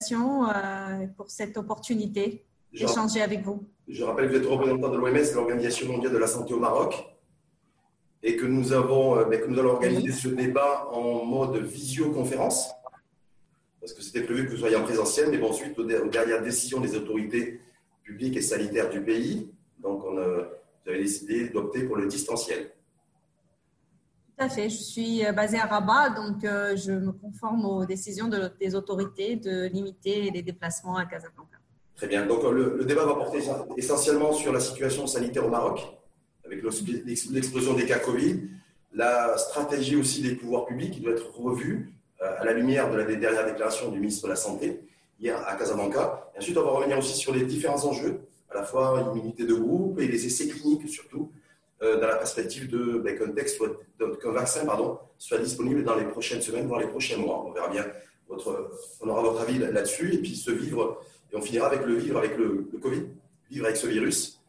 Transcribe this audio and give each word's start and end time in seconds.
euh, 0.00 1.06
pour 1.16 1.28
cette 1.28 1.56
opportunité 1.56 2.44
d'échanger 2.72 3.20
avec 3.20 3.42
vous. 3.42 3.64
Je 3.88 4.04
rappelle 4.04 4.28
que 4.28 4.36
vous 4.36 4.42
êtes 4.42 4.48
représentant 4.48 4.90
de 4.90 4.96
l'OMS, 4.96 5.34
l'Organisation 5.34 5.88
mondiale 5.88 6.12
de 6.12 6.18
la 6.18 6.28
santé 6.28 6.54
au 6.54 6.60
Maroc, 6.60 6.94
et 8.22 8.36
que 8.36 8.46
nous, 8.46 8.72
avons, 8.72 9.18
euh, 9.18 9.24
que 9.24 9.46
nous 9.48 9.58
allons 9.58 9.70
organiser 9.70 10.12
ce 10.12 10.28
débat 10.28 10.88
en 10.92 11.24
mode 11.24 11.56
visioconférence, 11.56 12.70
parce 13.80 13.92
que 13.92 14.02
c'était 14.02 14.22
prévu 14.22 14.46
que 14.46 14.52
vous 14.52 14.58
soyez 14.58 14.76
en 14.76 14.84
présentiel, 14.84 15.30
mais 15.30 15.38
bon, 15.38 15.52
suite 15.52 15.76
aux, 15.76 15.84
dernières 15.84 16.42
décisions 16.42 16.80
des 16.80 16.94
autorités 16.94 17.60
publiques 18.04 18.36
et 18.36 18.42
sanitaires 18.42 18.90
du 18.90 19.02
pays, 19.02 19.50
donc 19.80 20.04
on 20.04 20.16
a, 20.16 20.26
vous 20.84 20.90
avez 20.90 21.00
décidé 21.00 21.48
d'opter 21.48 21.82
pour 21.82 21.96
le 21.96 22.06
distanciel. 22.06 22.70
Tout 24.38 24.44
à 24.44 24.48
fait. 24.48 24.70
Je 24.70 24.76
suis 24.76 25.26
euh, 25.26 25.32
basée 25.32 25.58
à 25.58 25.66
Rabat, 25.66 26.10
donc 26.10 26.44
euh, 26.44 26.76
je 26.76 26.92
me 26.92 27.10
conforme 27.10 27.64
aux 27.64 27.84
décisions 27.84 28.30
des 28.60 28.74
autorités 28.76 29.34
de 29.34 29.66
limiter 29.66 30.30
les 30.30 30.42
déplacements 30.42 30.96
à 30.96 31.06
Casablanca. 31.06 31.56
Très 31.96 32.06
bien. 32.06 32.24
Donc 32.24 32.44
le, 32.44 32.84
débat 32.84 33.04
va 33.04 33.14
porter 33.14 33.40
essentiellement 33.76 34.32
sur 34.32 34.52
la 34.52 34.60
situation 34.60 35.08
sanitaire 35.08 35.44
au 35.44 35.48
Maroc, 35.50 35.80
avec 36.44 36.62
l'explosion 36.62 37.74
des 37.74 37.84
cas 37.84 37.98
Covid, 37.98 38.42
la 38.94 39.36
stratégie 39.38 39.96
aussi 39.96 40.22
des 40.22 40.36
pouvoirs 40.36 40.66
publics 40.66 40.92
qui 40.92 41.00
doit 41.00 41.12
être 41.12 41.36
revue 41.36 41.92
euh, 42.22 42.40
à 42.40 42.44
la 42.44 42.52
lumière 42.52 42.92
de 42.92 42.96
la 42.96 43.04
dernière 43.04 43.44
déclaration 43.44 43.90
du 43.90 43.98
ministre 43.98 44.24
de 44.26 44.30
la 44.30 44.36
Santé 44.36 44.80
hier 45.18 45.36
à 45.48 45.56
Casablanca. 45.56 46.30
Ensuite, 46.38 46.56
on 46.56 46.62
va 46.62 46.70
revenir 46.70 46.96
aussi 46.96 47.16
sur 47.16 47.34
les 47.34 47.44
différents 47.44 47.84
enjeux, 47.84 48.20
à 48.50 48.54
la 48.54 48.62
fois 48.62 49.12
l'immunité 49.12 49.44
de 49.44 49.54
groupe 49.54 49.98
et 49.98 50.06
les 50.06 50.26
essais 50.26 50.46
cliniques 50.46 50.88
surtout, 50.88 51.32
euh, 51.32 51.47
dans 51.80 52.08
la 52.08 52.16
perspective 52.16 52.68
de 52.68 52.98
ben, 52.98 53.16
qu'un 53.16 54.32
vaccin 54.32 54.66
soit 55.16 55.38
disponible 55.38 55.84
dans 55.84 55.94
les 55.94 56.06
prochaines 56.06 56.42
semaines, 56.42 56.66
voire 56.66 56.80
les 56.80 56.88
prochains 56.88 57.16
mois. 57.16 57.44
On 57.46 57.52
verra 57.52 57.68
bien 57.68 57.84
on 59.00 59.08
aura 59.08 59.22
votre 59.22 59.40
avis 59.40 59.58
là-dessus 59.58 60.14
et 60.14 60.18
puis 60.18 60.36
se 60.36 60.50
vivre 60.50 61.00
et 61.32 61.36
on 61.36 61.40
finira 61.40 61.66
avec 61.66 61.84
le 61.84 61.94
vivre 61.94 62.18
avec 62.18 62.36
le, 62.36 62.68
Covid, 62.80 63.06
vivre 63.50 63.66
avec 63.66 63.76
ce 63.76 63.86
virus. 63.86 64.40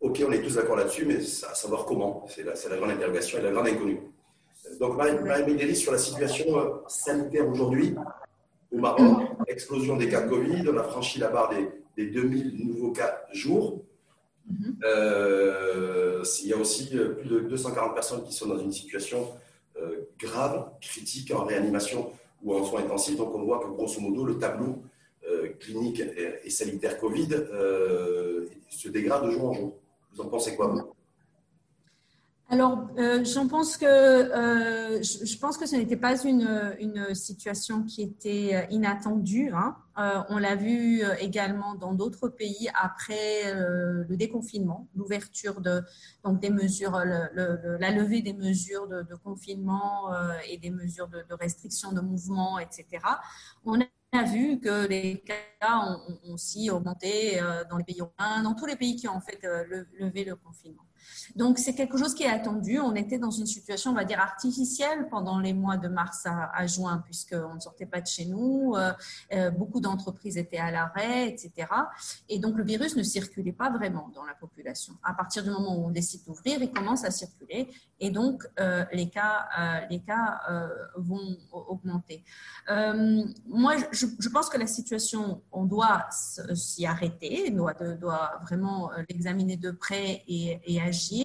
Ok, 0.00 0.22
on 0.26 0.32
est 0.32 0.40
tous 0.40 0.54
d'accord 0.54 0.76
là-dessus, 0.76 1.04
mais 1.04 1.16
à 1.16 1.54
savoir 1.54 1.84
comment, 1.84 2.26
c'est 2.28 2.44
la, 2.44 2.76
grande 2.76 2.90
interrogation 2.90 3.38
et 3.38 3.42
la 3.42 3.50
grande 3.50 3.66
inconnue. 3.66 4.00
Donc 4.78 4.96
Marie, 4.96 5.74
sur 5.74 5.92
la 5.92 5.98
situation 5.98 6.58
euh, 6.58 6.70
sanitaire 6.86 7.48
aujourd'hui 7.48 7.94
au 8.70 8.78
Maroc, 8.78 9.24
explosion 9.46 9.96
des 9.96 10.08
cas 10.08 10.22
Covid, 10.22 10.68
on 10.68 10.76
a 10.76 10.84
franchi 10.84 11.18
la 11.18 11.28
barre 11.28 11.50
des, 11.50 11.68
des 11.96 12.10
2000 12.10 12.66
nouveaux 12.66 12.92
cas 12.92 13.22
jour. 13.32 13.82
Mhm. 14.48 14.76
Euh, 14.84 16.24
il 16.42 16.48
y 16.48 16.52
a 16.52 16.56
aussi 16.56 16.90
euh, 16.94 17.10
plus 17.14 17.28
de 17.28 17.40
240 17.40 17.94
personnes 17.94 18.24
qui 18.24 18.32
sont 18.32 18.46
dans 18.46 18.58
une 18.58 18.72
situation 18.72 19.28
euh, 19.80 20.08
grave, 20.18 20.70
critique, 20.80 21.32
en 21.32 21.44
réanimation 21.44 22.12
ou 22.42 22.54
en 22.54 22.64
soins 22.64 22.82
intensifs. 22.82 23.16
Donc 23.16 23.34
on 23.34 23.42
voit 23.42 23.60
que 23.60 23.68
grosso 23.68 24.00
modo, 24.00 24.24
le 24.24 24.38
tableau 24.38 24.82
clinique 25.60 26.02
et 26.42 26.48
sanitaire 26.48 26.98
Covid 26.98 27.28
se 28.70 28.88
dégrade 28.88 29.26
de 29.26 29.30
jour 29.30 29.50
en 29.50 29.52
jour. 29.52 29.74
Vous 30.14 30.22
en 30.22 30.28
pensez 30.28 30.56
quoi, 30.56 30.68
vous? 30.68 30.97
Alors, 32.50 32.88
euh, 32.96 33.22
j'en 33.24 33.46
pense 33.46 33.76
que 33.76 33.84
euh, 33.84 35.02
je, 35.02 35.38
pense 35.38 35.58
que 35.58 35.66
ce 35.66 35.76
n'était 35.76 35.98
pas 35.98 36.16
une, 36.22 37.14
situation 37.14 37.82
qui 37.82 38.00
était 38.00 38.54
euh, 38.54 38.62
inattendue. 38.70 39.50
Hein. 39.52 39.76
On 40.30 40.38
l'a 40.38 40.54
vu 40.54 41.02
également 41.18 41.74
dans 41.74 41.92
d'autres 41.92 42.28
pays 42.28 42.70
après 42.80 43.52
le 43.52 44.16
déconfinement, 44.16 44.86
l'ouverture 44.94 45.60
de 45.60 45.82
donc 46.22 46.38
des 46.38 46.50
mesures, 46.50 46.92
la 46.92 47.90
levée 47.90 48.22
des 48.22 48.32
mesures 48.32 48.86
de, 48.86 49.04
confinement 49.24 50.08
et 50.48 50.56
des 50.56 50.70
mesures 50.70 51.08
de, 51.08 51.24
restriction 51.34 51.90
de 51.90 52.00
mouvement, 52.00 52.60
etc. 52.60 52.86
On 53.64 53.80
a 53.80 54.22
vu 54.22 54.60
que 54.60 54.86
les 54.86 55.18
cas 55.18 55.72
ont 55.72 56.32
aussi 56.32 56.70
augmenté 56.70 57.40
dans 57.68 57.76
les 57.76 57.82
pays 57.82 57.98
européens, 57.98 58.44
dans 58.44 58.54
tous 58.54 58.66
les 58.66 58.76
pays 58.76 58.94
qui 58.94 59.08
ont 59.08 59.16
en 59.16 59.20
fait 59.20 59.40
levé 59.98 60.22
le 60.24 60.36
confinement. 60.36 60.87
Donc, 61.36 61.58
c'est 61.58 61.74
quelque 61.74 61.96
chose 61.96 62.14
qui 62.14 62.22
est 62.22 62.30
attendu. 62.30 62.78
On 62.78 62.94
était 62.94 63.18
dans 63.18 63.30
une 63.30 63.46
situation, 63.46 63.90
on 63.90 63.94
va 63.94 64.04
dire, 64.04 64.20
artificielle 64.20 65.08
pendant 65.08 65.38
les 65.38 65.52
mois 65.52 65.76
de 65.76 65.88
mars 65.88 66.26
à, 66.26 66.66
juin, 66.66 67.02
puisqu'on 67.04 67.54
ne 67.54 67.60
sortait 67.60 67.86
pas 67.86 68.00
de 68.00 68.06
chez 68.06 68.24
nous. 68.24 68.74
Euh, 68.76 68.92
euh, 69.32 69.50
beaucoup 69.50 69.80
d'entreprises 69.80 70.36
étaient 70.36 70.58
à 70.58 70.70
l'arrêt, 70.70 71.28
etc. 71.28 71.68
Et 72.28 72.38
donc, 72.38 72.56
le 72.56 72.64
virus 72.64 72.96
ne 72.96 73.02
circulait 73.02 73.52
pas 73.52 73.70
vraiment 73.70 74.10
dans 74.14 74.24
la 74.24 74.34
population. 74.34 74.94
À 75.02 75.14
partir 75.14 75.42
du 75.42 75.50
moment 75.50 75.76
où 75.76 75.86
on 75.86 75.90
décide 75.90 76.24
d'ouvrir, 76.24 76.62
il 76.62 76.70
commence 76.70 77.04
à 77.04 77.10
circuler. 77.10 77.68
Et 78.00 78.10
donc, 78.10 78.44
euh, 78.60 78.84
les 78.92 79.08
cas, 79.08 79.48
les 79.90 80.00
cas 80.00 80.40
vont 80.96 81.36
augmenter. 81.52 82.24
moi, 82.68 83.74
je, 83.92 84.28
pense 84.28 84.48
que 84.48 84.58
la 84.58 84.66
situation, 84.66 85.42
on 85.52 85.64
doit 85.64 86.06
s'y 86.10 86.86
arrêter, 86.86 87.48
on 87.52 87.56
doit, 87.56 87.74
doit 87.74 88.40
vraiment 88.42 88.90
l'examiner 89.08 89.56
de 89.56 89.70
près 89.70 90.22
et, 90.26 90.60
et 90.66 90.80
agir 90.88 91.24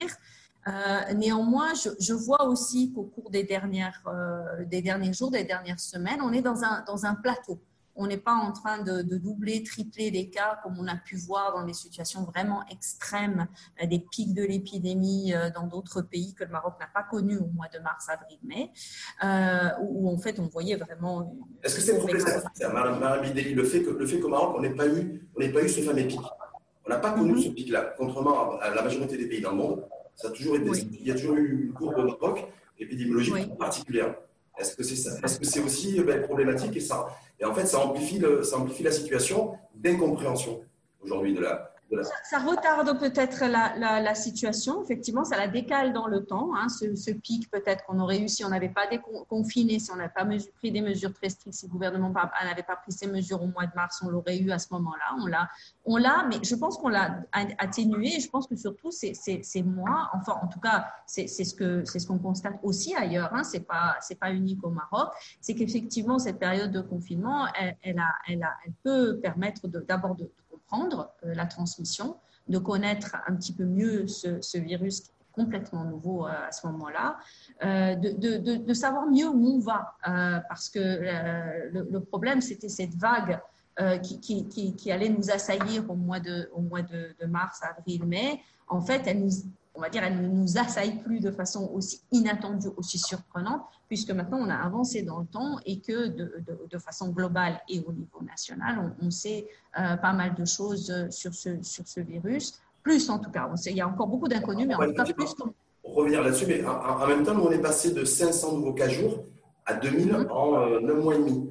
euh, 0.68 1.14
néanmoins, 1.14 1.74
je, 1.74 2.14
vois 2.14 2.46
aussi 2.46 2.94
qu'au 2.94 3.04
cours 3.04 3.30
des, 3.30 3.44
dernières, 3.44 4.02
euh, 4.08 4.64
des 4.66 4.82
derniers 4.82 5.14
jours, 5.14 5.32
des 5.32 5.44
dernières 5.44 5.80
semaines, 5.80 6.22
on 6.22 6.32
est 6.32 6.42
dans 6.42 6.64
un, 6.64 6.84
dans 6.88 7.06
un 7.06 7.16
plateau. 7.16 7.60
On 7.96 8.08
n'est 8.08 8.18
pas 8.18 8.34
en 8.34 8.52
train 8.54 8.82
de, 8.82 9.04
doubler, 9.04 9.62
tripler 9.62 10.10
les 10.10 10.30
cas 10.30 10.58
comme 10.64 10.80
on 10.80 10.88
a 10.88 10.96
pu 10.96 11.16
voir 11.16 11.54
dans 11.54 11.64
des 11.64 11.74
situations 11.74 12.24
vraiment 12.24 12.64
extrêmes, 12.72 13.46
euh, 13.84 13.86
des 13.86 14.00
pics 14.00 14.34
de 14.34 14.44
l'épidémie 14.44 15.34
dans 15.54 15.68
d'autres 15.68 16.02
pays 16.02 16.34
que 16.34 16.46
le 16.46 16.50
Maroc 16.50 16.76
n'a 16.80 16.88
pas 16.88 17.04
connus 17.04 17.38
au 17.38 17.48
mois 17.48 17.68
de 17.68 17.80
mars, 17.80 18.08
avril, 18.10 18.40
mai, 18.44 18.72
où, 19.82 20.10
en 20.10 20.18
fait 20.18 20.40
on 20.40 20.48
voyait 20.48 20.78
vraiment. 20.78 21.36
Est-ce 21.62 21.76
que 21.76 21.82
c'est 21.82 21.98
problématique, 21.98 23.54
le 23.54 23.64
fait 23.66 23.82
le 23.82 24.08
fait 24.08 24.20
qu'au 24.20 24.30
Maroc 24.30 24.56
on 24.58 24.62
n'ait 24.62 24.74
pas 24.74 24.88
eu, 24.88 25.30
on 25.36 25.52
pas 25.52 25.64
eu 25.64 25.70
ce 25.70 25.82
fameux 25.82 26.08
pic? 26.08 26.20
On 26.86 26.90
n'a 26.90 26.98
pas 26.98 27.12
connu 27.12 27.42
ce 27.42 27.50
pic-là, 27.50 27.94
contrairement 27.98 28.60
à 28.60 28.74
la 28.74 28.82
majorité 28.82 29.18
des 29.18 29.28
pays 29.28 29.42
dans 29.42 29.52
le 29.52 29.58
monde. 29.58 29.84
Ça 30.16 30.28
a 30.28 30.32
toujours 30.32 30.56
été, 30.56 30.70
Il 30.92 31.08
y 31.08 31.12
a 31.12 31.16
toujours 31.16 31.36
eu 31.36 31.66
une 31.66 31.74
courbe 31.74 31.98
Maroc 31.98 32.46
épidémiologique 32.78 33.58
particulière. 33.58 34.16
Est-ce 34.58 34.76
que 34.76 34.84
c'est 34.84 34.96
ça? 34.96 35.18
Est-ce 35.24 35.40
que 35.40 35.46
c'est 35.46 35.62
aussi 35.62 36.00
euh, 36.00 36.04
ben, 36.04 36.22
problématique 36.22 36.76
et 36.76 36.80
ça? 36.80 37.08
Et 37.40 37.46
en 37.46 37.54
fait, 37.56 37.66
ça 37.66 37.80
amplifie, 37.80 38.22
ça 38.44 38.58
amplifie 38.58 38.84
la 38.84 38.92
situation 38.92 39.54
d'incompréhension 39.74 40.62
aujourd'hui 41.02 41.34
de 41.34 41.42
la, 41.42 41.73
ça, 42.24 42.40
retarde 42.40 43.00
peut-être 43.00 43.46
la, 43.46 44.16
situation, 44.16 44.84
effectivement, 44.84 45.24
ça 45.24 45.38
la 45.38 45.48
décale 45.48 45.94
dans 45.94 46.08
le 46.08 46.26
temps. 46.26 46.52
Hein, 46.56 46.68
ce, 46.70 47.12
pic, 47.12 47.50
peut-être 47.50 47.86
qu'on 47.86 48.00
aurait 48.00 48.20
eu 48.20 48.28
si 48.28 48.44
on 48.46 48.50
n'avait 48.50 48.70
pas 48.70 48.88
confiné, 49.30 49.80
si 49.80 49.92
on 49.92 49.96
n'avait 49.96 50.14
pas 50.14 50.26
pris 50.56 50.72
des 50.72 50.82
mesures 50.82 51.14
très 51.14 51.30
strictes, 51.30 51.56
si 51.58 51.68
le 51.68 51.72
gouvernement 51.72 52.12
n'avait 52.44 52.64
pas 52.64 52.76
pris 52.76 52.92
ces 52.92 53.08
mesures 53.08 53.42
au 53.42 53.48
mois 53.48 53.66
de 53.66 53.72
mars, 53.76 54.02
on 54.06 54.10
l'aurait 54.10 54.38
eu 54.38 54.52
à 54.52 54.60
ce 54.60 54.68
moment-là. 54.72 55.16
On 55.22 55.28
l'a, 55.28 55.50
on 55.86 55.98
l'a, 55.98 56.26
mais 56.30 56.38
je 56.44 56.56
pense 56.56 56.78
qu'on 56.78 56.90
l'a 56.90 57.22
atténué. 57.58 58.20
Je 58.20 58.30
pense 58.30 58.48
que 58.48 58.56
surtout, 58.56 58.92
c'est, 58.92 59.14
moi, 59.64 60.10
enfin, 60.14 60.38
en 60.42 60.48
tout 60.48 60.60
cas, 60.60 60.88
c'est, 61.06 61.28
ce 61.28 61.54
que 61.54 61.84
c'est 61.86 62.00
ce 62.00 62.08
qu'on 62.08 62.20
constate 62.20 62.60
aussi 62.64 62.96
ailleurs. 62.96 63.34
Hein, 63.34 63.44
c'est 63.44 63.68
pas 63.68 63.98
c'est 64.02 64.20
pas 64.20 64.32
unique 64.32 64.64
au 64.64 64.70
Maroc. 64.70 65.10
C'est 65.42 65.56
qu'effectivement, 65.56 66.20
cette 66.20 66.40
période 66.40 66.72
de 66.72 66.82
confinement, 66.82 67.48
elle, 67.56 68.00
a, 68.00 68.14
elle, 68.28 68.44
a, 68.44 68.54
elle 68.66 68.74
peut 68.84 69.20
permettre 69.22 69.68
d'abord 69.68 70.16
de 70.16 70.30
euh, 70.74 71.34
la 71.36 71.46
transmission, 71.46 72.18
de 72.48 72.58
connaître 72.58 73.16
un 73.28 73.36
petit 73.36 73.54
peu 73.54 73.64
mieux 73.64 74.08
ce, 74.08 74.58
virus 74.58 75.02
qui 75.02 75.10
est 75.10 75.32
complètement 75.32 75.86
nouveau 75.86 76.26
euh, 76.26 76.32
à 76.48 76.52
ce 76.52 76.68
moment-là, 76.68 77.18
euh, 77.64 77.96
de, 77.96 78.74
savoir 78.74 79.08
mieux 79.08 79.28
où 79.28 79.56
on 79.56 79.60
va, 79.60 79.96
parce 80.50 80.70
que 80.70 80.80
le, 81.72 82.00
problème, 82.00 82.42
c'était 82.42 82.70
cette 82.70 82.96
vague 82.96 83.40
qui, 84.02 84.92
allait 84.92 85.10
nous 85.10 85.32
assaillir 85.32 85.90
au 85.90 85.96
mois 85.96 86.20
de, 86.20 86.50
au 86.54 86.62
mois 86.62 86.82
de, 86.82 87.16
mars, 87.28 87.62
avril, 87.64 88.06
mai. 88.06 88.42
En 88.68 88.82
fait, 88.82 89.04
elle 89.06 89.20
nous, 89.20 89.32
on 89.76 89.82
va 89.82 89.90
dire, 89.90 90.04
elle 90.04 90.22
ne 90.22 90.28
nous 90.28 90.58
assaille 90.58 91.00
plus 91.00 91.20
de 91.20 91.32
façon 91.32 91.70
aussi 91.74 92.02
inattendue, 92.12 92.70
aussi 92.78 93.00
surprenante, 93.00 93.62
puisque 93.88 94.12
maintenant 94.12 94.40
on 94.40 94.50
a 94.50 94.56
avancé 94.56 95.02
dans 95.02 95.20
le 95.20 95.26
temps 95.26 95.58
et 95.66 95.80
que 95.80 96.08
de, 96.08 96.44
de, 96.70 96.78
façon 96.78 97.10
globale 97.10 97.60
et 97.70 97.80
au 97.80 97.92
niveau 97.92 98.22
national, 98.22 98.94
on, 99.02 99.10
sait 99.10 99.48
euh, 99.80 99.96
pas 99.98 100.14
mal 100.14 100.36
de 100.36 100.46
choses 100.46 101.10
sur 101.10 101.34
ce, 101.34 101.62
sur 101.64 101.88
ce 101.88 102.02
virus. 102.02 102.60
Plus 102.84 103.10
en 103.10 103.18
tout 103.18 103.32
cas, 103.32 103.50
on 103.52 103.56
sait, 103.56 103.72
il 103.72 103.78
y 103.78 103.82
a 103.82 103.88
encore 103.88 104.08
beaucoup 104.08 104.28
d'inconnus, 104.28 104.68
mais 104.68 104.76
en 104.76 104.86
tout 104.86 104.94
cas 104.94 105.06
plus. 105.06 105.36
Revient 105.84 106.22
là-dessus, 106.24 106.46
mais 106.48 106.64
en, 106.66 107.08
même 107.08 107.24
temps, 107.24 107.34
nous, 107.34 107.44
on 107.44 107.52
est 107.52 107.62
passé 107.62 107.92
de 107.92 108.06
500 108.06 108.54
nouveaux 108.54 108.74
cas 108.74 108.88
jour 108.88 109.26
à 109.66 109.74
2000 109.74 110.08
mm-hmm. 110.08 110.30
en 110.30 110.62
euh, 110.62 110.80
9 110.80 111.04
mois 111.04 111.16
et 111.16 111.18
demi. 111.18 111.50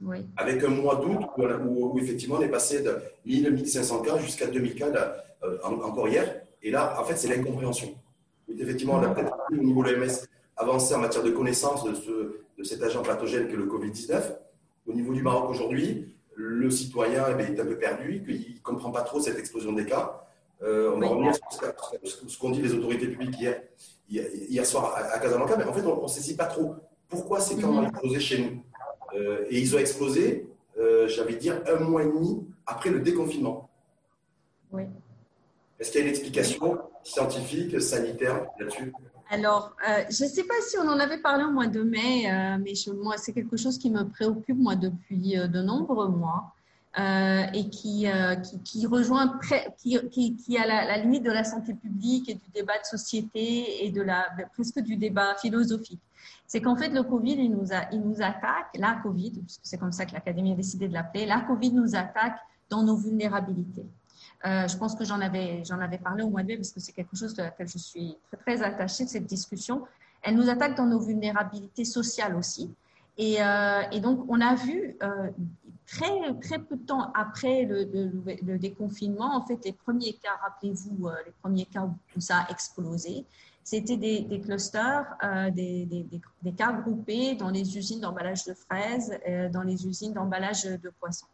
Oui. 0.00 0.26
Avec 0.36 0.62
un 0.64 0.68
mois 0.68 0.96
d'août 0.96 1.26
où, 1.36 1.98
effectivement 1.98 2.36
on 2.36 2.40
est 2.40 2.48
passé 2.48 2.82
de 2.82 2.96
1000, 3.24 3.52
1500 3.52 4.02
cas 4.02 4.18
jusqu'à 4.18 4.46
2000 4.46 4.74
cas 4.74 4.90
euh, 5.44 5.58
encore 5.62 6.08
hier. 6.08 6.41
Et 6.62 6.70
là, 6.70 7.00
en 7.00 7.04
fait, 7.04 7.16
c'est 7.16 7.28
l'incompréhension. 7.28 7.94
Effectivement, 8.48 8.94
on 8.94 9.02
a 9.02 9.08
peut-être 9.08 9.34
au 9.50 9.56
niveau 9.56 9.82
de 9.82 9.90
l'OMS 9.90 10.10
avancé 10.56 10.94
en 10.94 10.98
matière 10.98 11.22
de 11.22 11.30
connaissance 11.30 11.84
de, 11.84 11.94
ce, 11.94 12.42
de 12.58 12.64
cet 12.64 12.82
agent 12.82 13.02
pathogène 13.02 13.48
que 13.48 13.56
le 13.56 13.66
Covid-19. 13.66 14.36
Au 14.86 14.92
niveau 14.92 15.12
du 15.12 15.22
Maroc 15.22 15.50
aujourd'hui, 15.50 16.14
le 16.34 16.70
citoyen 16.70 17.24
eh 17.38 17.42
est 17.42 17.60
un 17.60 17.64
peu 17.64 17.78
perdu, 17.78 18.22
qu'il 18.24 18.54
ne 18.54 18.60
comprend 18.62 18.90
pas 18.90 19.02
trop 19.02 19.20
cette 19.20 19.38
explosion 19.38 19.72
des 19.72 19.86
cas. 19.86 20.26
Euh, 20.62 20.92
on 20.94 21.00
va 21.00 21.08
revenir 21.08 21.34
sur 21.34 21.44
ce 22.28 22.38
qu'ont 22.38 22.50
dit 22.50 22.62
les 22.62 22.72
autorités 22.72 23.08
publiques 23.08 23.40
hier, 23.40 23.62
hier 24.08 24.64
soir 24.66 24.94
à, 24.94 25.18
Casablanca, 25.18 25.56
mais 25.56 25.64
en 25.64 25.72
fait, 25.72 25.84
on 25.84 26.02
ne 26.02 26.08
saisit 26.08 26.36
pas 26.36 26.46
trop 26.46 26.76
pourquoi 27.08 27.40
ces 27.40 27.56
cas 27.56 27.66
ont 27.66 27.84
explosé 27.84 28.20
chez 28.20 28.38
nous? 28.38 28.62
Euh, 29.14 29.44
et 29.50 29.60
ils 29.60 29.76
ont 29.76 29.78
explosé 29.78 30.48
euh, 30.78 31.06
j'avais 31.06 31.36
dire, 31.36 31.62
un 31.66 31.80
mois 31.80 32.02
et 32.02 32.06
demi 32.06 32.46
après 32.66 32.90
le 32.90 33.00
déconfinement. 33.00 33.68
Oui. 34.70 34.84
Est-ce 35.82 35.90
qu'il 35.90 36.00
y 36.00 36.04
a 36.04 36.06
une 36.06 36.12
explication 36.12 36.78
scientifique, 37.02 37.80
sanitaire 37.80 38.46
là-dessus? 38.56 38.92
Alors, 39.30 39.74
euh, 39.88 40.04
je 40.08 40.22
ne 40.22 40.28
sais 40.28 40.44
pas 40.44 40.54
si 40.64 40.78
on 40.78 40.88
en 40.88 41.00
avait 41.00 41.18
parlé 41.18 41.42
au 41.42 41.50
mois 41.50 41.66
de 41.66 41.82
mai, 41.82 42.30
euh, 42.30 42.56
mais 42.62 42.74
c'est 43.16 43.32
quelque 43.32 43.56
chose 43.56 43.78
qui 43.78 43.90
me 43.90 44.04
préoccupe 44.04 44.58
moi 44.58 44.76
depuis 44.76 45.34
de 45.36 45.60
nombreux 45.60 46.06
mois. 46.06 46.54
Euh, 46.98 47.46
et 47.54 47.70
qui, 47.70 48.06
euh, 48.06 48.36
qui, 48.64 48.86
rejoint, 48.86 49.40
qui, 49.78 50.36
qui, 50.36 50.58
à 50.58 50.66
la, 50.66 50.84
la, 50.84 50.98
limite 50.98 51.22
de 51.22 51.30
la 51.30 51.42
santé 51.42 51.72
publique 51.72 52.28
et 52.28 52.34
du 52.34 52.50
débat 52.54 52.78
de 52.78 52.84
société 52.84 53.86
et 53.86 53.90
de 53.90 54.02
la, 54.02 54.28
presque 54.52 54.78
du 54.78 54.96
débat 54.96 55.34
philosophique. 55.36 56.02
C'est 56.46 56.60
qu'en 56.60 56.76
fait, 56.76 56.90
le 56.90 57.02
Covid, 57.02 57.32
il 57.32 57.50
nous, 57.50 57.72
a, 57.72 57.90
il 57.92 58.02
nous 58.02 58.20
attaque, 58.20 58.68
la 58.74 59.00
Covid, 59.02 59.30
puisque 59.30 59.62
c'est 59.62 59.78
comme 59.78 59.90
ça 59.90 60.04
que 60.04 60.12
l'Académie 60.12 60.52
a 60.52 60.54
décidé 60.54 60.86
de 60.86 60.92
l'appeler, 60.92 61.24
la 61.24 61.40
Covid 61.40 61.72
nous 61.72 61.96
attaque 61.96 62.36
dans 62.68 62.82
nos 62.82 62.96
vulnérabilités. 62.96 63.86
Euh, 64.44 64.66
je 64.66 64.76
pense 64.76 64.94
que 64.94 65.04
j'en 65.04 65.20
avais, 65.20 65.62
parlé 66.02 66.24
au 66.24 66.30
mois 66.30 66.42
de 66.42 66.48
mai 66.48 66.56
parce 66.56 66.72
que 66.72 66.80
c'est 66.80 66.92
quelque 66.92 67.16
chose 67.16 67.34
de 67.34 67.42
laquelle 67.42 67.68
je 67.68 67.78
suis 67.78 68.16
très, 68.44 68.62
attachée 68.62 69.06
cette 69.06 69.26
discussion. 69.26 69.84
Elle 70.22 70.36
nous 70.36 70.48
attaque 70.48 70.76
dans 70.76 70.86
nos 70.86 71.00
vulnérabilités 71.00 71.84
sociales 71.84 72.34
aussi. 72.34 72.70
Et, 73.18 73.42
euh, 73.42 73.82
donc, 74.00 74.24
on 74.28 74.40
a 74.40 74.54
vu 74.54 74.96
euh, 75.02 75.30
très, 75.86 76.58
peu 76.58 76.76
de 76.76 76.86
temps 76.86 77.12
après 77.14 77.64
le, 77.64 77.84
le, 78.42 78.58
déconfinement, 78.58 79.36
en 79.36 79.46
fait, 79.46 79.64
les 79.64 79.72
premiers 79.72 80.14
cas, 80.14 80.36
rappelez-vous, 80.42 81.08
les 81.26 81.32
premiers 81.42 81.66
cas 81.66 81.88
où 82.16 82.20
ça 82.20 82.38
a 82.38 82.50
explosé, 82.50 83.24
c'était 83.64 83.96
des, 83.96 84.40
clusters, 84.40 85.06
euh, 85.22 85.50
des, 85.50 86.20
cas 86.56 86.72
groupés 86.72 87.34
dans 87.34 87.50
les 87.50 87.76
usines 87.76 88.00
d'emballage 88.00 88.44
de 88.44 88.54
fraises, 88.54 89.16
euh, 89.28 89.48
dans 89.48 89.62
les 89.62 89.86
usines 89.86 90.12
d'emballage 90.12 90.64
de 90.64 90.92
poissons. 91.00 91.26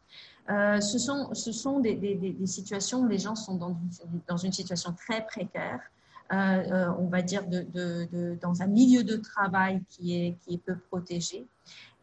Euh, 0.50 0.80
ce 0.80 0.98
sont, 0.98 1.32
ce 1.34 1.52
sont 1.52 1.80
des, 1.80 2.36
situations 2.44 3.00
où 3.00 3.08
les 3.08 3.18
gens 3.18 3.34
sont 3.34 3.56
dans 4.26 4.36
une, 4.36 4.52
situation 4.52 4.92
très 4.92 5.24
précaire. 5.24 5.80
On 6.30 7.08
va 7.10 7.22
dire, 7.22 7.44
dans 7.46 8.62
un 8.62 8.66
milieu 8.66 9.04
de 9.04 9.16
travail 9.16 9.82
qui 9.88 10.14
est, 10.14 10.36
qui 10.40 10.54
est 10.54 10.58
peu 10.58 10.76
protégé. 10.76 11.46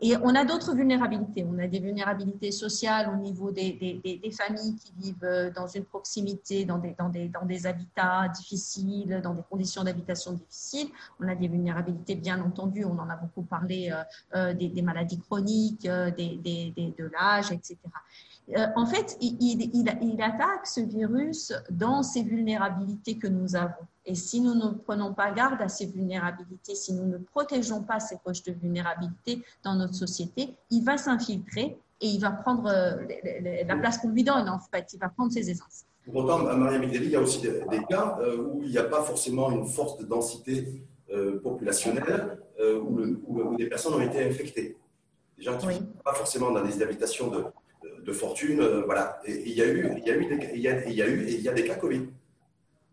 Et 0.02 0.16
on 0.18 0.36
a 0.36 0.44
d'autres 0.44 0.76
vulnérabilités. 0.76 1.46
On 1.50 1.58
a 1.58 1.68
des 1.68 1.80
vulnérabilités 1.80 2.52
sociales 2.52 3.10
au 3.14 3.18
niveau 3.18 3.52
des, 3.52 4.22
familles 4.38 4.76
qui 4.76 4.94
vivent 4.98 5.24
euh, 5.24 5.50
dans 5.52 5.68
une 5.68 5.86
proximité, 5.86 6.66
dans 6.66 6.80
des, 6.80 7.66
habitats 7.66 8.28
difficiles, 8.28 9.22
dans 9.24 9.34
des 9.34 9.44
conditions 9.50 9.84
d'habitation 9.84 10.34
difficiles. 10.34 10.90
On 11.20 11.28
a 11.30 11.36
des 11.36 11.48
vulnérabilités, 11.48 12.16
bien 12.16 12.42
entendu, 12.42 12.84
on 12.84 12.98
en 13.00 13.10
a 13.10 13.16
beaucoup 13.16 13.44
parlé, 13.44 13.94
euh, 14.36 14.54
des, 14.54 14.68
des, 14.68 14.82
maladies 14.82 15.20
chroniques, 15.20 15.84
de 15.84 17.12
l'âge, 17.14 17.52
etc. 17.52 17.78
Euh, 18.56 18.68
en 18.76 18.86
fait, 18.86 19.18
il, 19.22 20.22
attaque 20.22 20.68
ce 20.68 20.82
virus 20.82 21.54
dans 21.70 22.04
ces 22.04 22.22
vulnérabilités 22.22 23.18
que 23.18 23.28
nous 23.28 23.56
avons. 23.56 23.88
Et 24.06 24.16
si 24.16 24.42
nous 24.42 24.54
ne 24.54 24.70
prenons 24.70 25.14
pas 25.14 25.32
garde 25.32 25.62
à 25.62 25.68
ces 25.68 25.88
vulnérabilités, 25.88 26.76
si 26.76 26.94
nous 26.94 27.06
ne 27.06 27.18
protégeons 27.18 27.82
pas 27.82 28.00
ces 28.00 28.18
poches 28.24 28.44
de 28.44 28.52
vulnérabilité 28.52 29.42
dans 29.64 29.76
notre 29.76 29.96
société, 29.96 30.56
il 30.70 30.84
va 30.84 30.98
s'infiltrer 30.98 31.78
et 32.02 32.08
il 32.08 32.20
va 32.20 32.32
prendre 32.32 32.68
euh, 32.68 33.64
la 33.66 33.76
place 33.78 33.98
qu'on 33.98 34.10
lui 34.10 34.24
donne, 34.24 34.48
en 34.50 34.60
fait. 34.60 34.94
Il 34.94 35.00
va 35.00 35.10
prendre 35.10 35.32
ses 35.32 35.50
essences. 35.50 35.86
Pour 36.06 36.18
autant, 36.18 36.40
Maria 36.40 36.78
Migdeli, 36.78 37.06
il 37.06 37.12
y 37.12 37.16
a 37.16 37.22
aussi 37.22 37.42
des, 37.42 37.84
cas 37.90 38.18
euh, 38.22 38.38
où 38.38 38.62
il 38.64 38.70
n'y 38.70 38.78
a 38.78 38.84
pas 38.84 39.02
forcément 39.02 39.50
une 39.52 39.66
force 39.66 39.98
de 39.98 40.06
densité 40.06 40.82
populationnelle 41.44 42.40
où, 42.60 43.00
où, 43.28 43.56
des 43.56 43.68
personnes 43.68 43.94
ont 43.94 44.02
été 44.02 44.28
infectées. 44.28 44.76
Des 45.38 45.44
gens 45.44 45.58
qui 45.58 45.68
ne 45.68 45.72
sont 45.72 45.88
pas 46.04 46.14
forcément 46.14 46.52
dans 46.52 46.64
des 46.64 46.82
habitations 46.82 47.30
de, 47.30 47.46
de 48.06 48.14
fortune. 48.14 48.62
Euh, 48.62 48.84
voilà. 48.86 49.20
Et 49.26 49.50
il 49.50 49.54
y 49.54 49.62
a 49.62 49.68
eu, 49.68 49.84
des 51.54 51.64
cas 51.64 51.76
Covid. 51.76 52.08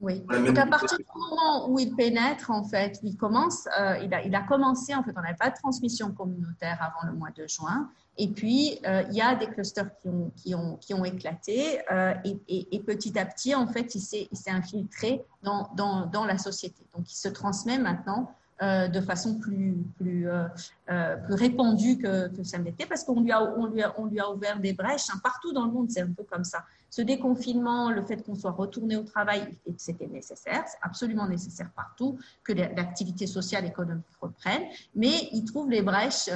Oui. 0.02 0.20
Donc 0.20 0.58
à 0.58 0.66
partir 0.66 0.98
du 0.98 1.04
moment 1.14 1.70
où 1.70 1.78
il 1.78 1.94
pénètre, 1.94 2.50
en 2.50 2.64
fait, 2.64 2.98
il 3.04 3.16
commence, 3.16 3.68
euh, 3.78 3.96
il, 4.02 4.12
a, 4.12 4.22
il 4.24 4.34
a 4.34 4.42
commencé, 4.42 4.94
en 4.94 5.02
fait, 5.04 5.12
on 5.16 5.22
n'avait 5.22 5.36
pas 5.36 5.50
de 5.50 5.54
transmission 5.54 6.10
communautaire 6.10 6.78
avant 6.80 7.10
le 7.10 7.16
mois 7.16 7.30
de 7.30 7.46
juin. 7.46 7.88
Et 8.18 8.28
puis, 8.28 8.78
euh, 8.84 9.04
il 9.08 9.16
y 9.16 9.22
a 9.22 9.36
des 9.36 9.46
clusters 9.46 9.88
qui 10.00 10.08
ont, 10.08 10.30
qui 10.36 10.54
ont, 10.54 10.76
qui 10.76 10.92
ont 10.92 11.04
éclaté 11.04 11.78
et, 12.24 12.36
et, 12.48 12.76
et, 12.76 12.80
petit 12.80 13.16
à 13.18 13.24
petit, 13.24 13.54
en 13.54 13.66
fait, 13.66 13.94
il 13.94 14.00
s'est 14.00 14.28
infiltré 14.50 15.24
dans, 15.42 15.70
dans, 15.76 16.06
dans, 16.06 16.24
la 16.24 16.36
société. 16.36 16.84
Donc, 16.94 17.10
il 17.10 17.16
se 17.16 17.28
transmet 17.28 17.78
maintenant 17.78 18.28
euh, 18.28 18.41
de 18.62 19.00
façon 19.00 19.38
plus, 19.38 19.76
plus, 19.98 20.28
euh, 20.28 20.46
euh, 20.90 21.16
plus 21.16 21.34
répandue 21.34 21.98
que, 21.98 22.28
que 22.28 22.44
ça 22.44 22.58
n'était 22.58 22.86
parce 22.86 23.02
qu'on 23.02 23.20
lui, 23.20 23.32
a, 23.32 23.42
on 23.42 23.66
lui, 23.66 23.82
a, 23.82 23.92
on 23.98 24.06
lui 24.06 24.20
a 24.20 24.30
ouvert 24.30 24.60
des 24.60 24.72
brèches 24.72 25.10
hein. 25.12 25.18
partout 25.22 25.52
dans 25.52 25.64
le 25.66 25.72
monde, 25.72 25.90
c'est 25.90 26.02
un 26.02 26.12
peu 26.12 26.22
comme 26.22 26.44
ça. 26.44 26.64
Ce 26.88 27.02
déconfinement, 27.02 27.90
le 27.90 28.04
fait 28.04 28.22
qu'on 28.22 28.34
soit 28.34 28.50
retourné 28.52 28.96
au 28.96 29.02
travail, 29.02 29.58
c'était 29.78 30.06
nécessaire, 30.06 30.64
c'est 30.66 30.78
absolument 30.82 31.26
nécessaire 31.26 31.70
partout, 31.74 32.18
que 32.44 32.52
l'activité 32.52 33.26
sociale, 33.26 33.64
économique 33.64 34.04
reprenne, 34.20 34.62
mais 34.94 35.28
il 35.32 35.44
trouve 35.44 35.70
les 35.70 35.80
brèches 35.80 36.28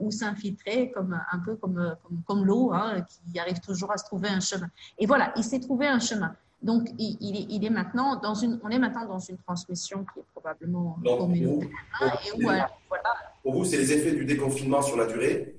où 0.00 0.10
s'infiltrer 0.10 0.90
comme, 0.90 1.16
un 1.30 1.38
peu 1.38 1.54
comme, 1.54 1.96
comme, 2.02 2.22
comme 2.26 2.44
l'eau 2.44 2.72
hein, 2.72 3.06
qui 3.32 3.38
arrive 3.38 3.60
toujours 3.60 3.92
à 3.92 3.96
se 3.96 4.04
trouver 4.04 4.28
un 4.28 4.40
chemin. 4.40 4.68
Et 4.98 5.06
voilà, 5.06 5.32
il 5.36 5.44
s'est 5.44 5.60
trouvé 5.60 5.86
un 5.86 6.00
chemin. 6.00 6.34
Donc, 6.64 6.88
il, 6.98 7.64
est, 7.64 7.70
maintenant 7.70 8.18
dans 8.20 8.34
une, 8.34 8.58
on 8.64 8.70
est 8.70 8.78
maintenant 8.78 9.06
dans 9.06 9.18
une 9.18 9.36
transmission 9.36 10.06
qui 10.12 10.20
est 10.20 10.24
probablement 10.34 10.98
communautaire. 11.04 11.68
Pour, 13.42 13.52
vous, 13.52 13.64
c'est 13.66 13.76
les 13.76 13.92
effets 13.92 14.12
du 14.12 14.24
déconfinement 14.24 14.80
sur 14.80 14.96
la 14.96 15.04
durée 15.04 15.56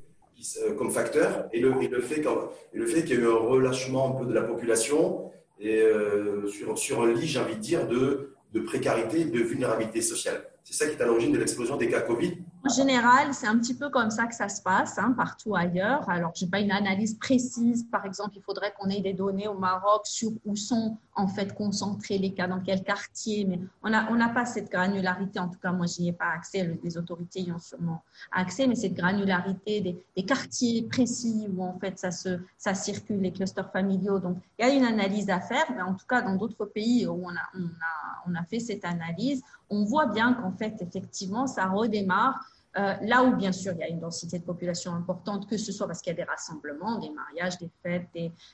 euh, 0.63 0.73
comme 0.75 0.89
facteur 0.89 1.47
et 1.53 1.59
le, 1.59 1.73
le 1.73 2.01
fait 2.01 3.03
qu'il 3.05 3.15
y 3.15 3.17
a 3.17 3.21
eu 3.21 3.27
un 3.27 3.37
relâchement 3.37 4.15
un 4.15 4.19
peu 4.19 4.25
de 4.25 4.33
la 4.33 4.41
population 4.41 5.31
et 5.59 5.79
euh, 5.79 6.47
sur, 6.47 6.77
sur 6.77 7.03
un 7.03 7.13
lit, 7.13 7.27
j'ai 7.27 7.39
envie 7.39 7.55
de 7.55 7.61
dire, 7.61 7.87
de, 7.87 8.33
de 8.53 8.59
précarité, 8.61 9.25
de 9.25 9.39
vulnérabilité 9.39 10.01
sociale. 10.01 10.43
C'est 10.63 10.73
ça 10.73 10.87
qui 10.87 10.93
est 10.97 11.01
à 11.01 11.05
l'origine 11.05 11.31
de 11.31 11.37
l'explosion 11.37 11.77
des 11.77 11.87
cas 11.87 12.01
Covid 12.01 12.39
en 12.65 12.73
général, 12.73 13.33
c'est 13.33 13.45
un 13.45 13.59
petit 13.59 13.75
peu 13.75 13.89
comme 13.89 14.09
ça 14.09 14.25
que 14.25 14.33
ça 14.33 14.49
se 14.49 14.59
passe 14.59 14.97
hein, 14.97 15.13
partout 15.15 15.55
ailleurs. 15.55 16.09
Alors, 16.09 16.31
je 16.35 16.45
n'ai 16.45 16.51
pas 16.51 16.59
une 16.59 16.71
analyse 16.71 17.13
précise. 17.13 17.85
Par 17.91 18.05
exemple, 18.05 18.31
il 18.35 18.41
faudrait 18.41 18.73
qu'on 18.75 18.89
ait 18.89 19.01
des 19.01 19.13
données 19.13 19.47
au 19.47 19.53
Maroc 19.53 20.07
sur 20.07 20.31
où 20.45 20.55
sont 20.55 20.97
en 21.13 21.27
fait 21.27 21.53
concentrés 21.53 22.17
les 22.17 22.33
cas, 22.33 22.47
dans 22.47 22.59
quel 22.59 22.83
quartier. 22.83 23.45
Mais 23.45 23.59
on 23.83 23.89
n'a 23.91 24.07
on 24.11 24.33
pas 24.33 24.45
cette 24.45 24.71
granularité. 24.71 25.39
En 25.39 25.47
tout 25.47 25.59
cas, 25.59 25.71
moi, 25.71 25.85
je 25.85 26.01
n'y 26.01 26.09
ai 26.09 26.13
pas 26.13 26.31
accès. 26.33 26.79
Les 26.83 26.97
autorités 26.97 27.41
y 27.41 27.51
ont 27.51 27.59
sûrement 27.59 28.03
accès. 28.31 28.65
Mais 28.65 28.75
cette 28.75 28.95
granularité 28.95 29.81
des, 29.81 30.03
des, 30.15 30.25
quartiers 30.25 30.81
précis 30.83 31.47
où 31.55 31.63
en 31.63 31.77
fait 31.77 31.99
ça, 31.99 32.09
se, 32.09 32.39
ça 32.57 32.73
circule, 32.73 33.21
les 33.21 33.31
clusters 33.31 33.71
familiaux. 33.71 34.17
Donc, 34.17 34.37
il 34.57 34.65
y 34.65 34.69
a 34.69 34.73
une 34.73 34.85
analyse 34.85 35.29
à 35.29 35.39
faire. 35.39 35.65
Mais 35.75 35.83
en 35.83 35.93
tout 35.93 36.07
cas, 36.07 36.23
dans 36.23 36.35
d'autres 36.35 36.65
pays 36.65 37.05
où 37.05 37.25
on 37.25 37.29
a, 37.29 37.47
on, 37.53 37.65
a, 37.65 38.23
on 38.27 38.33
a 38.33 38.43
fait 38.43 38.59
cette 38.59 38.85
analyse, 38.85 39.43
on 39.69 39.85
voit 39.85 40.07
bien 40.07 40.33
qu'en 40.33 40.51
fait, 40.51 40.81
effectivement, 40.81 41.45
ça 41.45 41.67
redémarre 41.67 42.43
là 42.75 43.23
où, 43.23 43.35
bien 43.35 43.51
sûr, 43.51 43.73
il 43.73 43.79
y 43.79 43.83
a 43.83 43.87
une 43.87 43.99
densité 43.99 44.39
de 44.39 44.43
population 44.43 44.93
importante, 44.93 45.47
que 45.47 45.57
ce 45.57 45.71
soit 45.71 45.87
parce 45.87 46.01
qu'il 46.01 46.11
y 46.11 46.15
a 46.15 46.17
des 46.17 46.29
rassemblements, 46.29 46.99
des 46.99 47.09
mariages, 47.09 47.57
des 47.57 47.69
fêtes, 47.81 48.07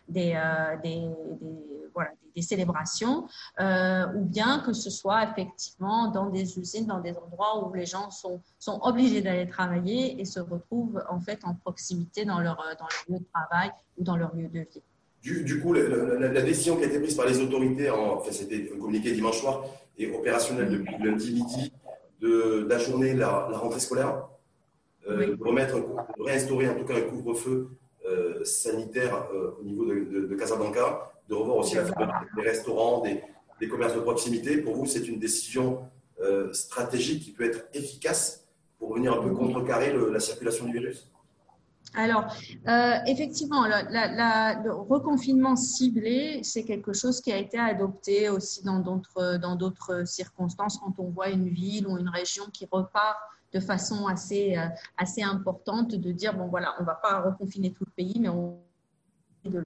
des, 0.08 0.36
euh, 0.36 0.76
célébrations, 2.42 3.28
euh, 3.60 4.06
ou 4.16 4.24
bien 4.24 4.60
que 4.60 4.74
ce 4.74 4.90
soit 4.90 5.24
effectivement 5.30 6.10
dans 6.12 6.30
des 6.30 6.58
usines, 6.58 6.86
dans 6.86 7.02
des 7.02 7.12
endroits 7.12 7.68
où 7.68 7.74
les 7.74 7.86
gens 7.86 8.10
sont, 8.10 8.42
obligés 8.82 9.22
d'aller 9.22 9.48
travailler 9.48 10.20
et 10.20 10.26
se 10.26 10.40
retrouvent 10.40 11.04
en 11.10 11.20
fait 11.20 11.40
en 11.44 11.56
proximité 11.56 12.24
dans 12.26 12.40
leur, 12.40 12.64
lieu 13.10 13.20
de 13.20 13.26
travail 13.34 13.72
ou 13.98 14.04
dans 14.04 14.16
leur 14.16 14.34
lieu 14.36 14.48
de 14.48 14.60
vie. 14.60 14.82
Du, 15.22 15.62
coup, 15.62 15.74
la, 15.74 16.42
décision 16.42 16.78
qui 16.78 16.84
a 16.84 16.88
été 16.88 17.00
prise 17.00 17.16
par 17.16 17.28
les 17.28 17.40
autorités, 17.40 17.92
en, 17.92 18.16
enfin, 18.16 18.32
c'était 18.32 18.66
communiqué 18.68 19.12
dimanche 19.12 19.40
soir, 19.40 19.64
et 19.98 20.12
opérationnelle 20.12 20.70
depuis 20.70 20.98
lundi 21.04 21.34
midi, 21.34 21.72
d'ajourner 22.22 23.14
la, 23.14 23.48
la, 23.50 23.58
rentrée 23.58 23.80
scolaire, 23.80 24.28
euh, 25.08 25.36
de, 25.36 25.44
remettre, 25.44 25.78
de 25.78 26.24
réinstaurer 26.24 26.70
en 26.70 26.76
tout 26.76 26.86
cas 26.86 26.96
un 26.96 27.02
couvre-feu 27.02 27.70
euh, 28.06 28.44
sanitaire 28.44 29.28
euh, 29.34 29.58
au 29.60 29.64
niveau 29.64 29.86
de, 29.86 30.28
de, 30.28 30.36
Casablanca, 30.36 31.12
de 31.28 31.34
revoir 31.34 31.58
aussi 31.58 31.76
la 31.76 31.84
des 31.84 32.42
restaurants, 32.42 33.02
des, 33.02 33.22
des, 33.60 33.68
commerces 33.68 33.96
de 33.96 34.02
proximité. 34.02 34.58
Pour 34.58 34.76
vous, 34.76 34.86
c'est 34.86 35.08
une 35.08 35.20
décision 35.20 35.80
stratégique 36.52 37.24
qui 37.24 37.32
peut 37.32 37.46
être 37.46 37.66
efficace 37.74 38.46
pour 38.78 38.94
venir 38.94 39.12
un 39.12 39.24
peu 39.24 39.34
contrecarrer 39.34 39.92
la 40.12 40.20
circulation 40.20 40.66
du 40.66 40.74
virus? 40.74 41.11
Alors, 41.94 42.34
euh, 42.70 42.94
effectivement, 43.06 43.66
le 43.68 44.72
reconfinement 44.72 45.58
ciblé, 45.58 46.42
c'est 46.44 46.64
quelque 46.64 46.94
chose 46.94 47.20
qui 47.20 47.34
a 47.34 47.38
été 47.38 47.58
adopté 47.58 48.30
aussi 48.30 48.64
dans 48.64 48.80
d'autres, 48.80 49.38
dans 49.38 49.58
d'autres 49.58 50.08
circonstances. 50.08 50.78
Quand 50.78 50.94
on 51.00 51.10
voit 51.10 51.30
une 51.30 51.50
ville 51.50 51.88
ou 51.88 51.98
une 51.98 52.08
région 52.08 52.46
qui 52.54 52.66
repart 52.72 53.18
de 53.54 53.60
façon 53.60 54.08
assez, 54.08 54.58
euh, 54.58 54.68
assez 54.98 55.22
importante, 55.22 55.94
de 55.94 56.12
dire, 56.14 56.34
bon 56.34 56.48
voilà, 56.48 56.74
on 56.80 56.84
ne 56.84 56.88
va 56.88 56.96
pas 56.96 57.22
reconfiner 57.22 57.74
tout 57.74 57.84
le 57.86 57.92
pays, 57.92 58.20
mais 58.20 58.30
on 58.30 58.58
de, 59.44 59.64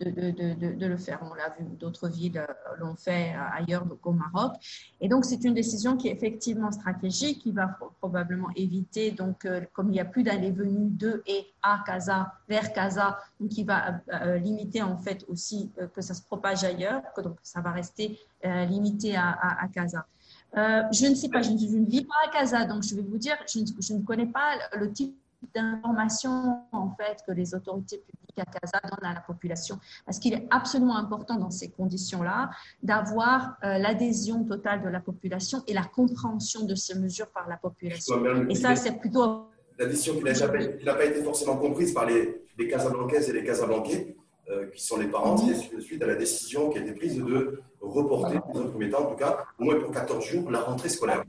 de, 0.00 0.86
le 0.86 0.96
faire. 0.96 1.20
On 1.22 1.34
l'a 1.34 1.48
vu, 1.58 1.64
d'autres 1.76 2.08
villes 2.08 2.38
euh, 2.38 2.76
l'ont 2.78 2.96
fait 2.96 3.34
euh, 3.34 3.58
ailleurs 3.58 3.86
qu'au 4.00 4.12
Maroc. 4.12 4.52
Et 5.00 5.08
donc, 5.08 5.24
c'est 5.24 5.42
une 5.44 5.54
décision 5.54 5.96
qui 5.96 6.08
est 6.08 6.12
effectivement 6.12 6.70
stratégique, 6.70 7.42
qui 7.42 7.52
va 7.52 7.78
probablement 8.00 8.48
éviter, 8.56 9.10
donc, 9.10 9.44
euh, 9.44 9.62
comme 9.72 9.88
il 9.88 9.92
n'y 9.92 10.00
a 10.00 10.04
plus 10.04 10.22
d'aller-venue 10.22 10.90
de 10.90 11.22
et 11.26 11.46
à 11.62 11.82
Casa, 11.86 12.32
vers 12.48 12.72
Casa, 12.72 13.18
donc 13.40 13.50
qui 13.50 13.64
va 13.64 14.00
limiter 14.36 14.82
en 14.82 14.96
fait 14.96 15.24
aussi 15.28 15.70
que 15.94 16.00
ça 16.00 16.14
se 16.14 16.22
propage 16.22 16.62
ailleurs, 16.62 17.02
que 17.14 17.20
donc 17.20 17.38
ça 17.42 17.60
va 17.60 17.72
rester 17.72 18.18
limité 18.44 19.16
à, 19.16 19.36
à, 19.60 19.66
Casa. 19.68 20.06
je 20.54 21.08
ne 21.08 21.14
sais 21.14 21.28
pas, 21.28 21.42
je 21.42 21.50
ne, 21.50 21.86
vis 21.86 22.04
pas 22.04 22.14
à 22.26 22.30
Casa, 22.30 22.64
donc 22.66 22.84
je 22.84 22.94
vais 22.94 23.02
vous 23.02 23.18
dire, 23.18 23.36
je 23.48 23.94
ne 23.94 24.02
connais 24.02 24.26
pas 24.26 24.54
le 24.76 24.92
type 24.92 25.16
d'informations 25.54 26.62
en 26.72 26.90
fait 26.90 27.18
que 27.26 27.32
les 27.32 27.54
autorités 27.54 27.98
publiques 27.98 28.38
à 28.38 28.44
Casa 28.44 28.80
donnent 28.84 29.10
à 29.10 29.14
la 29.14 29.20
population. 29.20 29.78
Parce 30.04 30.18
qu'il 30.18 30.34
est 30.34 30.46
absolument 30.50 30.96
important 30.96 31.36
dans 31.36 31.50
ces 31.50 31.70
conditions-là 31.70 32.50
d'avoir 32.82 33.56
euh, 33.64 33.78
l'adhésion 33.78 34.44
totale 34.44 34.82
de 34.82 34.88
la 34.88 35.00
population 35.00 35.62
et 35.66 35.74
la 35.74 35.84
compréhension 35.84 36.64
de 36.64 36.74
ces 36.74 36.98
mesures 36.98 37.30
par 37.30 37.48
la 37.48 37.56
population. 37.56 38.16
Et 38.48 38.54
ça, 38.54 38.76
c'est 38.76 38.98
plutôt... 38.98 39.48
L'adhésion 39.78 40.14
qui 40.14 40.24
n'a 40.24 40.94
pas, 40.94 41.04
été 41.04 41.22
forcément 41.22 41.56
comprise 41.56 41.92
par 41.92 42.06
les, 42.06 42.42
les 42.56 42.68
Casablancaises 42.68 43.28
et 43.28 43.32
les 43.32 43.44
Casablancais, 43.44 44.16
euh, 44.48 44.66
qui 44.70 44.82
sont 44.82 44.96
les 44.96 45.08
parents, 45.08 45.34
mm 45.34 45.80
suite 45.80 46.02
à 46.02 46.06
la 46.06 46.14
décision 46.14 46.70
qui 46.70 46.78
a 46.78 46.80
été 46.80 46.92
prise 46.92 47.16
de 47.16 47.60
reporter, 47.80 48.40
dans 48.54 48.62
un 48.62 48.66
premier 48.66 48.88
temps 48.90 49.04
en 49.04 49.10
tout 49.10 49.16
cas, 49.16 49.44
au 49.58 49.64
moins 49.64 49.78
pour 49.80 49.90
14 49.90 50.24
jours, 50.24 50.50
la 50.50 50.60
rentrée 50.60 50.88
scolaire. 50.88 51.24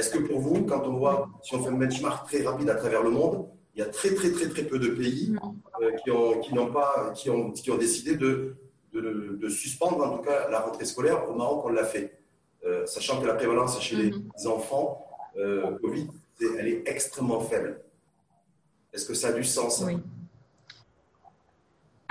Est-ce 0.00 0.08
que 0.08 0.18
pour 0.18 0.40
vous, 0.40 0.64
quand 0.64 0.86
on 0.86 0.94
voit, 0.94 1.28
si 1.42 1.54
on 1.54 1.62
fait 1.62 1.68
un 1.68 1.74
benchmark 1.76 2.26
très 2.26 2.42
rapide 2.42 2.70
à 2.70 2.74
travers 2.74 3.02
le 3.02 3.10
monde, 3.10 3.46
il 3.74 3.80
y 3.80 3.82
a 3.82 3.86
très 3.86 4.14
très 4.14 4.32
très 4.32 4.48
très 4.48 4.62
peu 4.62 4.78
de 4.78 4.88
pays 4.88 5.36
euh, 5.82 5.92
qui, 6.02 6.10
ont, 6.10 6.40
qui, 6.40 6.54
n'ont 6.54 6.72
pas, 6.72 7.12
qui, 7.14 7.28
ont, 7.28 7.50
qui 7.50 7.70
ont 7.70 7.76
décidé 7.76 8.16
de, 8.16 8.56
de, 8.94 9.48
suspendre 9.50 10.02
en 10.02 10.16
tout 10.16 10.22
cas 10.22 10.48
la 10.48 10.60
rentrée 10.60 10.86
scolaire. 10.86 11.28
Au 11.28 11.34
Maroc, 11.34 11.66
on 11.66 11.68
l'a 11.68 11.84
fait. 11.84 12.18
Euh, 12.64 12.86
sachant 12.86 13.20
que 13.20 13.26
la 13.26 13.34
prévalence 13.34 13.78
chez 13.82 13.96
les 13.96 14.10
mhm. 14.10 14.30
enfants 14.46 15.06
euh, 15.36 15.76
Covid, 15.82 16.08
elle 16.58 16.68
est 16.68 16.82
extrêmement 16.86 17.40
faible. 17.40 17.82
Est-ce 18.94 19.04
que 19.04 19.12
ça 19.12 19.28
a 19.28 19.32
du 19.32 19.44
sens? 19.44 19.84
Oui. 19.86 19.98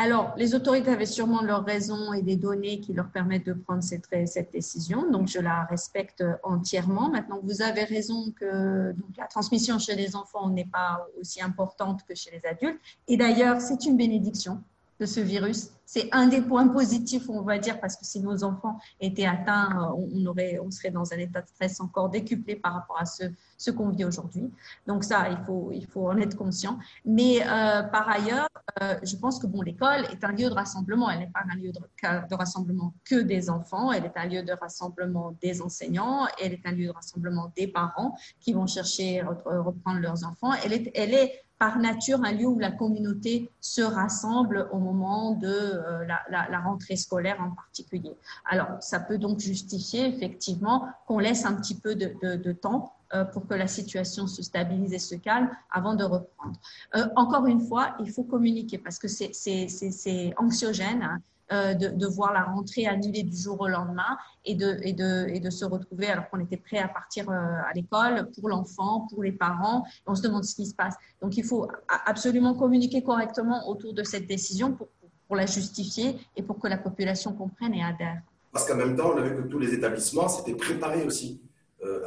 Alors, 0.01 0.33
les 0.37 0.55
autorités 0.55 0.91
avaient 0.91 1.05
sûrement 1.05 1.41
leurs 1.41 1.65
raisons 1.65 2.13
et 2.13 2.21
des 2.21 2.37
données 2.37 2.79
qui 2.79 2.93
leur 2.93 3.09
permettent 3.09 3.45
de 3.45 3.51
prendre 3.51 3.83
cette, 3.83 4.07
décision, 4.53 5.11
donc 5.11 5.27
je 5.27 5.41
la 5.41 5.65
respecte 5.65 6.23
entièrement. 6.43 7.09
Maintenant, 7.09 7.41
vous 7.43 7.61
avez 7.61 7.83
raison 7.83 8.31
que 8.31 8.95
la 9.17 9.27
transmission 9.27 9.77
chez 9.77 9.95
les 9.95 10.15
enfants 10.15 10.49
n'est 10.51 10.69
pas 10.71 11.05
aussi 11.19 11.41
importante 11.41 12.05
que 12.07 12.15
chez 12.15 12.31
les 12.31 12.47
adultes. 12.47 12.79
Et 13.09 13.17
d'ailleurs, 13.17 13.59
c'est 13.59 13.85
une 13.85 13.97
bénédiction 13.97 14.63
de 14.99 15.05
ce 15.05 15.19
virus. 15.19 15.69
C'est 15.85 16.07
un 16.11 16.27
des 16.27 16.41
points 16.41 16.67
positifs, 16.67 17.29
on 17.29 17.41
va 17.41 17.57
dire, 17.57 17.79
parce 17.79 17.95
que 17.95 18.05
si 18.05 18.19
nos 18.19 18.43
enfants 18.43 18.77
étaient 18.99 19.25
atteints, 19.25 19.91
on, 19.95 20.25
aurait, 20.27 20.59
on 20.59 20.69
serait 20.69 20.91
dans 20.91 21.11
un 21.13 21.17
état 21.17 21.41
de 21.41 21.47
stress 21.47 21.79
encore 21.79 22.09
décuplé 22.09 22.55
par 22.55 22.73
rapport 22.73 22.99
à 22.99 23.05
ce, 23.05 23.71
qu'on 23.71 23.89
vit 23.89 24.05
aujourd'hui. 24.05 24.51
Donc 24.85 25.03
ça, 25.03 25.27
il 25.29 25.37
faut, 25.87 26.09
en 26.09 26.17
être 26.17 26.37
conscient. 26.37 26.77
Mais 27.05 27.41
euh, 27.41 27.81
par 27.83 28.07
ailleurs, 28.07 28.49
euh, 28.83 28.99
je 29.01 29.15
pense 29.15 29.39
que 29.39 29.47
bon, 29.47 29.61
l'école 29.61 30.05
est 30.11 30.23
un 30.23 30.31
lieu 30.31 30.49
de 30.49 30.53
rassemblement. 30.53 31.09
Elle 31.09 31.19
n'est 31.19 31.31
pas 31.31 31.43
un 31.51 31.55
lieu 31.55 31.71
de, 31.71 31.79
de, 31.79 32.35
rassemblement 32.35 32.93
que 33.03 33.15
des 33.15 33.49
enfants. 33.49 33.91
Elle 33.91 34.05
est 34.05 34.17
un 34.17 34.27
lieu 34.27 34.43
de 34.43 34.53
rassemblement 34.53 35.35
des 35.41 35.59
enseignants. 35.61 36.27
Elle 36.39 36.53
est 36.53 36.65
un 36.65 36.71
lieu 36.71 36.85
de 36.87 36.91
rassemblement 36.91 37.51
des 37.55 37.67
parents 37.67 38.15
qui 38.41 38.53
vont 38.53 38.67
chercher 38.67 39.21
à 39.21 39.29
reprendre 39.61 40.01
leurs 40.01 40.23
enfants. 40.23 40.53
Elle 40.63 40.73
est, 40.73 40.91
elle 40.93 41.15
est 41.15 41.41
par 41.59 41.77
nature 41.77 42.23
un 42.23 42.31
lieu 42.31 42.47
où 42.47 42.57
la 42.57 42.71
communauté 42.71 43.51
se 43.59 43.81
rassemble 43.81 44.69
au 44.71 44.79
moment 44.79 45.31
de 45.31 45.47
euh, 45.47 46.05
la, 46.29 46.59
rentrée 46.61 46.95
scolaire 46.95 47.37
en 47.41 47.53
particulier. 47.53 48.15
Alors, 48.49 48.81
ça 48.81 49.01
peut 49.01 49.17
donc 49.17 49.39
justifier 49.39 50.07
effectivement 50.07 50.87
qu'on 51.05 51.19
laisse 51.19 51.45
un 51.45 51.53
petit 51.53 51.75
peu 51.75 51.95
de, 51.95 52.51
temps 52.53 52.93
pour 53.33 53.47
que 53.47 53.55
la 53.55 53.67
situation 53.67 54.27
se 54.27 54.43
stabilise 54.43 54.93
et 54.93 54.99
se 54.99 55.15
calme 55.15 55.49
avant 55.71 55.95
de 55.95 56.03
reprendre. 56.03 56.59
Euh, 56.95 57.05
encore 57.15 57.47
une 57.47 57.61
fois, 57.61 57.95
il 57.99 58.11
faut 58.11 58.23
communiquer 58.23 58.77
parce 58.77 58.99
que 58.99 59.07
c'est 59.07 60.33
anxiogène. 60.37 61.03
Hein. 61.03 61.21
Euh, 61.51 61.73
de, 61.73 62.05
voir 62.05 62.31
la 62.31 62.43
rentrée 62.43 62.85
annulée 62.85 63.23
du 63.23 63.35
jour 63.35 63.59
au 63.59 63.67
lendemain 63.67 64.19
et 64.45 64.53
de, 64.53 65.49
se 65.49 65.65
retrouver 65.65 66.05
alors 66.05 66.29
qu'on 66.29 66.39
était 66.39 66.57
prêt 66.57 66.77
à 66.77 66.87
partir 66.87 67.27
euh, 67.27 67.33
à 67.33 67.73
l'école 67.73 68.29
pour 68.39 68.49
l'enfant, 68.49 69.07
pour 69.09 69.23
les 69.23 69.31
parents. 69.31 69.83
On 70.05 70.13
se 70.13 70.21
demande 70.21 70.43
ce 70.43 70.53
qui 70.53 70.67
se 70.67 70.75
passe. 70.75 70.93
Donc 71.23 71.37
il 71.37 71.43
faut 71.43 71.67
absolument 72.05 72.53
communiquer 72.53 73.01
correctement 73.01 73.67
autour 73.67 73.95
de 73.95 74.03
cette 74.03 74.27
décision 74.27 74.73
pour, 74.73 75.35
la 75.35 75.47
justifier 75.47 76.17
et 76.35 76.43
pour 76.43 76.59
que 76.59 76.67
la 76.67 76.77
population 76.77 77.33
comprenne 77.33 77.73
et 77.73 77.83
adhère. 77.83 78.21
Parce 78.51 78.67
qu'en 78.67 78.75
même 78.75 78.95
temps, 78.95 79.11
on 79.15 79.17
a 79.17 79.21
vu 79.21 79.35
que 79.35 79.47
tous 79.47 79.59
les 79.59 79.73
établissements 79.73 80.27
s'étaient 80.27 80.55
préparés 80.55 81.03
aussi 81.03 81.41
euh, 81.41 81.48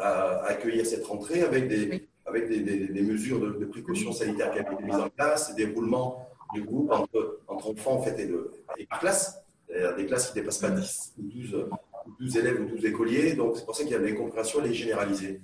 à, 0.00 0.44
accueillir 0.44 0.86
cette 0.86 1.06
rentrée 1.06 1.42
avec 1.42 1.68
des, 1.68 2.08
avec 2.26 2.48
des, 2.48 2.60
des, 2.60 3.02
mesures 3.02 3.40
de, 3.40 3.64
précaution 3.64 4.12
sanitaire 4.12 4.52
qui 4.52 4.58
avaient 4.58 4.74
été 4.74 4.84
mises 4.84 4.96
en 4.96 5.08
place, 5.08 5.54
des 5.54 5.66
roulements 5.66 6.28
du 6.54 6.62
groupe 6.62 6.90
entre, 6.92 7.40
entre 7.48 7.70
enfants 7.70 7.94
en 7.94 8.02
fait, 8.02 8.18
et, 8.20 8.26
de, 8.26 8.52
et 8.78 8.86
par 8.86 9.00
classe. 9.00 9.38
Des 9.96 10.04
classes 10.04 10.26
qui 10.30 10.36
ne 10.36 10.42
dépassent 10.42 10.58
pas 10.58 10.68
10 10.68 11.14
ou 11.18 11.22
12, 11.22 11.66
12 12.20 12.36
élèves 12.36 12.60
ou 12.60 12.66
12 12.66 12.84
écoliers. 12.84 13.32
Donc, 13.32 13.56
c'est 13.56 13.64
pour 13.64 13.74
ça 13.74 13.84
qu'il 13.84 13.92
y 13.92 13.94
a 13.94 13.98
l'incompréhension, 13.98 14.60
elle 14.62 14.70
est 14.70 14.74
généralisée. 14.74 15.40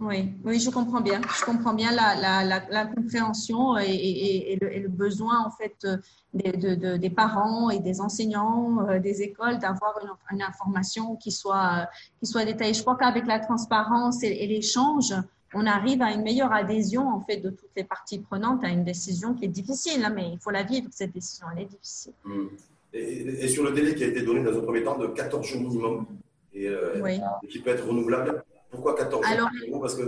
Oui, 0.00 0.30
oui, 0.44 0.60
je 0.60 0.70
comprends 0.70 1.00
bien. 1.00 1.20
Je 1.36 1.44
comprends 1.44 1.74
bien 1.74 1.90
la, 1.90 2.14
la, 2.44 2.62
la, 2.70 2.86
compréhension 2.86 3.76
et, 3.78 3.90
et, 3.90 4.52
et, 4.52 4.80
le, 4.80 4.88
besoin 4.88 5.44
en 5.44 5.50
fait 5.50 5.86
des, 6.32 6.52
de, 6.52 6.96
des 6.96 7.10
parents 7.10 7.68
et 7.70 7.80
des 7.80 8.00
enseignants, 8.00 8.86
euh, 8.88 9.00
des 9.00 9.22
écoles 9.22 9.58
d'avoir 9.58 9.98
une, 10.02 10.36
une, 10.36 10.42
information 10.42 11.16
qui 11.16 11.32
soit, 11.32 11.88
qui 12.20 12.26
soit 12.26 12.44
détaillée. 12.44 12.74
Je 12.74 12.82
crois 12.82 12.96
qu'avec 12.96 13.26
la 13.26 13.40
transparence 13.40 14.22
et, 14.22 14.46
l'échange, 14.46 15.12
on 15.52 15.66
arrive 15.66 16.00
à 16.02 16.12
une 16.12 16.22
meilleure 16.22 16.52
adhésion 16.52 17.08
en 17.08 17.20
fait 17.20 17.38
de 17.38 17.50
toutes 17.50 17.70
les 17.76 17.84
parties 17.84 18.20
prenantes 18.20 18.62
à 18.62 18.68
une 18.68 18.84
décision 18.84 19.34
qui 19.34 19.46
est 19.46 19.48
difficile, 19.48 20.04
hein, 20.04 20.12
mais 20.14 20.30
il 20.32 20.38
faut 20.38 20.50
la 20.50 20.62
vivre 20.62 20.86
cette 20.92 21.12
décision, 21.12 21.46
elle 21.56 21.62
est 21.62 21.66
difficile. 21.66 22.12
Mmh. 22.24 22.46
Et, 22.92 23.48
sur 23.48 23.64
le 23.64 23.72
délai 23.72 23.94
qui 23.96 24.04
a 24.04 24.06
été 24.06 24.22
donné 24.22 24.44
dans 24.44 24.56
un 24.56 24.62
premier 24.62 24.84
temps 24.84 24.96
de 24.96 25.08
14 25.08 25.44
jours 25.44 25.60
minimum 25.60 26.06
et, 26.54 26.68
euh, 26.68 27.02
qui 27.48 27.58
peut 27.58 27.70
être 27.70 27.86
renouvelable, 27.86 28.44
pourquoi 28.70 28.94
14 28.96 29.26
jours 29.26 29.80
Parce 29.80 29.94
que 29.94 30.02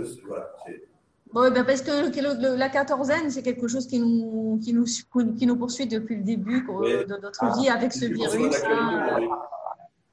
voilà, 1.33 1.49
ben 1.49 1.63
parce 1.63 1.81
que 1.81 2.57
la 2.57 2.69
quatorzaine, 2.69 3.29
c'est 3.29 3.41
quelque 3.41 3.67
chose 3.67 3.87
qui 3.87 3.99
nous, 3.99 4.59
qui, 4.61 4.73
nous, 4.73 4.85
qui 5.37 5.47
nous 5.47 5.55
poursuit 5.55 5.87
depuis 5.87 6.17
le 6.17 6.23
début 6.23 6.61
de 6.61 7.21
notre 7.21 7.57
vie 7.57 7.69
avec 7.69 7.93
ce 7.93 8.05
virus. 8.05 8.55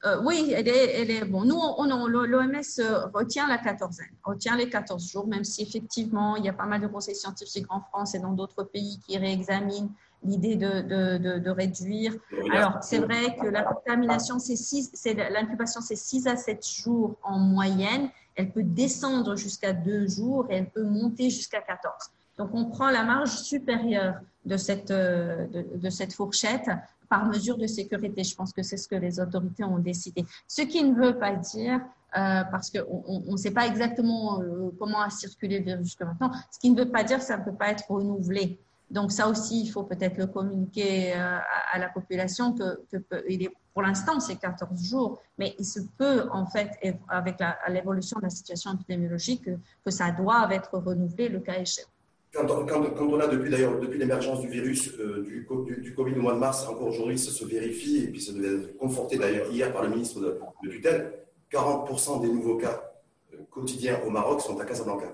Euh, 0.05 0.21
oui, 0.23 0.53
elle 0.55 0.69
est, 0.69 1.01
elle 1.01 1.11
est, 1.11 1.25
bon. 1.25 1.43
Nous, 1.43 1.59
l'OMS 2.07 2.61
euh, 2.79 3.05
retient 3.13 3.49
la 3.49 3.57
quatorzaine, 3.57 4.07
retient 4.23 4.55
les 4.55 4.69
14 4.69 5.11
jours, 5.11 5.27
même 5.27 5.43
si 5.43 5.61
effectivement, 5.61 6.37
il 6.37 6.45
y 6.45 6.49
a 6.49 6.53
pas 6.53 6.65
mal 6.65 6.79
de 6.79 6.87
conseils 6.87 7.15
scientifiques 7.15 7.65
en 7.69 7.81
France 7.81 8.15
et 8.15 8.19
dans 8.19 8.31
d'autres 8.31 8.63
pays 8.63 9.01
qui 9.05 9.17
réexaminent 9.17 9.89
l'idée 10.23 10.55
de, 10.55 10.81
de, 11.17 11.39
de, 11.39 11.49
réduire. 11.49 12.13
Alors, 12.51 12.77
c'est 12.81 12.99
vrai 12.99 13.35
que 13.41 13.47
la 13.47 13.63
contamination, 13.63 14.37
c'est 14.39 15.13
l'incubation, 15.13 15.81
c'est 15.81 15.97
6 15.97 16.27
à 16.27 16.37
7 16.37 16.65
jours 16.65 17.17
en 17.21 17.37
moyenne. 17.37 18.09
Elle 18.39 18.51
peut 18.51 18.63
descendre 18.63 19.35
jusqu'à 19.35 19.73
2 19.73 20.07
jours 20.07 20.45
et 20.49 20.55
elle 20.55 20.69
peut 20.69 20.83
monter 20.83 21.29
jusqu'à 21.29 21.59
14. 21.59 21.93
Donc, 22.37 22.51
on 22.53 22.65
prend 22.65 22.89
la 22.89 23.03
marge 23.03 23.31
supérieure 23.31 24.15
de 24.45 24.55
cette, 24.55 24.91
euh, 24.91 25.45
de 25.75 25.89
cette 25.89 26.13
fourchette 26.13 26.69
par 27.09 27.25
mesure 27.25 27.57
de 27.57 27.67
sécurité. 27.67 28.23
Je 28.23 28.33
pense 28.33 28.53
que 28.53 28.63
c'est 28.63 28.77
ce 28.77 28.87
que 28.87 28.95
les 28.95 29.19
autorités 29.19 29.65
ont 29.65 29.79
décidé. 29.79 30.23
Ce 30.47 30.61
qui 30.61 30.81
ne 30.83 30.95
veut 30.95 31.19
pas 31.19 31.35
dire, 31.35 31.81
euh, 32.17 32.43
parce 32.49 32.71
qu'on 32.71 33.23
ne 33.27 33.35
sait 33.35 33.51
pas 33.51 33.67
exactement 33.67 34.41
euh, 34.41 34.71
comment 34.79 35.01
a 35.01 35.09
circulé 35.09 35.59
le 35.59 35.65
virus 35.65 35.85
jusqu'à 35.87 36.05
maintenant, 36.05 36.31
ce 36.49 36.59
qui 36.59 36.69
ne 36.69 36.81
veut 36.81 36.89
pas 36.89 37.03
dire 37.03 37.17
que 37.17 37.25
ça 37.25 37.37
ne 37.37 37.43
peut 37.43 37.53
pas 37.53 37.71
être 37.71 37.91
renouvelé. 37.91 38.57
Donc 38.89 39.11
ça 39.11 39.27
aussi, 39.27 39.63
il 39.63 39.67
faut 39.67 39.83
peut-être 39.83 40.17
le 40.17 40.27
communiquer 40.27 41.13
euh, 41.13 41.39
à, 41.73 41.77
la 41.77 41.89
population 41.89 42.53
que, 42.53 42.79
est, 43.27 43.51
pour 43.73 43.83
l'instant, 43.83 44.19
c'est 44.19 44.37
14 44.37 44.83
jours, 44.83 45.21
mais 45.37 45.55
il 45.59 45.65
se 45.65 45.79
peut 45.97 46.27
en 46.31 46.45
fait, 46.45 46.71
avec 47.07 47.37
l'évolution 47.69 48.19
de 48.19 48.23
la 48.23 48.29
situation 48.29 48.73
épidémiologique, 48.73 49.45
que, 49.45 49.51
que 49.85 49.91
ça 49.91 50.11
doit 50.11 50.47
être 50.51 50.77
renouvelé 50.77 51.29
le 51.29 51.39
cas 51.39 51.59
échéant. 51.59 51.87
Quand 52.31 52.45
on, 52.47 53.19
a 53.19 53.27
depuis 53.27 53.49
d'ailleurs 53.49 53.79
depuis 53.79 53.97
l'émergence 53.97 54.41
du 54.41 54.49
virus 54.49 54.93
euh, 54.99 55.23
du, 55.23 55.47
du, 55.81 55.95
Covid 55.95 56.13
au 56.13 56.21
mois 56.21 56.33
de 56.33 56.37
mars, 56.37 56.67
encore 56.67 56.87
aujourd'hui, 56.87 57.17
ça 57.17 57.31
se 57.31 57.43
vérifie 57.43 58.03
et 58.03 58.07
puis 58.07 58.21
ça 58.21 58.33
devait 58.33 58.65
être 58.65 58.77
conforté 58.77 59.17
d'ailleurs 59.17 59.49
hier 59.51 59.73
par 59.73 59.81
le 59.81 59.89
ministre 59.89 60.19
de, 60.19 60.69
tutelle. 60.69 61.13
40% 61.51 62.21
des 62.21 62.27
nouveaux 62.27 62.57
cas 62.57 62.83
euh, 63.33 63.37
quotidiens 63.49 63.99
au 64.05 64.11
Maroc 64.11 64.41
sont 64.41 64.59
à 64.59 64.65
Casablanca. 64.65 65.07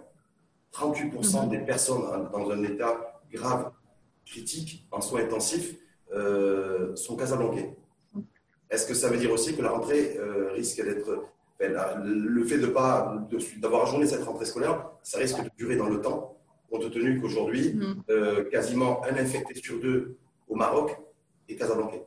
38% 0.73 1.43
mhm. 1.43 1.49
des 1.49 1.59
personnes 1.59 2.29
dans 2.33 2.51
un 2.51 2.63
état 2.63 3.21
grave, 3.31 3.71
critique, 4.25 4.85
en 4.91 4.99
soins 4.99 5.21
intensifs, 5.21 5.77
euh, 6.13 6.93
sont 6.97 7.15
casablancais. 7.15 7.77
Est-ce 8.69 8.87
que 8.87 8.93
ça 8.93 9.09
veut 9.09 9.17
dire 9.17 9.31
aussi 9.31 9.55
que 9.55 9.61
la 9.61 9.69
rentrée 9.69 10.17
risque 10.53 10.83
d'être. 10.83 11.25
le 11.59 12.43
fait 12.45 12.57
de 12.57 12.67
pas 12.67 13.15
d'avoir 13.57 13.83
ajourné 13.83 14.07
cette 14.07 14.23
rentrée 14.23 14.45
scolaire, 14.45 14.89
ça 15.03 15.19
risque 15.19 15.43
de 15.43 15.49
durer 15.57 15.75
dans 15.75 15.89
le 15.89 16.01
temps 16.01 16.35
compte 16.69 16.91
tenu 16.91 17.19
qu'aujourd'hui, 17.21 17.73
mm. 17.73 18.03
euh, 18.09 18.43
quasiment 18.49 19.03
un 19.05 19.15
infecté 19.15 19.55
sur 19.55 19.79
deux 19.79 20.17
au 20.47 20.55
Maroc 20.55 20.97
et 21.49 21.55
Casablanca. 21.55 21.97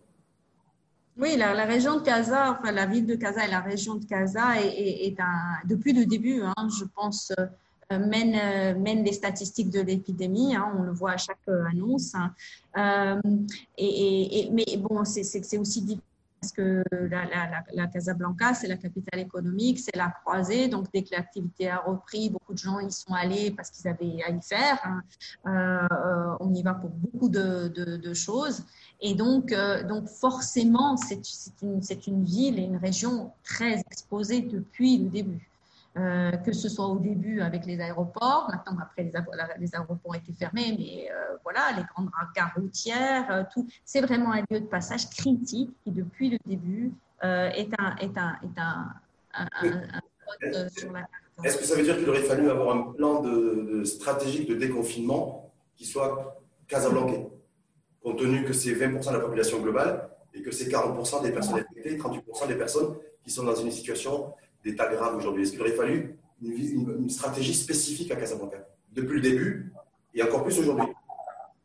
Oui, 1.17 1.37
la, 1.37 1.65
région 1.65 1.97
de 1.97 2.03
Casa, 2.03 2.53
enfin 2.53 2.71
la 2.71 2.87
ville 2.87 3.05
de 3.05 3.17
Casa 3.17 3.45
et 3.45 3.51
la 3.51 3.61
région 3.61 3.97
de 3.97 4.05
Casa 4.05 4.61
est, 4.63 5.19
un, 5.19 5.67
depuis 5.67 5.93
le 5.93 6.07
début, 6.07 6.43
hein, 6.43 6.69
je 6.79 6.85
pense, 6.95 7.33
euh, 7.93 7.99
mène, 7.99 8.37
euh, 8.37 8.79
mène 8.79 9.03
les 9.03 9.13
statistiques 9.13 9.71
de 9.71 9.81
l'épidémie. 9.81 10.55
Hein, 10.55 10.73
on 10.79 10.83
le 10.83 10.93
voit 10.93 11.13
à 11.13 11.17
chaque 11.17 11.39
euh, 11.49 11.65
annonce. 11.73 12.13
Hein. 12.15 13.21
et, 13.77 14.49
mais 14.53 14.77
bon, 14.77 15.05
c'est 15.05 15.59
aussi 15.59 15.83
difficile 15.83 16.03
parce 16.41 16.53
que 16.53 16.85
la, 16.93 17.25
la, 17.25 17.65
la 17.73 17.87
Casablanca, 17.87 18.55
c'est 18.55 18.69
la 18.69 18.77
capitale 18.77 19.21
économique, 19.21 19.79
c'est 19.79 19.97
la 19.97 20.11
croisée. 20.11 20.69
Donc, 20.69 20.87
dès 20.93 21.03
que 21.03 21.11
l'activité 21.13 21.69
a 21.69 21.79
repris, 21.79 22.31
beaucoup 22.31 22.53
de 22.53 22.59
gens 22.59 22.79
y 22.79 22.91
sont 22.91 23.13
allés 23.13 23.51
parce 23.51 23.71
qu'ils 23.71 23.89
avaient 23.89 24.23
à 24.27 24.31
y 24.31 24.43
faire. 24.43 24.79
Hein. 24.85 25.03
Euh, 25.47 26.37
on 26.41 26.55
y 26.55 26.63
va 26.63 26.75
pour 26.75 26.91
beaucoup 26.91 27.29
de 27.29 28.15
choses. 28.15 28.65
Et 29.01 29.15
donc, 29.15 29.53
euh, 29.53 29.85
donc 29.85 30.09
forcément, 30.09 30.97
c'est 30.97 31.23
une, 31.63 31.81
une 32.07 32.25
ville 32.25 32.59
et 32.59 32.63
une 32.63 32.77
région 32.77 33.33
très 33.45 33.79
exposée 33.81 34.41
depuis 34.41 34.99
le 34.99 35.09
début. 35.09 35.49
Euh, 35.97 36.31
que 36.33 36.53
ce 36.53 36.69
soit 36.69 36.87
au 36.87 36.99
début 36.99 37.41
avec 37.41 37.67
les 37.67 37.81
aéroports, 37.81 38.49
maintenant 38.51 38.77
après 38.81 39.03
les, 39.03 39.13
les 39.59 39.75
aéroports 39.75 39.99
ont 40.05 40.15
été 40.15 40.33
fermés, 40.33 40.77
mais 40.79 41.11
euh, 41.11 41.37
voilà, 41.43 41.73
les 41.77 41.83
grandes 41.83 42.11
gares 42.37 42.53
routières, 42.55 43.27
euh, 43.33 43.43
tout, 43.53 43.67
c'est 43.85 44.01
vraiment 44.01 44.33
un 44.33 44.43
lieu 44.51 44.61
de 44.61 44.67
passage 44.67 45.09
critique 45.09 45.75
qui 45.83 45.91
depuis 45.91 46.31
le 46.31 46.39
début 46.47 46.93
est 47.23 47.71
un, 47.79 47.97
est 47.97 48.17
un, 48.17 48.39
est 48.43 48.59
un, 48.59 48.93
un, 49.35 50.69
sur 50.69 50.93
la 50.93 51.01
carte. 51.01 51.13
Est-ce 51.43 51.57
que 51.57 51.65
ça 51.65 51.75
veut 51.75 51.83
dire 51.83 51.97
qu'il 51.97 52.09
aurait 52.09 52.23
fallu 52.23 52.49
avoir 52.49 52.77
un 52.77 52.93
plan 52.93 53.21
de, 53.23 53.83
stratégique 53.85 54.49
de 54.49 54.55
déconfinement 54.55 55.51
qui 55.75 55.85
soit 55.85 56.41
Casablanca, 56.69 57.19
compte 58.03 58.19
tenu 58.19 58.45
que 58.45 58.53
c'est 58.53 58.73
20% 58.73 59.09
de 59.09 59.15
la 59.15 59.21
population 59.21 59.61
globale 59.61 60.09
et 60.35 60.43
que 60.43 60.53
c'est 60.53 60.69
40% 60.69 61.23
des 61.23 61.33
personnes 61.33 61.57
infectées, 61.57 61.99
38% 61.99 62.47
des 62.47 62.55
personnes 62.55 62.97
qui 63.25 63.31
sont 63.31 63.43
dans 63.43 63.57
une 63.57 63.71
situation 63.73 64.35
d'état 64.65 64.93
grave 64.93 65.17
aujourd'hui 65.17 65.43
Est-ce 65.43 65.53
qu'il 65.53 65.61
aurait 65.61 65.73
fallu 65.73 66.19
une, 66.43 67.09
stratégie 67.11 67.55
spécifique 67.55 68.11
à 68.11 68.17
Casablanca 68.17 68.59
depuis 68.93 69.17
le 69.17 69.21
début 69.21 69.73
et 70.15 70.23
encore 70.23 70.45
plus 70.45 70.59
aujourd'hui? 70.59 70.87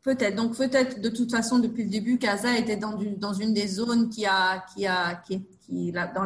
Peut-être. 0.02 0.36
Donc 0.36 0.54
peut-être 0.54 1.00
de 1.00 1.08
toute 1.08 1.30
façon 1.30 1.58
depuis 1.58 1.84
le 1.84 1.90
début, 1.90 2.18
Casa 2.18 2.58
était 2.58 2.76
dans, 2.76 2.98
une 2.98 3.54
des 3.54 3.66
zones 3.66 4.10
qui 4.10 4.26
a 4.26 4.62
qui 4.74 4.86
a 4.86 5.14
qui, 5.26 5.42
qui 5.62 5.92
dans, 5.92 6.24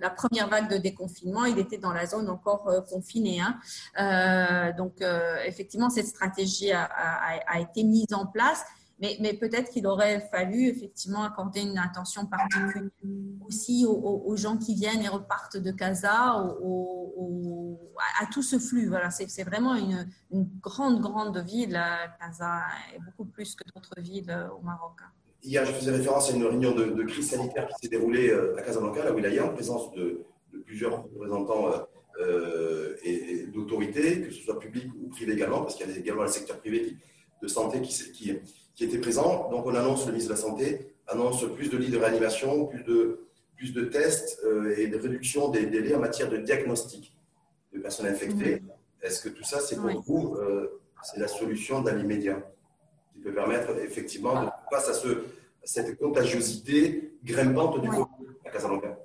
la, 0.00 0.10
première 0.10 0.48
vague 0.48 0.70
de 0.70 0.76
déconfinement, 0.76 1.46
il 1.46 1.58
était 1.58 1.78
dans 1.78 1.94
la 1.94 2.04
zone 2.04 2.28
encore 2.28 2.68
euh, 2.68 2.82
confinée. 2.82 3.40
Hein. 3.40 3.58
Euh, 3.98 4.76
donc 4.76 5.00
euh, 5.00 5.36
effectivement, 5.46 5.88
cette 5.88 6.06
stratégie 6.06 6.70
a, 6.72 7.60
été 7.60 7.82
mise 7.82 8.12
en 8.12 8.26
place. 8.26 8.62
Mais, 9.00 9.34
peut-être 9.34 9.70
qu'il 9.70 9.86
aurait 9.86 10.20
fallu 10.30 10.68
effectivement 10.68 11.24
accorder 11.24 11.62
une 11.62 11.78
attention 11.78 12.26
particulière 12.26 12.90
aussi 13.46 13.84
aux, 13.86 14.36
gens 14.36 14.56
qui 14.56 14.74
viennent 14.74 15.02
et 15.02 15.08
repartent 15.08 15.56
de 15.56 15.72
Casa, 15.72 16.36
à, 18.20 18.26
tout 18.32 18.42
ce 18.42 18.58
flux. 18.58 18.90
C'est 19.10 19.44
vraiment 19.44 19.74
une, 19.74 20.06
grande, 20.60 21.00
grande 21.00 21.38
ville, 21.38 21.80
Casa, 22.20 22.62
et 22.94 22.98
beaucoup 23.00 23.24
plus 23.24 23.54
que 23.54 23.64
d'autres 23.74 24.00
villes 24.00 24.30
euh, 24.30 24.48
au 24.50 24.62
Maroc. 24.62 24.98
Hier, 25.42 25.64
je 25.66 25.72
faisais 25.72 25.92
référence 25.92 26.30
à 26.30 26.36
une 26.36 26.44
réunion 26.44 26.72
de, 26.74 27.02
crise 27.02 27.30
sanitaire 27.30 27.68
qui 27.68 27.74
s'est 27.82 27.88
déroulée 27.88 28.30
euh, 28.30 28.56
à 28.56 28.62
Casablanca, 28.62 29.04
la 29.04 29.12
Wilaya, 29.12 29.44
en 29.44 29.54
présence 29.54 29.92
de, 29.92 30.24
plusieurs 30.64 31.02
représentants 31.02 31.68
euh, 32.20 32.96
et, 33.02 33.46
d'autorités, 33.52 34.22
que 34.22 34.30
ce 34.30 34.40
soit 34.40 34.58
public 34.58 34.88
ou 35.02 35.08
privé 35.08 35.32
également, 35.32 35.62
parce 35.62 35.74
qu'il 35.74 35.88
y 35.88 35.92
a 35.92 35.96
également 35.96 36.22
le 36.22 36.28
secteur 36.28 36.58
privé 36.58 36.96
de 37.42 37.48
santé 37.48 37.82
qui, 37.82 38.12
qui 38.12 38.38
qui 38.74 38.84
était 38.84 38.98
présent. 38.98 39.48
Donc, 39.50 39.66
on 39.66 39.74
annonce, 39.74 40.06
le 40.06 40.12
ministre 40.12 40.32
de 40.32 40.36
la 40.36 40.40
Santé 40.40 40.94
annonce 41.06 41.44
plus 41.54 41.68
de 41.68 41.76
lits 41.76 41.90
de 41.90 41.98
réanimation, 41.98 42.66
plus 42.66 42.82
de, 42.82 43.28
plus 43.56 43.72
de 43.72 43.84
tests 43.84 44.40
euh, 44.44 44.74
et 44.76 44.88
de 44.88 44.98
réduction 44.98 45.48
des 45.48 45.66
délais 45.66 45.94
en 45.94 46.00
matière 46.00 46.28
de 46.28 46.38
diagnostic 46.38 47.16
de 47.72 47.78
personnes 47.80 48.06
infectées. 48.06 48.62
Est-ce 49.02 49.22
que 49.22 49.28
tout 49.28 49.44
ça, 49.44 49.60
c'est 49.60 49.76
pour 49.76 50.00
vous, 50.02 50.36
euh, 50.36 50.80
c'est 51.02 51.20
la 51.20 51.28
solution 51.28 51.82
dans 51.82 51.94
l'immédiat 51.94 52.42
qui 53.12 53.20
peut 53.20 53.34
permettre 53.34 53.70
effectivement, 53.78 54.42
de, 54.42 54.48
face 54.70 54.88
à, 54.88 54.94
ce, 54.94 55.24
cette 55.62 55.98
contagiosité 55.98 57.12
grimpante 57.22 57.80
du 57.80 57.88
Covid 57.88 58.04
à 58.44 58.50
Casablanca? 58.50 58.98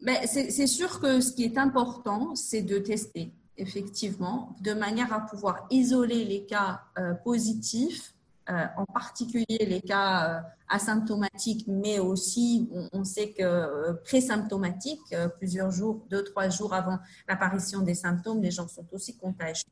Mais 0.00 0.26
c'est 0.26 0.66
sûr 0.68 1.00
que 1.00 1.20
ce 1.20 1.32
qui 1.32 1.44
est 1.44 1.58
important, 1.58 2.36
c'est 2.36 2.62
de 2.62 2.78
tester, 2.78 3.32
effectivement, 3.56 4.54
de 4.60 4.72
manière 4.72 5.12
à 5.12 5.20
pouvoir 5.26 5.66
isoler 5.70 6.24
les 6.24 6.46
cas 6.46 6.82
euh, 6.98 7.14
positifs 7.14 8.14
euh, 8.50 8.64
en 8.78 8.86
particulier 8.86 9.58
les 9.60 9.82
cas 9.82 10.38
euh, 10.38 10.40
asymptomatiques, 10.70 11.66
mais 11.68 11.98
aussi 11.98 12.66
on, 12.92 13.04
sait 13.04 13.32
que 13.32 13.42
euh, 13.42 13.92
pré-symptomatiques, 14.04 15.14
plusieurs 15.36 15.70
jours, 15.70 16.06
deux, 16.08 16.24
trois 16.24 16.48
jours 16.48 16.72
avant 16.72 16.98
l'apparition 17.28 17.82
des 17.82 17.94
symptômes, 17.94 18.40
les 18.40 18.50
gens 18.50 18.66
sont 18.66 18.86
aussi 18.92 19.18
contagieux. 19.18 19.64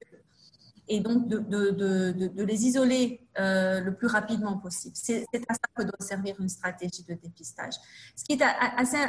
Et 0.89 1.01
donc 1.01 1.27
de, 1.27 2.43
les 2.43 2.67
isoler 2.67 3.27
le 3.37 3.91
plus 3.91 4.09
rapidement 4.09 4.59
possible. 4.59 4.95
C'est 4.95 5.25
à 5.49 5.55
ça 5.55 5.61
que 5.75 5.83
doit 5.83 5.97
servir 5.99 6.37
une 6.39 6.51
stratégie 6.51 7.03
de 7.03 7.15
dépistage. 7.15 7.75
Ce 8.15 8.25
qui 8.25 8.35
est 8.35 8.43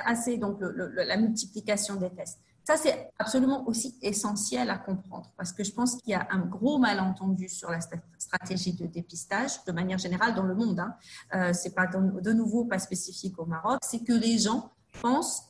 assez 0.06 0.38
donc 0.38 0.60
la 0.62 1.18
multiplication 1.18 1.96
des 1.96 2.10
tests. 2.10 2.40
Ça, 2.68 2.76
c'est 2.76 3.12
absolument 3.18 3.66
aussi 3.66 3.98
essentiel 4.02 4.70
à 4.70 4.78
comprendre 4.78 5.32
parce 5.38 5.54
que 5.54 5.64
je 5.64 5.72
pense 5.72 5.96
qu'il 5.96 6.12
y 6.12 6.16
a 6.16 6.28
un 6.32 6.40
gros 6.40 6.78
malentendu 6.80 7.48
sur 7.48 7.72
la 7.72 7.80
stratégie 8.18 8.74
de 8.74 8.86
dépistage 8.88 9.64
de 9.64 9.72
manière 9.72 9.98
générale 9.98 10.36
dans 10.36 10.44
le 10.44 10.54
monde. 10.54 10.82
Hein. 10.82 10.94
Euh, 11.34 11.54
c'est 11.54 11.74
pas 11.74 11.88
de 11.88 12.34
nouveau 12.34 12.66
pas 12.66 12.78
spécifique 12.80 13.40
au 13.40 13.46
Maroc, 13.46 13.80
c'est 13.84 14.04
que 14.04 14.12
les 14.12 14.38
gens 14.38 14.70
pensent 15.02 15.44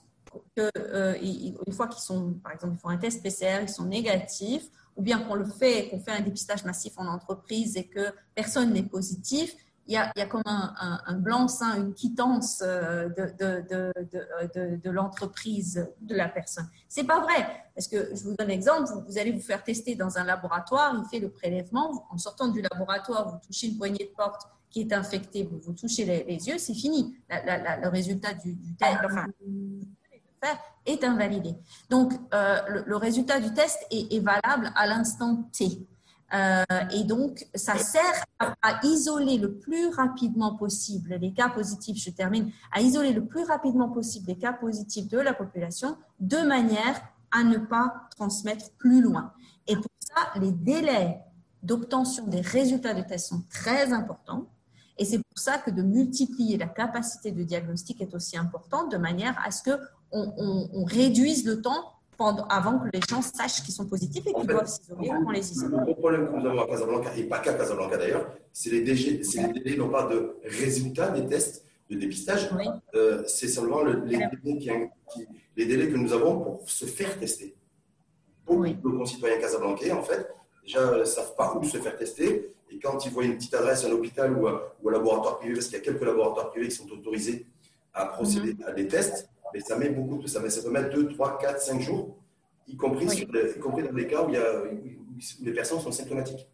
qu'une 0.55 0.69
euh, 0.75 1.71
fois 1.71 1.87
qu'ils 1.87 2.03
sont, 2.03 2.33
par 2.33 2.51
exemple, 2.51 2.75
ils 2.77 2.81
font 2.81 2.89
un 2.89 2.97
test 2.97 3.23
PCR, 3.23 3.63
ils 3.63 3.69
sont 3.69 3.85
négatifs, 3.85 4.69
ou 4.95 5.01
bien 5.01 5.17
qu'on 5.17 5.33
le 5.33 5.45
fait, 5.45 5.89
qu'on 5.89 5.99
fait 5.99 6.11
un 6.11 6.21
dépistage 6.21 6.65
massif 6.65 6.93
en 6.97 7.07
entreprise 7.07 7.77
et 7.77 7.87
que 7.87 8.13
personne 8.35 8.73
n'est 8.73 8.83
positif, 8.83 9.55
il 9.87 9.93
y 9.93 9.97
a, 9.97 10.11
il 10.15 10.19
y 10.19 10.21
a 10.21 10.25
comme 10.25 10.43
un, 10.45 11.01
un, 11.05 11.15
blanc-seing, 11.15 11.77
une 11.77 11.93
quittance 11.93 12.61
euh, 12.65 13.07
de, 13.09 13.33
de, 13.39 13.93
de, 14.53 14.75
de, 14.75 14.89
l'entreprise, 14.89 15.87
de 16.01 16.15
la 16.15 16.27
personne. 16.27 16.67
C'est 16.89 17.05
pas 17.05 17.21
vrai. 17.21 17.63
Parce 17.73 17.87
que 17.87 18.13
je 18.13 18.23
vous 18.23 18.35
donne 18.35 18.49
un 18.49 18.53
exemple, 18.53 18.89
vous, 19.07 19.17
allez 19.17 19.31
vous 19.31 19.41
faire 19.41 19.63
tester 19.63 19.95
dans 19.95 20.17
un 20.17 20.25
laboratoire, 20.25 20.93
il 20.97 21.07
fait 21.09 21.19
le 21.19 21.29
prélèvement, 21.29 22.05
en 22.09 22.17
sortant 22.17 22.49
du 22.49 22.61
laboratoire, 22.61 23.29
vous 23.29 23.47
touchez 23.47 23.67
une 23.67 23.77
poignée 23.77 24.05
de 24.05 24.15
porte 24.15 24.41
qui 24.69 24.81
est 24.81 24.91
infectée, 24.91 25.43
vous, 25.43 25.59
vous 25.59 25.73
touchez 25.73 26.03
les, 26.03 26.47
yeux, 26.47 26.57
c'est 26.57 26.73
fini. 26.73 27.15
le 27.29 27.87
résultat 27.87 28.33
du, 28.33 28.53
du 28.53 28.75
test, 28.75 28.97
enfin, 29.05 29.25
est 30.85 31.03
invalidé. 31.03 31.55
Donc, 31.89 32.13
euh, 32.33 32.59
le, 32.67 32.83
le, 32.85 32.95
résultat 32.97 33.39
du 33.39 33.53
test 33.53 33.79
est, 33.91 34.13
est 34.13 34.19
valable 34.19 34.71
à 34.75 34.87
l'instant 34.87 35.49
T. 35.57 35.87
Euh, 36.33 36.63
et 36.91 37.03
donc, 37.03 37.47
ça 37.55 37.77
sert 37.77 38.25
à, 38.39 38.79
isoler 38.83 39.37
le 39.37 39.53
plus 39.53 39.87
rapidement 39.89 40.55
possible 40.55 41.15
les 41.15 41.31
cas 41.31 41.49
positifs, 41.49 41.97
je 42.03 42.09
termine, 42.09 42.51
à 42.71 42.81
isoler 42.81 43.13
le 43.13 43.25
plus 43.25 43.43
rapidement 43.43 43.89
possible 43.89 44.27
les 44.27 44.37
cas 44.37 44.53
positifs 44.53 45.07
de 45.07 45.19
la 45.19 45.33
population 45.33 45.97
de 46.19 46.37
manière 46.37 47.01
à 47.31 47.43
ne 47.43 47.57
pas 47.57 48.07
transmettre 48.15 48.71
plus 48.77 49.01
loin. 49.01 49.31
Et 49.67 49.75
pour 49.75 49.91
ça, 49.99 50.39
les 50.39 50.51
délais 50.51 51.21
d'obtention 51.63 52.27
des 52.27 52.41
résultats 52.41 52.93
de 52.93 53.01
test 53.01 53.29
sont 53.29 53.43
très 53.49 53.93
importants. 53.93 54.47
Et 54.97 55.05
c'est 55.05 55.19
pour 55.19 55.37
ça 55.37 55.59
que 55.59 55.71
de 55.71 55.81
multiplier 55.81 56.57
la 56.57 56.67
capacité 56.67 57.31
de 57.31 57.43
diagnostic 57.43 58.01
est 58.01 58.15
aussi 58.15 58.37
important, 58.37 58.87
de 58.87 58.97
manière 58.97 59.39
à 59.45 59.51
ce 59.51 59.63
qu'on 59.63 59.77
on, 60.11 60.69
on 60.73 60.83
réduise 60.83 61.45
le 61.45 61.61
temps 61.61 61.96
avant 62.19 62.79
que 62.79 62.89
les 62.93 63.01
gens 63.07 63.21
sachent 63.21 63.63
qu'ils 63.63 63.73
sont 63.73 63.85
positifs 63.85 64.25
et 64.27 64.33
qu'ils 64.33 64.47
doivent 64.47 64.67
s'isoler, 64.67 65.11
on 65.25 65.29
les 65.29 65.51
isole. 65.51 65.71
Le 65.71 65.77
gros 65.77 65.95
problème 65.95 66.27
que 66.27 66.35
nous 66.35 66.45
avons 66.45 66.61
à 66.61 66.67
Casablanca, 66.67 67.15
et 67.15 67.23
pas 67.23 67.39
qu'à 67.39 67.53
Casablanca 67.53 67.97
d'ailleurs, 67.97 68.31
c'est 68.51 68.69
les, 68.69 68.81
délais, 68.81 69.77
non 69.77 69.89
pas 69.89 70.07
de 70.07 70.37
résultats 70.43 71.09
des 71.09 71.25
tests 71.27 71.63
de 71.89 71.95
dépistage, 71.95 72.49
euh, 72.95 73.23
c'est 73.27 73.47
seulement 73.47 73.81
le, 73.81 74.03
les, 74.05 74.17
délais 74.17 74.57
qui, 74.59 74.69
les, 75.55 75.65
délais 75.65 75.89
que 75.89 75.95
nous 75.95 76.11
avons 76.11 76.39
pour 76.39 76.69
se 76.69 76.85
faire 76.85 77.17
tester. 77.17 77.55
Beaucoup 78.45 78.65
de 78.67 78.81
nos 78.83 78.97
concitoyens 78.97 79.39
casablancais, 79.39 79.91
en 79.91 80.03
fait, 80.03 80.27
déjà 80.63 80.97
ne 80.97 81.03
savent 81.05 81.35
pas 81.35 81.55
où 81.55 81.63
se 81.63 81.77
faire 81.77 81.97
tester. 81.97 82.53
Et 82.69 82.79
quand 82.79 83.05
ils 83.05 83.11
voient 83.11 83.23
une 83.23 83.37
petite 83.37 83.53
adresse, 83.53 83.85
un 83.85 83.91
hôpital 83.91 84.33
ou 84.37 84.47
un, 84.47 84.61
laboratoire 84.89 85.37
privé, 85.39 85.53
parce 85.53 85.67
qu'il 85.67 85.77
y 85.77 85.81
a 85.81 85.83
quelques 85.83 86.03
laboratoires 86.03 86.49
privés 86.49 86.67
qui 86.67 86.75
sont 86.75 86.89
autorisés 86.91 87.45
à 87.93 88.05
procéder 88.07 88.53
mhm. 88.53 88.63
à 88.65 88.71
des 88.73 88.87
tests, 88.87 89.29
mais 89.53 89.59
ça 89.59 89.77
met 89.77 89.89
beaucoup 89.89 90.25
ça, 90.27 90.47
ça 90.49 90.61
peut 90.63 90.71
mettre 90.71 90.95
2, 90.95 91.09
3, 91.09 91.37
4, 91.39 91.61
5 91.61 91.81
jours, 91.81 92.17
y 92.67 92.75
compris, 92.75 93.05
y 93.05 93.59
compris 93.59 93.83
dans 93.83 93.93
les 93.93 94.07
cas 94.07 94.23
où, 94.23 94.29
il 94.29 94.35
y 94.35 94.37
a, 94.37 94.63
les 95.41 95.53
personnes 95.53 95.79
sont 95.79 95.91
symptomatiques 95.91 96.47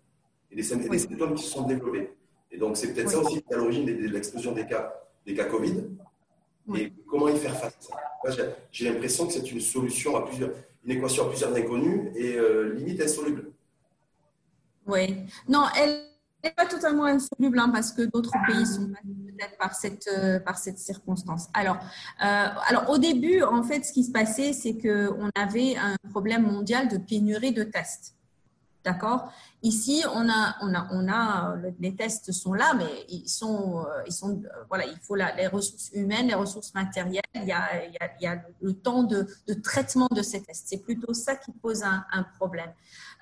et 0.51 0.55
des, 0.55 0.63
symptômes 0.63 1.35
qui 1.35 1.43
se 1.43 1.49
sont 1.49 1.63
développés. 1.63 2.13
Et 2.51 2.57
donc, 2.57 2.77
c'est 2.77 2.93
peut-être 2.93 3.09
ça 3.09 3.19
aussi 3.19 3.41
qui 3.41 3.45
est 3.49 3.53
à 3.53 3.57
l'origine 3.57 3.85
de, 3.85 4.07
l'explosion 4.07 4.51
des 4.51 4.65
cas, 4.65 4.93
des 5.25 5.33
cas 5.33 5.45
Covid. 5.45 5.83
Et 6.75 6.93
comment 7.07 7.27
y 7.27 7.37
faire 7.37 7.57
face 7.57 7.77
à 8.25 8.31
ça? 8.31 8.43
J'ai 8.71 8.89
l'impression 8.89 9.27
que 9.27 9.33
c'est 9.33 9.51
une 9.51 9.59
solution 9.59 10.15
à 10.15 10.25
plusieurs, 10.25 10.51
une 10.85 10.91
équation 10.91 11.25
à 11.25 11.29
plusieurs 11.29 11.53
inconnues 11.55 12.11
et 12.15 12.37
euh, 12.37 12.73
limite 12.73 13.01
insoluble. 13.01 13.51
Oui. 14.85 15.15
Non, 15.47 15.65
elle 15.77 16.03
n'est 16.43 16.51
pas 16.51 16.65
totalement 16.65 17.05
insoluble 17.05 17.59
hein, 17.59 17.69
parce 17.69 17.91
que 17.91 18.03
d'autres 18.03 18.33
pays 18.47 18.65
sont 18.65 18.91
peut-être 19.43 20.43
par 20.43 20.57
cette, 20.57 20.79
circonstance. 20.79 21.47
Alors, 21.53 21.77
alors, 22.19 22.89
au 22.89 22.97
début, 22.97 23.43
en 23.43 23.63
fait, 23.63 23.83
ce 23.83 23.93
qui 23.93 24.03
se 24.03 24.11
passait, 24.11 24.53
c'est 24.53 24.77
qu'on 24.77 25.29
avait 25.35 25.75
un 25.77 25.95
problème 26.11 26.43
mondial 26.43 26.87
de 26.87 26.97
pénurie 26.97 27.51
de 27.53 27.63
tests. 27.63 28.15
D'accord? 28.83 29.31
Ici, 29.61 30.03
on 30.13 30.27
a, 30.29 30.57
on 30.61 30.73
a, 30.73 30.87
on 30.91 31.07
a, 31.07 31.55
les 31.79 31.95
tests 31.95 32.33
sont 32.33 32.53
là, 32.53 32.73
mais 32.73 33.05
ils 33.07 33.29
sont, 33.29 33.79
euh, 33.79 34.03
ils 34.05 34.11
sont, 34.11 34.41
euh, 34.43 34.49
voilà, 34.67 34.85
il 34.85 34.97
faut 34.97 35.15
les 35.15 35.47
ressources 35.47 35.89
humaines, 35.93 36.27
les 36.27 36.33
ressources 36.33 36.73
matérielles. 36.73 37.21
Il 37.33 37.45
y 37.45 37.53
a, 37.53 37.85
il 37.85 37.95
y 38.19 38.27
a, 38.27 38.43
le 38.61 38.73
temps 38.73 39.03
de, 39.03 39.25
traitement 39.63 40.09
de 40.11 40.21
ces 40.21 40.43
tests. 40.43 40.65
C'est 40.67 40.83
plutôt 40.83 41.13
ça 41.13 41.37
qui 41.37 41.53
pose 41.53 41.81
un, 41.83 42.23
problème. 42.37 42.71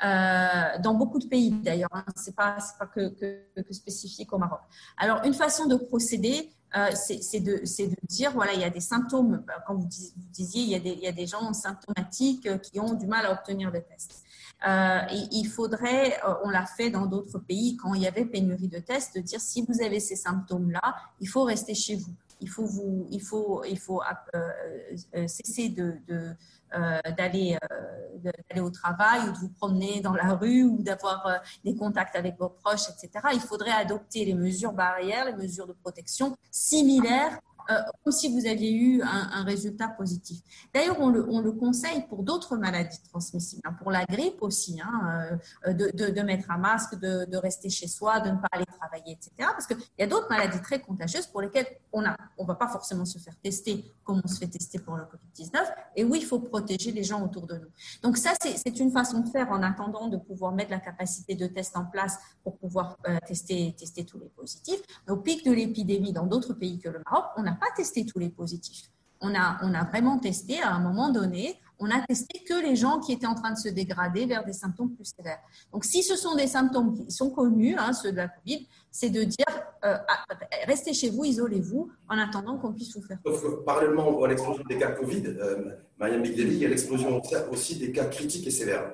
Euh, 0.04 0.80
dans 0.80 0.96
beaucoup 0.96 1.20
de 1.20 1.28
pays 1.28 1.52
d'ailleurs, 1.52 1.90
hein, 1.94 2.04
c'est 2.16 2.36
pas, 2.36 2.58
pas 2.80 2.88
que, 2.88 3.10
que, 3.10 3.62
que, 3.62 3.74
spécifique 3.74 4.34
au 4.34 4.40
Maroc. 4.40 4.62
Alors, 4.98 5.24
une 5.26 5.36
façon 5.36 5.68
de 5.68 5.76
procéder, 5.76 6.50
euh, 6.76 6.90
c'est 6.96 7.40
de, 7.40 7.62
dire, 8.08 8.32
voilà, 8.32 8.54
il 8.54 8.62
y 8.62 8.64
a 8.64 8.70
des 8.72 8.80
symptômes, 8.80 9.44
comme 9.68 9.82
vous 9.82 9.90
disiez, 10.32 10.64
il 10.64 10.70
y 10.70 10.76
a 10.76 10.80
des, 10.80 10.92
il 10.92 11.04
y 11.04 11.08
a 11.08 11.12
des 11.12 11.28
gens 11.28 11.54
symptomatiques 11.54 12.62
qui 12.62 12.80
ont 12.80 12.94
du 12.94 13.06
mal 13.06 13.28
à 13.28 13.32
obtenir 13.32 13.72
des 13.72 13.84
tests. 13.84 14.24
Euh, 14.68 15.00
il 15.32 15.46
faudrait, 15.46 16.20
euh, 16.24 16.36
on 16.44 16.50
l'a 16.50 16.66
fait 16.66 16.92
dans 16.92 17.08
d'autres 17.08 17.40
pays 17.40 17.78
quand 17.78 17.96
il 17.96 18.04
y 18.04 18.08
avait 18.08 18.26
pénurie 18.26 18.68
de 18.68 18.78
tests, 18.78 19.16
de 19.16 19.22
dire 19.22 19.42
si 19.42 19.66
vous 19.68 19.82
avez 19.82 20.00
ces 20.00 20.16
symptômes-là, 20.16 20.96
il 21.20 21.28
faut 21.28 21.44
rester 21.44 21.74
chez 21.74 21.96
vous. 21.96 22.14
Il 22.40 22.50
faut, 22.50 22.66
vous, 22.66 23.08
il 23.12 23.22
faut, 23.22 23.64
il 23.66 23.78
faut 23.78 24.02
euh, 24.36 25.28
cesser 25.28 25.70
de, 25.70 25.96
d'aller 27.18 27.58
au 28.60 28.70
travail 28.72 29.30
ou 29.30 29.32
de 29.32 29.38
vous 29.38 29.50
promener 29.50 30.02
dans 30.02 30.14
la 30.14 30.34
rue 30.34 30.64
ou 30.64 30.82
d'avoir 30.82 31.42
des 31.64 31.76
contacts 31.76 32.16
avec 32.16 32.40
vos 32.40 32.50
proches, 32.50 32.90
etc. 32.90 33.28
Il 33.34 33.42
faudrait 33.42 33.72
adopter 33.72 34.26
les 34.26 34.34
mesures 34.34 34.74
barrières, 34.74 35.26
les 35.26 35.36
mesures 35.36 35.68
de 35.68 35.74
protection 35.74 36.36
similaires 36.50 37.40
euh, 37.70 37.76
comme 38.04 38.14
si 38.14 38.32
vous 38.32 38.48
aviez 38.48 38.72
eu 38.72 39.02
un, 39.02 39.44
résultat 39.44 39.88
positif. 39.88 40.40
D'ailleurs, 40.74 40.98
on 41.00 41.10
le, 41.10 41.28
on 41.30 41.40
le, 41.42 41.52
conseille 41.52 42.06
pour 42.08 42.24
d'autres 42.24 42.58
maladies 42.58 43.02
transmissibles, 43.10 43.62
hein, 43.66 43.74
pour 43.74 43.92
la 43.92 44.06
grippe 44.06 44.42
aussi, 44.42 44.80
hein, 44.82 45.40
euh, 45.68 45.74
de, 45.74 46.22
mettre 46.22 46.52
un 46.52 46.58
masque, 46.58 46.96
de, 47.00 47.26
de, 47.26 47.38
rester 47.38 47.70
chez 47.70 47.88
soi, 47.88 48.20
de 48.20 48.30
ne 48.30 48.36
pas 48.36 48.48
aller 48.52 48.66
travailler, 48.80 49.14
etc. 49.14 49.32
Parce 49.38 49.68
qu'il 49.68 49.78
y 50.00 50.04
a 50.04 50.08
d'autres 50.08 50.30
maladies 50.30 50.62
très 50.62 50.80
contagieuses 50.80 51.28
pour 51.28 51.42
lesquelles 51.42 51.68
on 51.92 52.02
ne 52.02 52.10
on 52.38 52.46
va 52.46 52.56
pas 52.56 52.68
forcément 52.68 53.06
se 53.06 53.18
faire 53.20 53.36
tester 53.38 53.86
comme 54.04 54.22
on 54.24 54.28
se 54.28 54.40
fait 54.40 54.48
tester 54.48 54.80
pour 54.80 54.96
le 54.96 55.04
Covid-19. 55.04 55.60
Et 55.96 56.04
oui, 56.04 56.20
il 56.22 56.26
faut 56.26 56.40
protéger 56.40 56.92
les 56.92 57.04
gens 57.04 57.24
autour 57.24 57.48
de 57.48 57.56
nous. 57.56 57.68
Donc 58.02 58.18
ça, 58.18 58.32
c'est 58.42 58.80
une 58.80 58.92
façon 58.92 59.20
de 59.20 59.30
faire 59.30 59.52
en 59.52 59.62
attendant 59.64 60.08
de 60.08 60.18
pouvoir 60.18 60.54
mettre 60.54 60.72
la 60.72 60.80
capacité 60.80 61.36
de 61.36 61.48
test 61.48 61.78
en 61.78 61.86
place 61.86 62.18
pour 62.44 62.58
pouvoir 62.58 62.98
euh, 63.08 63.18
tester, 63.28 63.76
tester 63.78 64.06
tous 64.06 64.20
les 64.20 64.30
positifs. 64.30 64.82
au 65.08 65.18
pic 65.18 65.46
de 65.46 65.52
l'épidémie 65.52 66.14
dans 66.14 66.26
d'autres 66.26 66.54
pays 66.54 66.80
que 66.80 66.90
le 66.90 67.02
Maroc, 67.06 67.26
on 67.38 67.46
a 67.46 67.51
pas 67.54 67.68
testé 67.76 68.06
tous 68.06 68.20
les 68.20 68.30
positifs. 68.30 68.90
On 69.20 69.36
a, 69.36 69.60
on 69.64 69.74
a 69.74 69.84
vraiment 69.84 70.18
testé 70.18 70.62
à 70.62 70.74
un 70.74 70.80
moment 70.80 71.12
donné, 71.12 71.60
on 71.82 71.90
a 71.90 72.00
testé 72.02 72.44
que 72.44 72.54
les 72.62 72.76
gens 72.76 73.00
qui 73.00 73.12
étaient 73.12 73.28
en 73.28 73.36
train 73.36 73.52
de 73.52 73.58
se 73.58 73.70
dégrader 73.70 74.26
vers 74.26 74.46
des 74.46 74.54
symptômes 74.54 74.94
plus 74.94 75.14
sévères. 75.16 75.40
Donc, 75.72 75.84
si 75.84 76.04
ce 76.04 76.16
sont 76.16 76.36
des 76.36 76.48
symptômes 76.48 76.94
qui 76.94 77.12
sont 77.12 77.32
connus, 77.32 77.76
hein, 77.78 77.92
ceux 77.94 78.12
de 78.12 78.18
la 78.18 78.28
Covid, 78.28 78.68
c'est 78.92 79.10
de 79.10 79.24
dire 79.24 79.46
euh, 79.84 79.98
ah, 80.08 80.26
restez 80.68 80.94
chez 80.94 81.10
vous, 81.10 81.26
isolez-vous, 81.26 81.92
en 82.08 82.18
attendant 82.20 82.58
qu'on 82.58 82.72
puisse 82.72 82.96
vous 82.96 83.02
faire. 83.02 83.18
parallèlement 83.66 84.24
à 84.24 84.28
l'explosion 84.28 84.64
des 84.64 84.78
cas 84.78 84.92
Covid, 84.92 85.24
euh, 85.26 85.72
Marianne 86.00 86.24
il 86.24 86.58
y 86.58 86.66
a 86.66 86.70
l'explosion 86.70 87.20
aussi 87.52 87.78
des 87.78 87.92
cas 87.92 88.06
critiques 88.06 88.46
et 88.46 88.52
sévères. 88.52 88.94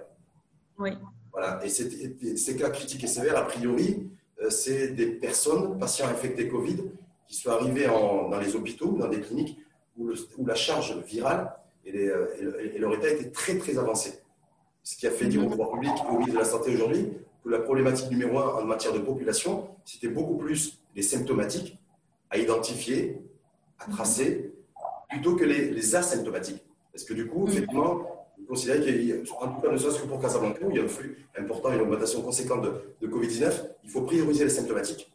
Oui. 0.80 0.92
Voilà. 1.34 1.60
Et 1.66 1.70
ces 1.70 2.56
cas 2.56 2.70
critiques 2.70 3.04
et 3.04 3.08
sévères, 3.08 3.38
a 3.38 3.46
priori, 3.46 4.10
euh, 4.42 4.50
c'est 4.50 4.90
des 4.90 5.08
personnes, 5.08 5.78
patients 5.78 6.08
infectés 6.08 6.48
Covid, 6.48 6.84
qui 7.28 7.36
sont 7.36 7.50
arrivés 7.50 7.86
dans 7.86 8.40
les 8.40 8.56
hôpitaux, 8.56 8.92
dans 8.92 9.08
des 9.08 9.22
cliniques 9.22 9.58
où, 9.98 10.46
la 10.46 10.56
charge 10.56 10.98
virale 11.06 11.52
et, 11.86 12.10
leur 12.78 12.94
état 12.94 13.10
était 13.10 13.32
très 13.32 13.58
très 13.58 13.78
avancé. 13.78 14.20
Ce 14.84 14.96
qui 14.96 15.08
a 15.08 15.12
fait 15.12 15.26
dire 15.26 15.46
au 15.46 15.50
pouvoir 15.50 15.72
public 15.72 15.92
et 15.92 16.08
au 16.08 16.20
ministre 16.20 16.36
de 16.36 16.40
la 16.40 16.46
Santé 16.46 16.74
aujourd'hui 16.74 17.10
que 17.44 17.50
la 17.50 17.60
problématique 17.60 18.10
numéro 18.10 18.40
un 18.40 18.62
en 18.62 18.66
matière 18.66 18.94
de 18.94 19.00
population, 19.00 19.68
c'était 19.86 20.08
beaucoup 20.08 20.38
plus 20.38 20.80
les 20.96 21.02
symptomatiques 21.02 21.78
à 22.30 22.38
identifier, 22.38 23.22
à 23.80 23.92
tracer, 23.92 24.54
plutôt 25.10 25.36
que 25.36 25.46
les, 25.46 25.96
asymptomatiques. 25.96 26.64
Parce 26.92 27.04
que 27.04 27.14
du 27.14 27.28
coup, 27.28 27.48
effectivement, 27.48 28.28
vous 28.38 28.46
considérez 28.48 28.82
qu'il 28.82 29.04
y 29.04 29.14
a, 29.14 29.16
en 29.16 29.54
tout 29.54 29.62
cas, 29.62 29.72
ne 29.72 29.78
serait-ce 29.78 30.02
que 30.02 30.08
pour 30.08 30.22
Casablanca, 30.22 30.60
où 30.66 30.72
il 30.72 30.78
y 30.78 30.80
a 30.80 30.84
un 30.84 30.88
flux 30.88 31.28
important 31.38 31.72
et 31.72 31.76
une 31.76 31.82
augmentation 31.82 32.22
conséquente 32.22 32.64
de, 32.64 32.96
de 33.02 33.08
Covid-19, 33.08 33.52
il 33.84 33.90
faut 33.90 34.02
prioriser 34.02 34.44
les 34.44 34.50
symptomatiques 34.50 35.10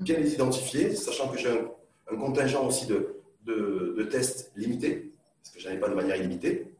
bien 0.00 0.18
les 0.18 0.34
identifier, 0.34 0.94
sachant 0.94 1.28
que 1.28 1.38
j'ai 1.38 1.48
un, 2.10 2.16
contingent 2.16 2.66
aussi 2.66 2.86
de, 2.86 3.22
de, 3.44 4.02
tests 4.10 4.52
limités, 4.56 5.12
parce 5.42 5.54
que 5.54 5.60
je 5.60 5.68
n'en 5.68 5.74
ai 5.74 5.78
pas 5.78 5.88
de 5.88 5.94
manière 5.94 6.16
illimitée. 6.16 6.72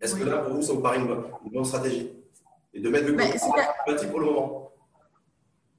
Est-ce 0.00 0.14
que 0.14 0.24
là, 0.24 0.38
pour 0.38 0.54
vous, 0.54 0.62
ça 0.62 0.72
vous 0.72 0.80
paraît 0.80 0.98
une, 0.98 1.06
bonne 1.52 1.64
stratégie 1.64 2.10
Et 2.74 2.80
de 2.80 2.88
mettre 2.88 3.06
le 3.08 3.16
côté 3.86 4.06
pour 4.08 4.20
le 4.20 4.26
moment? 4.26 4.66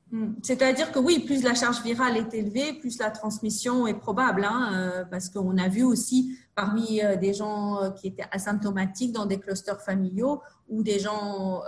Hmm. 0.10 0.36
c'est-à-dire 0.42 0.94
que 0.94 1.00
oui, 1.00 1.20
plus 1.20 1.44
la 1.44 1.54
charge 1.54 1.84
virale 1.84 2.16
est 2.16 2.34
élevée, 2.34 2.72
plus 2.72 2.98
la 2.98 3.12
transmission 3.12 3.88
est 3.88 3.94
probable, 3.94 4.46
hein, 4.46 4.72
euh, 4.74 5.04
parce 5.04 5.28
qu'on 5.28 5.58
a 5.58 5.68
vu 5.68 5.84
aussi 5.84 6.38
parmi 6.56 7.02
euh, 7.02 7.18
des 7.18 7.34
gens 7.34 7.84
euh, 7.84 7.90
qui 7.90 8.08
étaient 8.08 8.24
asymptomatiques 8.32 9.12
dans 9.12 9.26
des 9.26 9.38
clusters 9.38 9.82
familiaux 9.82 10.42
ou 10.70 10.82
des 10.82 11.00
gens, 11.00 11.62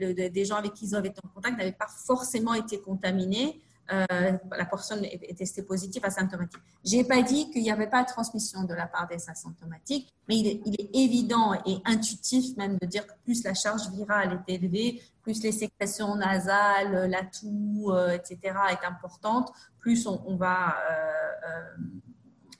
des 0.00 0.44
gens 0.44 0.54
avec 0.54 0.74
qui 0.74 0.86
ils 0.86 0.94
avaient 0.94 1.08
été 1.08 1.20
en 1.24 1.28
contact 1.28 1.58
n'avaient 1.58 1.72
pas 1.72 1.88
forcément 2.06 2.54
été 2.54 2.80
contaminés. 2.80 3.60
Euh, 3.90 4.32
la 4.56 4.66
personne 4.66 5.02
est, 5.04 5.36
testée 5.36 5.62
positive 5.62 6.04
asymptomatique. 6.04 6.60
Je 6.84 6.96
n'ai 6.96 7.04
pas 7.04 7.22
dit 7.22 7.50
qu'il 7.50 7.62
n'y 7.62 7.70
avait 7.70 7.86
pas 7.86 8.02
de 8.02 8.08
transmission 8.08 8.64
de 8.64 8.74
la 8.74 8.86
part 8.86 9.08
des 9.08 9.30
asymptomatiques, 9.30 10.12
mais 10.28 10.36
il 10.36 10.46
est, 10.46 10.90
évident 10.92 11.54
et 11.64 11.78
intuitif 11.86 12.56
même 12.56 12.76
de 12.78 12.86
dire 12.86 13.06
que 13.06 13.12
plus 13.24 13.42
la 13.44 13.54
charge 13.54 13.88
virale 13.90 14.42
est 14.46 14.54
élevée, 14.54 15.02
plus 15.22 15.42
les 15.42 15.52
sécrétions 15.52 16.16
nasales, 16.16 17.08
la 17.10 17.22
toux, 17.22 17.90
euh, 17.92 18.10
etc. 18.10 18.38
est 18.70 18.86
importante, 18.86 19.52
plus 19.78 20.06
on, 20.06 20.22
on 20.26 20.36
va 20.36 20.76
euh, 20.90 21.76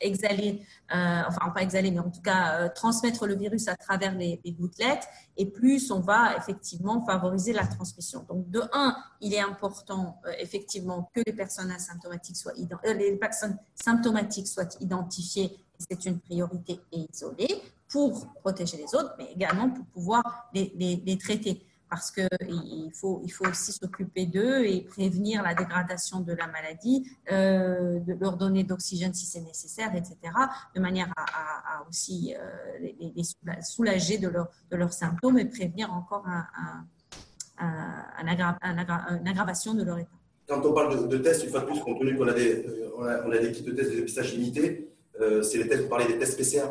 exhaler, 0.00 0.62
euh, 0.94 1.22
enfin 1.26 1.50
pas 1.50 1.62
exhaler, 1.62 1.90
mais 1.90 1.98
en 1.98 2.10
tout 2.10 2.22
cas 2.22 2.60
euh, 2.60 2.68
transmettre 2.74 3.26
le 3.26 3.36
virus 3.36 3.68
à 3.68 3.76
travers 3.76 4.14
les, 4.14 4.40
gouttelettes, 4.58 5.08
et 5.36 5.46
plus 5.46 5.90
on 5.90 6.00
va 6.00 6.36
effectivement 6.36 7.04
favoriser 7.04 7.52
la 7.52 7.66
transmission. 7.66 8.24
Donc 8.28 8.50
de 8.50 8.62
un, 8.72 8.96
il 9.20 9.34
est 9.34 9.40
important 9.40 10.20
euh, 10.26 10.32
effectivement 10.38 11.10
que 11.14 11.20
les 11.26 11.32
personnes 11.32 11.70
asymptomatiques 11.70 12.36
soient 12.36 12.54
les 12.84 13.16
personnes 13.16 13.56
symptomatiques 13.74 14.48
soient 14.48 14.68
identifiées, 14.80 15.56
c'est 15.78 16.04
une 16.06 16.18
priorité 16.18 16.80
et 16.92 17.06
isolée 17.12 17.62
pour 17.88 18.26
protéger 18.40 18.76
les 18.76 18.94
autres, 18.94 19.14
mais 19.18 19.30
également 19.32 19.70
pour 19.70 19.84
pouvoir 19.86 20.48
les, 20.52 20.72
les 20.76 21.18
traiter 21.18 21.67
parce 21.88 22.10
qu'il 22.10 22.92
faut, 22.94 23.20
il 23.24 23.30
faut 23.30 23.46
aussi 23.46 23.72
s'occuper 23.72 24.26
d'eux 24.26 24.64
et 24.64 24.82
prévenir 24.82 25.42
la 25.42 25.54
dégradation 25.54 26.20
de 26.20 26.32
la 26.32 26.46
maladie, 26.46 27.08
euh, 27.32 27.98
de 28.00 28.14
leur 28.20 28.36
donner 28.36 28.64
d'oxygène 28.64 29.14
si 29.14 29.26
c'est 29.26 29.40
nécessaire, 29.40 29.94
etc., 29.94 30.16
de 30.74 30.80
manière 30.80 31.12
à, 31.16 31.84
aussi 31.88 32.34
euh, 32.34 32.90
les, 33.00 33.22
soulager 33.62 34.18
de, 34.18 34.28
leur, 34.28 34.48
de, 34.70 34.76
leurs 34.76 34.92
symptômes 34.92 35.38
et 35.38 35.44
prévenir 35.44 35.92
encore 35.92 36.26
un, 36.26 36.86
une 38.20 39.28
aggravation 39.28 39.74
de 39.74 39.82
leur 39.82 39.98
état. 39.98 40.10
Quand 40.48 40.64
on 40.64 40.72
parle 40.72 41.08
de, 41.08 41.18
tests, 41.18 41.44
une 41.44 41.50
fois 41.50 41.60
de 41.60 41.66
plus, 41.66 41.80
compte 41.80 41.98
tenu 41.98 42.16
qu'on 42.16 42.28
a 42.28 42.32
des, 42.32 42.64
on 42.96 43.02
a, 43.04 43.38
des 43.38 43.52
kits 43.52 43.62
de 43.62 43.72
tests 43.72 43.90
de 43.90 43.96
dépistage 43.96 44.34
limités, 44.34 44.94
euh, 45.20 45.42
c'est 45.42 45.58
les 45.58 45.68
tests, 45.68 45.82
vous 45.82 45.88
parlez 45.88 46.06
des 46.06 46.18
tests 46.18 46.38
PCR. 46.38 46.68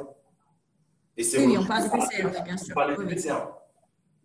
Et 1.17 1.23
oui, 1.37 1.57
on 1.57 1.65
parle 1.65 1.83
des 1.83 1.89
PCR, 1.89 2.43
bien 2.43 2.57
sûr. 2.57 2.67
On 2.71 2.73
parle 2.75 2.97
des 2.97 3.15
PCR. 3.15 3.35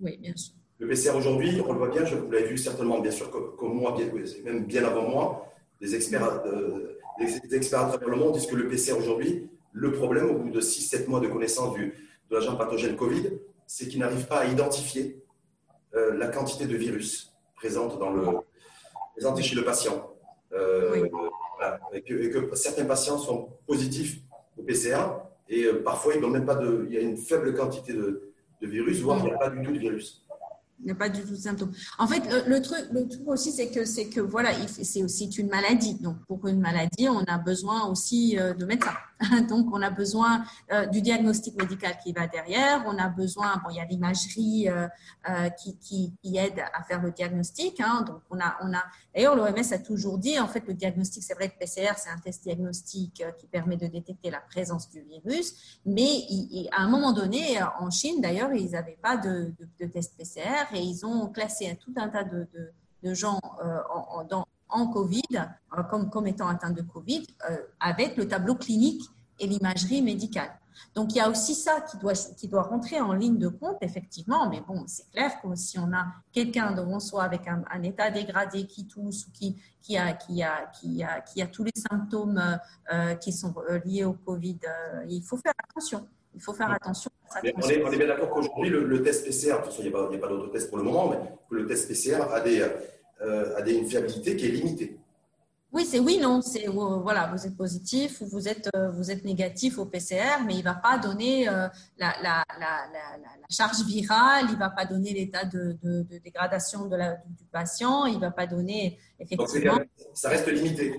Oui, 0.01 0.17
bien 0.19 0.35
sûr. 0.37 0.55
Le 0.83 0.89
PCR 0.89 1.15
aujourd'hui, 1.17 1.63
on 1.65 1.73
le 1.73 1.79
voit 1.79 1.91
bien, 1.91 2.05
je, 2.05 2.17
vous 2.17 2.29
l'avez 2.33 2.49
vu 2.49 2.59
certainement, 2.59 2.99
bien 2.99 3.13
sûr, 3.13 3.31
comme, 3.31 3.73
moi, 3.73 3.97
bien, 3.97 4.11
même 4.43 4.65
bien 4.65 4.85
avant 4.85 5.09
moi, 5.09 5.47
des 5.81 5.95
experts, 5.95 6.43
euh, 6.45 6.99
experts 7.53 7.83
à 7.83 7.89
travers 7.91 8.09
le 8.09 8.17
monde 8.17 8.35
disent 8.35 8.49
que 8.49 8.57
le 8.57 8.67
PCR 8.67 8.95
aujourd'hui, 8.95 9.49
le 9.71 9.93
problème 9.93 10.29
au 10.31 10.35
bout 10.35 10.51
de 10.51 10.61
6-7 10.61 11.07
mois 11.07 11.21
de 11.21 11.29
connaissance 11.29 11.73
du, 11.75 11.95
de 12.29 12.35
l'agent 12.35 12.57
pathogène 12.57 12.97
Covid, 12.97 13.31
c'est 13.65 13.87
qu'il 13.87 14.01
n'arrive 14.01 14.27
pas 14.27 14.39
à 14.39 14.47
identifier 14.47 15.23
euh, 15.95 16.19
la 16.19 16.27
quantité 16.27 16.67
de 16.67 16.77
virus 16.77 17.33
présente 17.55 18.01
dans 18.01 18.11
le, 18.11 18.25
présente 19.15 19.41
chez 19.41 19.55
le 19.55 19.63
patient. 19.63 20.13
Euh, 20.53 21.07
et, 21.93 22.03
que, 22.03 22.57
certains 22.57 22.87
patients 22.87 23.19
sont 23.19 23.51
positifs 23.69 24.19
au 24.59 24.63
PCR 24.65 24.99
et 25.49 25.65
parfois 25.85 26.15
ils 26.17 26.21
n'ont 26.21 26.29
même 26.29 26.45
pas 26.45 26.57
de, 26.57 26.87
il 26.89 26.95
y 26.95 26.99
a 26.99 27.03
une 27.03 27.17
faible 27.17 27.55
quantité 27.55 27.93
de, 27.93 28.33
de 28.61 28.67
virus, 28.67 29.01
voire 29.01 29.19
il 29.21 29.27
n'y 29.27 29.31
a 29.31 29.39
pas 29.39 29.49
du 29.49 29.63
tout 29.63 29.73
de 29.73 29.79
virus. 29.79 30.22
Il 30.83 30.87
n'y 30.87 30.93
a 30.93 30.95
pas 30.97 31.09
du 31.09 31.23
tout 31.23 31.31
de 31.31 31.37
symptômes. 31.37 31.73
En 31.99 32.09
fait, 32.09 32.23
le, 32.47 32.61
truc, 32.61 32.87
le 32.93 33.09
truc 33.09 33.23
aussi, 33.27 33.53
c'est 33.53 33.71
que, 33.71 33.85
c'est 33.85 34.07
que 34.07 34.21
voilà, 34.21 34.51
c'est 34.67 35.03
aussi 35.05 35.27
une 35.27 35.49
maladie. 35.49 35.95
Donc, 35.95 36.17
pour 36.27 36.47
une 36.49 36.61
maladie, 36.61 37.09
on 37.09 37.23
a 37.25 37.39
besoin 37.39 37.87
aussi 37.87 38.37
euh, 38.39 38.53
de 38.53 38.65
médecins. 38.65 38.95
Donc, 39.49 39.69
on 39.73 39.83
a 39.83 39.91
besoin 39.91 40.45
euh, 40.73 40.87
du 40.87 41.01
diagnostic 41.01 41.57
médical 41.57 41.97
qui 42.03 42.13
va 42.13 42.27
derrière. 42.27 42.85
On 42.87 42.99
a 42.99 43.09
besoin, 43.09 43.57
bon, 43.63 43.71
il 43.71 43.77
y 43.77 43.81
a 43.81 43.85
l'imagerie 43.85 44.69
euh, 44.69 44.89
euh, 45.29 45.49
qui, 45.51 46.13
aide 46.25 46.63
à 46.73 46.83
faire 46.83 47.03
le 47.03 47.11
diagnostic. 47.11 47.81
Hein. 47.81 48.05
Donc, 48.07 48.21
on 48.31 48.41
a, 48.41 48.57
on 48.63 48.73
a. 48.73 48.83
D'ailleurs, 49.15 49.37
l'OMS 49.37 49.73
a 49.73 49.79
toujours 49.79 50.19
dit, 50.19 50.39
en 50.39 50.49
fait, 50.49 50.67
le 50.67 50.75
diagnostic, 50.75 51.23
c'est 51.23 51.35
vrai 51.35 51.51
que 51.51 51.59
PCR, 51.59 51.95
c'est 51.97 52.11
un 52.11 52.19
test 52.19 52.43
diagnostique 52.43 53.23
qui 53.39 53.47
permet 53.47 53.77
de 53.77 53.87
détecter 53.87 54.31
la 54.31 54.41
présence 54.41 54.89
du 54.91 55.03
virus, 55.03 55.79
mais 55.85 56.25
à 56.73 56.83
un 56.83 56.89
moment 56.89 57.13
donné, 57.13 57.59
en 57.79 57.91
Chine, 57.91 58.21
d'ailleurs, 58.21 58.53
ils 58.55 58.71
n'avaient 58.71 58.99
pas 59.03 59.17
de, 59.17 59.53
test 59.93 60.17
PCR 60.17 60.75
et 60.75 60.81
ils 60.81 61.05
ont 61.05 61.29
classé 61.29 61.79
tout 61.85 61.93
un 61.97 62.09
tas 62.09 62.25
de, 62.25 62.49
de 63.03 63.15
gens 63.15 63.39
en, 63.91 64.21
en, 64.21 64.25
dans, 64.25 64.47
en 64.73 64.89
Covid, 64.89 65.23
euh, 65.79 65.83
comme, 65.85 66.27
étant 66.27 66.49
atteint 66.49 66.71
de 66.71 66.83
Covid, 66.83 67.27
euh, 67.49 67.57
avec 67.81 68.17
le 68.17 68.27
tableau 68.27 68.55
clinique 68.55 69.03
et 69.39 69.47
l'imagerie 69.47 70.03
médicale. 70.03 70.51
Donc, 70.95 71.13
il 71.13 71.19
y 71.19 71.21
a 71.21 71.29
aussi 71.29 71.55
ça 71.55 71.81
qui 71.83 71.97
doit, 71.99 72.15
qui 72.15 72.49
rentrer 72.53 73.01
en 73.01 73.13
ligne 73.13 73.39
de 73.39 73.49
compte, 73.49 73.77
effectivement. 73.83 74.49
Mais 74.49 74.61
bon, 74.67 74.85
c'est 74.87 75.09
clair 75.11 75.41
que 75.41 75.55
si 75.55 75.79
on 75.79 75.93
a 75.93 76.07
quelqu'un 76.33 76.73
devant 76.73 76.99
soi 76.99 77.23
avec 77.23 77.43
un, 77.47 77.83
état 77.83 78.11
dégradé 78.11 78.67
qui 78.67 78.87
tousse 78.87 79.27
ou 79.27 79.31
qui, 79.31 79.97
a, 79.97 81.47
tous 81.47 81.65
les 81.65 81.73
symptômes 81.77 82.59
euh, 82.93 83.15
qui 83.17 83.33
sont 83.33 83.55
liés 83.85 84.05
au 84.05 84.15
Covid, 84.15 84.59
il 85.09 85.23
faut 85.23 85.37
faire 85.37 85.55
attention. 85.69 86.09
Il 86.35 86.41
faut 86.41 86.55
faire 86.55 86.71
attention. 86.71 87.11
On, 87.35 87.69
est, 87.69 87.97
bien 87.97 88.07
d'accord 88.07 88.31
qu'aujourd'hui, 88.31 88.71
le, 88.71 89.03
test 89.03 89.25
PCR, 89.25 89.53
de 89.53 89.57
toute 89.57 89.65
façon, 89.67 89.83
il 89.83 89.91
n'y 89.91 89.95
a 89.95 89.99
pas, 89.99 90.19
pas 90.19 90.29
d'autres 90.29 90.51
tests 90.51 90.69
pour 90.69 90.79
le 90.79 90.85
moment, 90.85 91.11
mais 91.11 91.19
le 91.51 91.67
test 91.67 91.89
PCR 91.89 92.23
a 92.33 92.41
des, 92.41 92.67
euh, 93.23 93.57
a 93.57 93.69
une 93.69 93.89
fiabilité 93.89 94.37
qui 94.37 94.47
est 94.47 94.51
limitée. 94.51 94.99
Oui, 95.73 95.87
c'est 95.87 96.01
oui, 96.01 96.19
non. 96.21 96.43
C'est 96.43 96.69
euh, 96.69 96.73
voilà, 96.73 97.33
vous 97.33 97.47
êtes 97.47 97.57
positif 97.57 98.21
ou 98.21 98.27
vous 98.27 98.49
êtes 98.49 98.69
euh, 98.77 98.91
vous 98.91 99.11
êtes 99.11 99.25
négatif 99.25 99.79
au 99.79 99.87
PCR, 99.87 100.43
mais 100.45 100.57
il 100.57 100.63
va 100.63 100.75
pas 100.75 100.99
donner 100.99 101.47
la, 101.47 101.71
la, 101.99 102.15
la, 102.23 102.45
la, 102.59 103.49
charge 103.49 103.83
virale, 103.85 104.47
il 104.51 104.57
va 104.57 104.71
pas 104.71 104.87
donner 104.87 105.13
l'état 105.13 105.45
de, 105.45 105.77
de, 105.83 106.03
de, 106.03 106.19
dégradation 106.19 106.87
de 106.87 106.97
la, 106.97 107.13
du 107.13 107.45
patient, 107.51 108.07
il 108.07 108.19
va 108.19 108.31
pas 108.31 108.47
donner 108.47 108.99
effectivement. 109.21 109.77
Donc, 109.77 109.89
ça 110.15 110.31
reste 110.31 110.49
limité. 110.49 110.95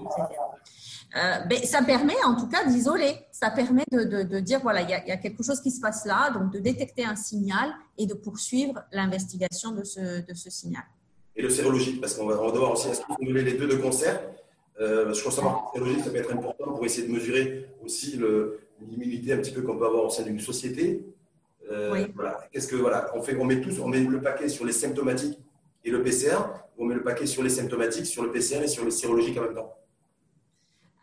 mais 1.49 1.65
ça 1.65 1.83
permet 1.83 2.23
en 2.25 2.35
tout 2.35 2.47
cas 2.47 2.65
d'isoler. 2.65 3.17
Ça 3.31 3.51
permet 3.51 3.83
de, 3.91 4.03
de, 4.03 4.23
de 4.23 4.39
dire 4.39 4.59
voilà, 4.61 4.81
il 4.81 4.89
y, 4.89 4.93
a, 4.93 5.03
il 5.03 5.09
y, 5.09 5.11
a, 5.11 5.17
quelque 5.17 5.43
chose 5.43 5.61
qui 5.61 5.71
se 5.71 5.81
passe 5.81 6.05
là, 6.05 6.31
donc 6.31 6.51
de 6.51 6.59
détecter 6.59 7.05
un 7.05 7.15
signal 7.15 7.73
et 7.97 8.07
de 8.07 8.13
poursuivre 8.13 8.83
l'investigation 8.91 9.71
de 9.71 9.83
ce, 9.83 10.25
de 10.25 10.33
ce 10.33 10.49
signal 10.49 10.83
et 11.35 11.41
le 11.41 11.49
sérologique, 11.49 11.99
parce 11.99 12.13
qu'on 12.15 12.25
va, 12.25 12.35
devoir 12.51 12.73
aussi 12.73 12.87
stimuler 12.93 13.43
les 13.43 13.53
deux 13.53 13.67
de 13.67 13.75
concert. 13.75 14.21
Euh, 14.79 15.13
je 15.13 15.19
crois 15.19 15.31
savoir 15.31 15.71
que 15.73 15.79
le 15.79 15.85
sérologique, 15.85 16.05
ça 16.05 16.11
peut 16.11 16.17
être 16.17 16.33
important 16.33 16.73
pour 16.73 16.85
essayer 16.85 17.07
de 17.07 17.11
mesurer 17.11 17.69
aussi 17.83 18.19
l'immunité 18.81 19.33
un 19.33 19.37
petit 19.37 19.51
peu 19.51 19.61
qu'on 19.61 19.77
peut 19.77 19.85
avoir 19.85 20.05
au 20.05 20.09
sein 20.09 20.23
d'une 20.23 20.39
société. 20.39 21.05
Euh, 21.71 22.07
voilà. 22.13 22.47
Qu'est-ce 22.51 22.67
que 22.67 22.75
voilà, 22.75 23.11
on 23.15 23.21
fait, 23.21 23.35
on 23.37 23.45
met 23.45 23.61
tous, 23.61 23.79
on 23.79 23.87
met 23.87 24.01
le 24.01 24.21
paquet 24.21 24.49
sur 24.49 24.65
les 24.65 24.73
symptomatiques 24.73 25.39
et 25.83 25.91
le 25.91 26.03
PCR, 26.03 26.37
on 26.77 26.85
met 26.85 26.95
le 26.95 27.03
paquet 27.03 27.25
sur 27.25 27.41
les 27.41 27.49
symptomatiques, 27.49 28.05
sur 28.05 28.23
le 28.23 28.31
PCR 28.31 28.63
et 28.63 28.67
sur 28.67 28.85
le 28.85 28.91
sérologique 28.91 29.37
en 29.37 29.41
même 29.41 29.55
temps. 29.55 29.73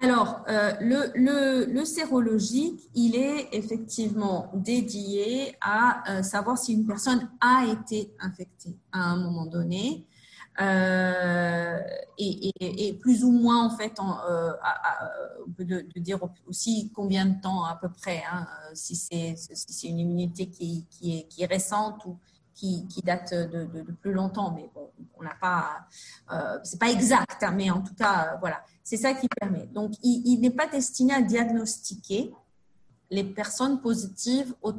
Alors, 0.03 0.43
euh, 0.49 0.73
le, 0.81 1.11
le, 1.15 1.67
le, 1.67 1.85
sérologique, 1.85 2.89
il 2.95 3.17
est 3.17 3.49
effectivement 3.53 4.51
dédié 4.55 5.55
à 5.61 6.23
savoir 6.23 6.57
si 6.57 6.73
une 6.73 6.87
personne 6.87 7.29
a 7.43 7.67
été 7.71 8.11
infectée 8.19 8.77
à 8.93 9.11
un 9.11 9.17
moment 9.17 9.45
donné 9.45 10.07
euh, 10.61 11.79
et, 12.19 12.93
plus 13.01 13.25
ou 13.25 13.31
moins 13.31 13.65
en 13.65 13.77
fait, 13.77 13.99
euh, 13.99 14.53
on 15.47 15.51
peut 15.53 15.65
de, 15.65 15.87
dire 15.97 16.19
aussi 16.47 16.91
combien 16.95 17.25
de 17.25 17.41
temps 17.41 17.65
à 17.65 17.77
peu 17.77 17.89
près, 17.89 18.23
hein, 18.31 18.47
si 18.75 18.95
c'est 18.95 19.37
une 19.85 20.01
immunité 20.01 20.47
qui, 20.49 20.87
est, 21.39 21.47
récente 21.47 22.05
ou 22.05 22.19
qui, 22.55 22.87
date 23.03 23.33
de, 23.33 23.65
plus 24.03 24.13
longtemps, 24.13 24.53
mais 24.53 24.69
bon, 24.75 24.91
on 25.19 25.23
n'a 25.23 25.35
pas, 25.41 25.87
euh, 26.33 26.59
c'est 26.63 26.79
pas 26.79 26.91
exact, 26.91 27.43
hein, 27.43 27.53
mais 27.53 27.71
en 27.71 27.81
tout 27.81 27.95
cas, 27.95 28.37
voilà, 28.41 28.63
c'est 28.83 28.99
ça 28.99 29.15
qui 29.15 29.29
permet. 29.29 29.67
Donc, 29.67 29.93
il, 30.03 30.41
n'est 30.41 30.51
pas 30.51 30.67
destiné 30.67 31.15
à 31.15 31.23
diagnostiquer 31.23 32.35
les 33.11 33.25
personnes 33.25 33.81
positives 33.81 34.55
au. 34.63 34.73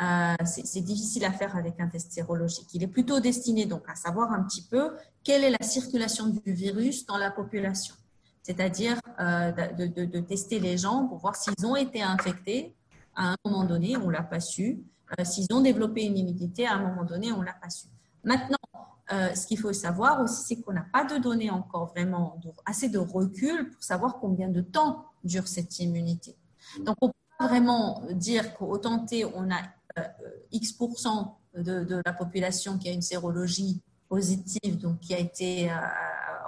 Euh, 0.00 0.34
c'est 0.44 0.80
difficile 0.80 1.24
à 1.24 1.30
faire 1.30 1.56
avec 1.56 1.78
un 1.78 1.86
test 1.86 2.10
sérologique. 2.10 2.68
Il 2.74 2.82
est 2.82 2.88
plutôt 2.88 3.20
destiné 3.20 3.64
donc 3.64 3.84
à 3.88 3.94
savoir 3.94 4.32
un 4.32 4.42
petit 4.42 4.62
peu 4.62 4.92
quelle 5.22 5.44
est 5.44 5.50
la 5.50 5.64
circulation 5.64 6.26
du 6.26 6.52
virus 6.52 7.06
dans 7.06 7.16
la 7.16 7.30
population, 7.30 7.94
c'est-à-dire 8.42 8.98
euh, 9.20 9.52
de, 9.52 10.20
tester 10.20 10.58
les 10.58 10.78
gens 10.78 11.06
pour 11.06 11.18
voir 11.18 11.36
s'ils 11.36 11.64
ont 11.64 11.76
été 11.76 12.02
infectés 12.02 12.74
à 13.14 13.30
un 13.30 13.36
moment 13.44 13.64
donné, 13.64 13.96
on 13.96 14.10
l'a 14.10 14.24
pas 14.24 14.40
su, 14.40 14.80
euh, 15.18 15.24
s'ils 15.24 15.46
ont 15.52 15.60
développé 15.60 16.02
une 16.02 16.18
immunité 16.18 16.66
à 16.66 16.74
un 16.74 16.88
moment 16.88 17.04
donné, 17.04 17.30
on 17.30 17.42
l'a 17.42 17.54
pas 17.54 17.70
su. 17.70 17.86
Maintenant, 18.24 18.58
ce 19.10 19.46
qu'il 19.46 19.58
faut 19.58 19.72
savoir 19.72 20.20
aussi, 20.22 20.42
c'est 20.44 20.60
qu'on 20.62 20.72
n'a 20.72 20.86
pas 20.92 21.04
de 21.04 21.18
données 21.18 21.50
encore 21.50 21.86
vraiment 21.86 22.40
assez 22.64 22.88
de 22.88 22.98
recul 22.98 23.70
pour 23.70 23.82
savoir 23.82 24.18
combien 24.18 24.48
de 24.48 24.62
temps 24.62 25.04
dure 25.22 25.46
cette 25.46 25.78
immunité. 25.78 26.34
Donc, 26.80 26.96
on 27.02 27.08
peut 27.10 27.46
vraiment 27.46 28.02
dire 28.12 28.54
qu'au 28.54 28.78
T, 28.78 29.26
on 29.26 29.50
a 29.50 29.60
X% 30.52 31.36
de, 31.56 32.02
la 32.04 32.12
population 32.12 32.78
qui 32.78 32.88
a 32.88 32.92
une 32.92 33.02
sérologie 33.02 33.80
positive, 34.08 34.78
donc 34.78 35.00
qui 35.00 35.14
a 35.14 35.18
été 35.18 35.70
euh, 35.70 35.74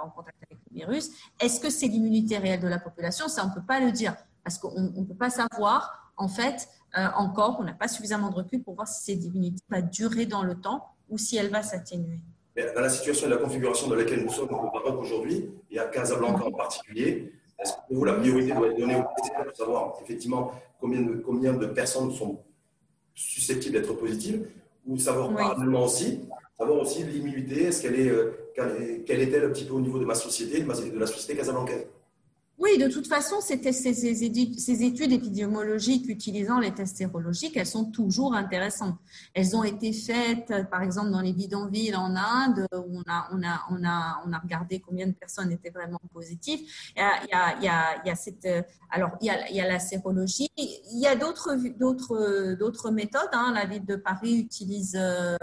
en 0.03 0.09
contact 0.09 0.37
avec 0.49 0.61
le 0.69 0.77
virus. 0.77 1.09
Est-ce 1.39 1.59
que 1.59 1.69
c'est 1.69 1.87
l'immunité 1.87 2.37
réelle 2.37 2.61
de 2.61 2.67
la 2.67 2.79
population? 2.79 3.27
Ça, 3.27 3.43
on 3.45 3.49
ne 3.49 3.53
peut 3.53 3.65
pas 3.65 3.79
le 3.79 3.91
dire 3.91 4.15
parce 4.43 4.57
qu'on 4.57 4.79
ne 4.79 5.03
peut 5.03 5.15
pas 5.15 5.29
savoir, 5.29 6.13
en 6.15 6.27
fait, 6.27 6.69
euh, 6.97 7.07
encore, 7.15 7.57
on 7.59 7.63
n'a 7.63 7.73
pas 7.73 7.87
suffisamment 7.87 8.29
de 8.29 8.35
recul 8.35 8.63
pour 8.63 8.75
voir 8.75 8.87
si 8.87 9.03
cette 9.03 9.23
immunité 9.23 9.61
va 9.69 9.81
durer 9.81 10.25
dans 10.25 10.43
le 10.43 10.55
temps 10.55 10.85
ou 11.09 11.17
si 11.17 11.37
elle 11.37 11.49
va 11.49 11.63
s'atténuer. 11.63 12.21
Dans 12.55 12.81
la 12.81 12.89
situation 12.89 13.27
et 13.27 13.29
la 13.29 13.37
configuration 13.37 13.87
dans 13.87 13.95
laquelle 13.95 14.23
nous 14.23 14.31
sommes 14.31 14.49
au 14.49 14.71
Maroc 14.71 14.99
aujourd'hui, 14.99 15.49
et 15.69 15.79
à 15.79 15.85
Casablanca 15.85 16.45
en 16.45 16.51
particulier, 16.51 17.31
est-ce 17.59 17.73
que 17.73 17.93
vous, 17.93 18.03
la 18.03 18.13
priorité 18.13 18.53
doit 18.53 18.67
être 18.69 18.77
donnée 18.77 18.95
au 18.95 19.03
PCR 19.03 19.43
pour 19.45 19.55
savoir 19.55 19.93
effectivement 20.01 20.51
combien 20.79 21.01
de, 21.01 21.15
combien 21.17 21.53
de 21.53 21.65
personnes 21.67 22.11
sont 22.11 22.39
susceptible 23.17 23.73
d'être 23.73 23.93
positive, 23.93 24.47
ou 24.85 24.97
savoir 24.97 25.33
parallèlement 25.35 25.85
aussi, 25.85 26.19
savoir 26.57 26.79
aussi 26.79 27.03
l'immunité, 27.03 27.63
est-ce 27.63 27.81
qu'elle 27.81 27.99
est, 27.99 28.09
euh, 28.09 28.31
quelle 29.05 29.21
est-elle 29.21 29.45
un 29.45 29.49
petit 29.49 29.65
peu 29.65 29.73
au 29.73 29.81
niveau 29.81 29.99
de 29.99 30.05
ma 30.05 30.15
société, 30.15 30.61
de 30.61 30.99
la 30.99 31.07
société 31.07 31.35
casablancaise 31.35 31.87
oui, 32.59 32.79
de 32.79 32.87
toute 32.87 33.07
façon, 33.07 33.39
ces, 33.39 33.61
ces, 33.71 34.83
études 34.83 35.11
épidémiologiques 35.11 36.09
utilisant 36.09 36.59
les 36.59 36.73
tests 36.73 36.97
sérologiques, 36.97 37.55
elles 37.55 37.67
sont 37.67 37.85
toujours 37.91 38.33
intéressantes. 38.33 38.97
Elles 39.35 39.55
ont 39.55 39.63
été 39.63 39.93
faites, 39.93 40.51
par 40.71 40.81
exemple, 40.81 41.11
dans 41.11 41.21
les 41.21 41.33
bidonvilles 41.33 41.95
en 41.95 42.15
Inde, 42.15 42.65
où 42.73 42.97
on 42.97 43.03
a, 43.07 43.29
on 43.31 43.43
a, 43.43 43.61
on 43.69 43.83
a, 43.85 44.23
on 44.25 44.33
a 44.33 44.39
regardé 44.39 44.79
combien 44.79 45.05
de 45.05 45.11
personnes 45.11 45.51
étaient 45.51 45.69
vraiment 45.69 46.01
positives. 46.11 46.61
Il 46.95 46.99
y 46.99 47.03
a, 47.03 47.55
il 47.57 47.63
y 47.63 47.67
a, 47.67 48.01
il 48.03 48.07
y 48.07 48.09
a 48.09 48.15
cette, 48.15 48.47
alors, 48.89 49.11
il 49.21 49.27
y 49.27 49.29
a, 49.29 49.49
il 49.49 49.55
y 49.55 49.61
a 49.61 49.67
la 49.67 49.79
sérologie. 49.79 50.49
Il 50.57 50.99
y 50.99 51.05
a 51.05 51.15
d'autres, 51.15 51.55
d'autres, 51.77 52.55
d'autres 52.55 52.89
méthodes. 52.89 53.29
Hein. 53.33 53.51
La 53.53 53.65
ville 53.65 53.85
de 53.85 53.97
Paris 53.97 54.35
utilise 54.35 54.97
euh, 54.99 55.37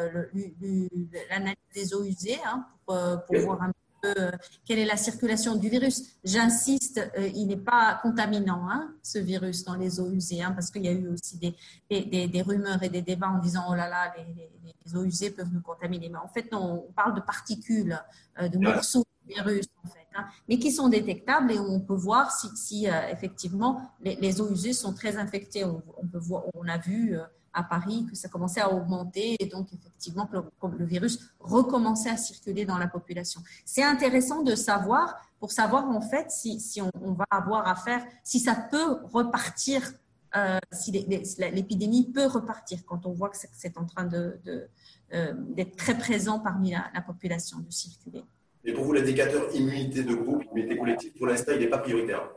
l'analyse 1.30 1.56
des 1.74 1.94
eaux 1.94 2.02
usées 2.02 2.40
hein, 2.44 2.66
pour, 2.84 2.96
euh, 2.96 3.16
pour 3.18 3.36
voir 3.38 3.62
un 3.62 3.72
euh, 4.04 4.30
quelle 4.64 4.78
est 4.78 4.84
la 4.84 4.96
circulation 4.96 5.56
du 5.56 5.68
virus. 5.68 6.02
J'insiste, 6.24 7.00
euh, 7.18 7.28
il 7.34 7.46
n'est 7.46 7.56
pas 7.56 7.98
contaminant, 8.02 8.68
hein, 8.70 8.92
ce 9.02 9.18
virus, 9.18 9.64
dans 9.64 9.74
les 9.74 10.00
eaux 10.00 10.10
usées, 10.10 10.42
hein, 10.42 10.52
parce 10.52 10.70
qu'il 10.70 10.84
y 10.84 10.88
a 10.88 10.92
eu 10.92 11.08
aussi 11.08 11.38
des, 11.38 11.54
des, 11.90 12.28
des, 12.28 12.42
rumeurs 12.42 12.82
et 12.82 12.88
des 12.88 13.02
débats 13.02 13.28
en 13.28 13.38
disant, 13.38 13.64
oh 13.68 13.74
là 13.74 13.88
là, 13.88 14.14
les, 14.16 14.50
les, 14.84 14.96
eaux 14.96 15.04
usées 15.04 15.30
peuvent 15.30 15.52
nous 15.52 15.62
contaminer. 15.62 16.08
Mais 16.08 16.18
en 16.18 16.28
fait, 16.28 16.48
on 16.52 16.86
parle 16.94 17.14
de 17.14 17.20
particules, 17.20 17.98
euh, 18.40 18.48
de 18.48 18.58
morceaux 18.58 19.04
de 19.26 19.34
virus, 19.34 19.66
en 19.84 19.88
fait, 19.88 20.06
hein, 20.14 20.26
mais 20.48 20.58
qui 20.58 20.70
sont 20.70 20.88
détectables 20.88 21.52
et 21.52 21.58
on 21.58 21.80
peut 21.80 21.94
voir 21.94 22.30
si, 22.30 22.48
si 22.56 22.86
effectivement, 23.10 23.90
les, 24.02 24.40
eaux 24.40 24.50
usées 24.50 24.72
sont 24.72 24.92
très 24.92 25.16
infectées. 25.16 25.64
On, 25.64 25.82
on 25.96 26.06
peut 26.06 26.18
voir, 26.18 26.44
on 26.54 26.68
a 26.68 26.78
vu 26.78 27.18
à 27.54 27.62
Paris 27.62 28.06
que 28.10 28.16
ça 28.16 28.28
commençait 28.28 28.60
à 28.60 28.72
augmenter 28.72 29.36
et 29.38 29.46
donc 29.46 29.68
effectivement 29.72 30.26
que 30.26 30.36
le, 30.76 30.84
virus 30.84 31.18
recommençait 31.40 32.10
à 32.10 32.16
circuler 32.16 32.64
dans 32.64 32.78
la 32.78 32.88
population. 32.88 33.40
C'est 33.64 33.82
intéressant 33.82 34.42
de 34.42 34.54
savoir 34.54 35.16
pour 35.38 35.52
savoir 35.52 35.88
en 35.88 36.00
fait 36.00 36.30
si, 36.30 36.80
on, 36.82 37.12
va 37.12 37.24
avoir 37.30 37.66
affaire, 37.68 38.04
si 38.22 38.40
ça 38.40 38.54
peut 38.54 38.98
repartir, 39.04 39.92
euh, 40.36 40.58
si 40.72 40.90
l'épidémie 40.90 42.10
peut 42.12 42.26
repartir 42.26 42.80
quand 42.84 43.06
on 43.06 43.12
voit 43.12 43.30
que 43.30 43.36
c'est 43.52 43.78
en 43.78 43.84
train 43.84 44.04
d'être 44.04 44.70
euh, 45.12 45.64
très 45.76 45.96
présent 45.96 46.40
parmi 46.40 46.72
la, 46.72 46.86
la, 46.92 47.00
population, 47.00 47.58
de 47.60 47.70
circuler. 47.70 48.24
Et 48.64 48.72
pour 48.72 48.84
vous, 48.84 48.92
l'indicateur 48.94 49.54
immunité 49.54 50.02
de 50.02 50.14
groupe, 50.14 50.42
immunité 50.52 50.76
collective, 50.76 51.12
pour 51.12 51.26
l'instant, 51.26 51.52
il 51.54 51.60
n'est 51.60 51.68
pas 51.68 51.78
prioritaire 51.78 52.28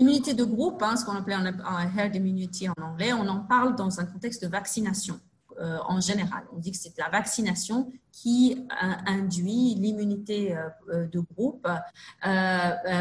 Immunité 0.00 0.32
de 0.32 0.44
groupe, 0.44 0.82
hein, 0.82 0.96
ce 0.96 1.04
qu'on 1.04 1.12
appelle 1.12 1.36
en 1.64 1.78
herd 1.96 2.16
immunity 2.16 2.68
en 2.70 2.82
anglais, 2.82 3.12
on 3.12 3.28
en 3.28 3.40
parle 3.40 3.76
dans 3.76 4.00
un 4.00 4.06
contexte 4.06 4.42
de 4.42 4.48
vaccination 4.48 5.20
euh, 5.60 5.76
en 5.86 6.00
général. 6.00 6.44
On 6.54 6.58
dit 6.58 6.72
que 6.72 6.78
c'est 6.78 6.96
la 6.96 7.10
vaccination 7.10 7.92
qui 8.10 8.66
euh, 8.82 8.92
induit 9.06 9.74
l'immunité 9.74 10.56
euh, 10.56 11.06
de 11.06 11.20
groupe. 11.20 11.68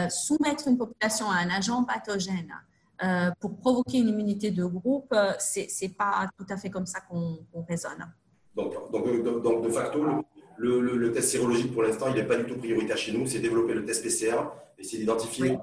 soumettre 0.09 0.67
une 0.67 0.77
population 0.77 1.31
à 1.31 1.38
un 1.38 1.49
agent 1.49 1.85
pathogène 1.85 2.53
pour 3.39 3.55
provoquer 3.55 3.99
une 3.99 4.09
immunité 4.09 4.51
de 4.51 4.65
groupe, 4.65 5.15
c'est 5.39 5.69
n'est 5.81 5.89
pas 5.89 6.29
tout 6.38 6.45
à 6.49 6.57
fait 6.57 6.69
comme 6.69 6.85
ça 6.85 6.99
qu'on 6.99 7.39
raisonne. 7.69 8.05
Donc, 8.57 8.73
donc, 8.91 9.41
donc, 9.41 9.63
de 9.63 9.69
facto, 9.69 10.03
le, 10.60 10.82
le, 10.98 11.12
test 11.12 11.30
sérologique, 11.30 11.74
pour 11.74 11.84
l'instant, 11.84 12.08
il 12.10 12.15
n'est 12.15 12.28
pas 12.28 12.36
du 12.36 12.45
tout 12.45 12.58
prioritaire 12.58 12.98
chez 12.98 13.12
nous. 13.13 13.26
C'est 13.26 13.39
développer 13.39 13.74
le 13.74 13.86
test 13.86 14.04
PCR, 14.04 14.36
essayer 14.78 15.00
d'identifier 15.00 15.58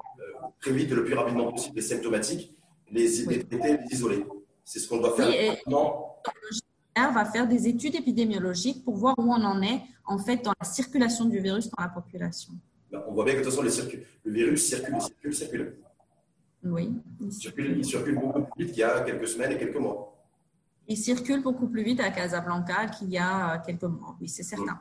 très 0.61 0.73
vite, 0.73 0.91
le 0.91 1.05
plus 1.05 1.15
rapidement 1.15 1.53
possible, 1.53 1.77
les 1.77 1.83
symptomatiques, 1.83 2.57
les, 2.91 3.07
les 3.07 3.47
isoler. 3.91 4.25
C'est 4.65 4.79
ce 4.79 4.89
qu'on 4.89 4.99
doit 4.99 5.15
faire. 5.15 5.29
Oui, 5.29 5.77
va 7.17 7.25
faire 7.25 7.47
des 7.47 7.69
études 7.69 7.95
épidémiologiques 7.95 8.85
pour 8.85 8.97
voir 8.97 9.15
où 9.19 9.33
on 9.33 9.45
en 9.45 9.63
est 9.63 9.81
en 10.07 10.19
fait 10.19 10.45
dans 10.45 10.53
la 10.59 10.67
circulation 10.67 11.25
du 11.27 11.41
virus 11.41 11.71
dans 11.71 11.83
la 11.83 11.89
population. 11.89 12.53
Ben, 12.91 13.03
on 13.09 13.13
voit 13.13 13.25
bien 13.25 13.35
que 13.35 13.41
de 13.41 13.45
toute 13.45 13.53
façon 13.53 13.63
le, 13.63 14.03
le 14.25 14.33
virus 14.33 14.67
circule, 14.67 15.01
circule, 15.01 15.35
circule. 15.35 15.77
Oui. 16.65 16.91
Il 17.21 17.33
circule, 17.33 17.77
il 17.79 17.85
circule 17.85 18.17
beaucoup 18.17 18.43
plus 18.43 18.65
vite 18.65 18.73
qu'il 18.73 18.81
y 18.81 18.85
a 18.85 19.01
quelques 19.01 19.29
semaines 19.29 19.53
et 19.53 19.59
quelques 19.59 19.77
mois. 19.77 20.16
Il 20.89 20.97
circule 20.97 21.43
beaucoup 21.43 21.69
plus 21.69 21.83
vite 21.83 22.01
à 22.01 22.11
Casablanca 22.11 22.87
qu'il 22.87 23.11
y 23.11 23.19
a 23.19 23.59
quelques 23.59 23.83
mois, 23.83 24.17
oui, 24.21 24.29
c'est 24.29 24.43
certain. 24.43 24.79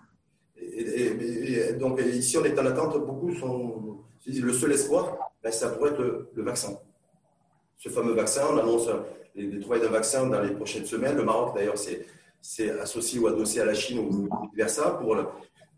Et, 0.58 1.74
donc 1.74 2.00
ici, 2.00 2.38
on 2.38 2.44
est 2.44 2.58
en 2.60 2.66
attente, 2.66 3.06
beaucoup 3.06 3.34
sont. 3.34 3.98
Le 4.28 4.54
seul 4.54 4.72
espoir, 4.72 5.18
ben, 5.44 5.52
ça 5.52 5.70
pourrait 5.70 5.92
être 5.92 6.30
le, 6.34 6.44
vaccin. 6.44 6.76
Ce 7.78 7.90
fameux 7.90 8.14
vaccin, 8.14 8.42
on 8.52 8.58
annonce 8.58 8.88
les, 9.36 9.48
les 9.48 9.60
trouvailles 9.60 9.82
d'un 9.82 9.90
vaccin 9.90 10.26
dans 10.26 10.42
les 10.42 10.52
prochaines 10.52 10.86
semaines. 10.86 11.16
Le 11.16 11.24
Maroc, 11.24 11.56
d'ailleurs, 11.56 11.78
c'est 11.78 12.80
associé 12.80 13.20
ou 13.20 13.28
adossé 13.28 13.60
à 13.60 13.66
la 13.66 13.76
Chine 13.76 14.00
ou 14.00 14.24
vice-versa. 14.24 14.92
Pour, 14.92 15.16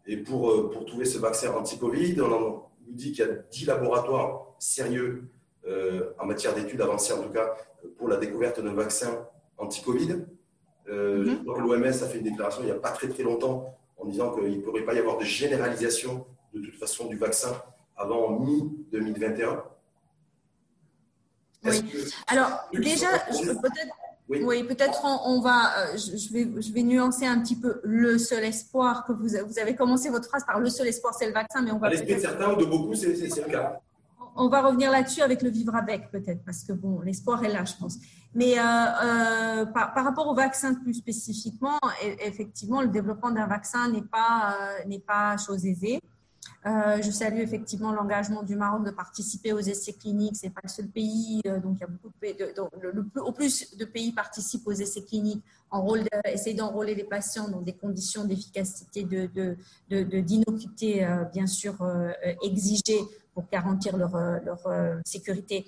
et 0.07 0.17
pour, 0.17 0.49
euh, 0.49 0.69
pour 0.71 0.85
trouver 0.85 1.05
ce 1.05 1.17
vaccin 1.17 1.53
anti-Covid, 1.53 2.21
on 2.21 2.29
nous 2.29 2.93
dit 2.93 3.11
qu'il 3.11 3.25
y 3.25 3.29
a 3.29 3.33
10 3.33 3.65
laboratoires 3.65 4.55
sérieux 4.57 5.29
euh, 5.67 6.11
en 6.17 6.25
matière 6.25 6.55
d'études 6.55 6.81
avancées, 6.81 7.13
en 7.13 7.21
tout 7.21 7.29
cas, 7.29 7.53
pour 7.97 8.07
la 8.07 8.15
découverte 8.15 8.61
d'un 8.61 8.73
vaccin 8.73 9.27
anti-Covid. 9.57 10.25
Euh, 10.89 11.25
mm 11.25 11.45
L'OMS 11.45 11.85
a 11.85 11.91
fait 11.91 12.17
une 12.19 12.23
déclaration 12.23 12.61
il 12.61 12.65
n'y 12.65 12.71
a 12.71 12.75
pas 12.75 12.91
très 12.91 13.09
très 13.09 13.23
longtemps 13.23 13.77
en 13.97 14.05
disant 14.05 14.33
qu'il 14.33 14.57
ne 14.57 14.61
pourrait 14.61 14.85
pas 14.85 14.93
y 14.93 14.99
avoir 14.99 15.17
de 15.17 15.23
généralisation 15.23 16.25
de 16.53 16.61
toute 16.61 16.75
façon 16.75 17.07
du 17.07 17.17
vaccin 17.17 17.61
avant 17.95 18.39
mi-2021. 18.39 19.61
Oui. 21.65 21.83
Alors, 22.27 22.69
déjà, 22.71 23.07
peut-être. 23.29 23.95
Oui, 24.29 24.63
peut-être 24.63 24.99
on, 25.05 25.39
va, 25.39 25.87
euh, 25.93 25.97
je 25.97 26.33
vais, 26.33 26.61
je 26.61 26.73
vais 26.73 26.83
nuancer 26.83 27.25
un 27.25 27.41
petit 27.41 27.55
peu 27.55 27.79
le 27.83 28.17
seul 28.17 28.43
espoir 28.43 29.05
que 29.05 29.13
vous, 29.13 29.29
vous 29.47 29.59
avez 29.59 29.73
commencé 29.73 30.09
votre 30.09 30.27
phrase 30.27 30.43
par 30.45 30.59
le 30.59 30.69
seul 30.69 30.87
espoir, 30.87 31.13
c'est 31.13 31.27
le 31.27 31.33
vaccin, 31.33 31.61
mais 31.61 31.71
on 31.71 31.77
va. 31.77 31.89
l'esprit 31.89 32.15
de 32.15 32.19
certains 32.19 32.53
ou 32.53 32.57
de 32.57 32.65
beaucoup, 32.65 32.93
c'est 32.93 33.13
le 33.15 33.49
cas. 33.49 33.79
On 34.37 34.49
va 34.49 34.61
revenir 34.61 34.91
là-dessus 34.91 35.21
avec 35.21 35.41
le 35.41 35.49
vivre 35.49 35.75
avec, 35.75 36.11
peut-être, 36.11 36.43
parce 36.45 36.63
que 36.63 36.73
bon, 36.73 37.01
l'espoir 37.01 37.43
est 37.43 37.51
là, 37.51 37.65
je 37.65 37.73
pense. 37.79 37.97
Mais 38.35 38.59
euh, 38.59 38.61
euh, 38.61 39.65
par, 39.65 40.03
rapport 40.03 40.27
au 40.27 40.35
vaccin 40.35 40.75
plus 40.75 40.93
spécifiquement, 40.93 41.79
e, 42.03 42.15
effectivement, 42.19 42.81
le 42.81 42.89
développement 42.89 43.31
d'un 43.31 43.47
vaccin 43.47 43.89
n'est 43.89 44.03
pas, 44.03 44.55
pas 45.07 45.37
chose 45.37 45.65
aisée. 45.65 45.99
Euh, 46.65 47.01
je 47.01 47.11
salue 47.11 47.39
effectivement 47.39 47.93
l'engagement 47.93 48.43
du 48.43 48.55
Maroc 48.55 48.83
de 48.85 48.91
participer 48.91 49.53
aux 49.53 49.59
essais 49.59 49.93
cliniques. 49.93 50.35
C'est 50.35 50.49
pas 50.49 50.61
le 50.63 50.69
seul 50.69 50.87
pays, 50.87 51.41
euh, 51.45 51.59
donc 51.59 51.77
il 51.77 51.81
y 51.81 51.83
a 51.83 51.87
beaucoup 51.87 52.09
de 52.21 52.91
le, 52.91 53.21
au 53.21 53.31
plus 53.31 53.77
de 53.77 53.85
pays 53.85 54.11
participent 54.11 54.67
aux 54.67 54.73
essais 54.73 55.03
cliniques 55.03 55.43
en 55.69 55.81
rôle 55.81 56.03
d'essayer 56.25 56.55
d'enrôler 56.55 56.95
les 56.95 57.03
patients 57.03 57.47
dans 57.47 57.61
des 57.61 57.73
conditions 57.73 58.25
d'efficacité, 58.25 59.03
de, 59.03 59.55
d'innocuité 59.89 61.05
euh, 61.05 61.23
bien 61.25 61.47
sûr 61.47 61.75
exigées 62.41 63.01
pour 63.37 63.47
garantir 63.51 63.97
leur, 63.97 64.17
leur 64.17 64.63
sécurité. 65.05 65.67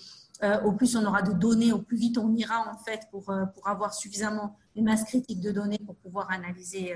au 0.66 0.72
plus 0.72 0.96
on 0.96 1.06
aura 1.06 1.22
de 1.22 1.34
données, 1.34 1.72
au 1.72 1.80
plus 1.80 1.98
vite 1.98 2.18
on 2.18 2.34
ira 2.36 2.68
en 2.68 2.78
fait 2.80 3.02
pour, 3.12 3.26
pour 3.54 3.68
avoir 3.68 3.94
suffisamment 3.94 4.58
une 4.76 4.86
masse 4.86 5.04
critique 5.04 5.40
de 5.40 5.52
données 5.52 5.78
pour 5.86 5.96
pouvoir 5.98 6.32
analyser, 6.32 6.96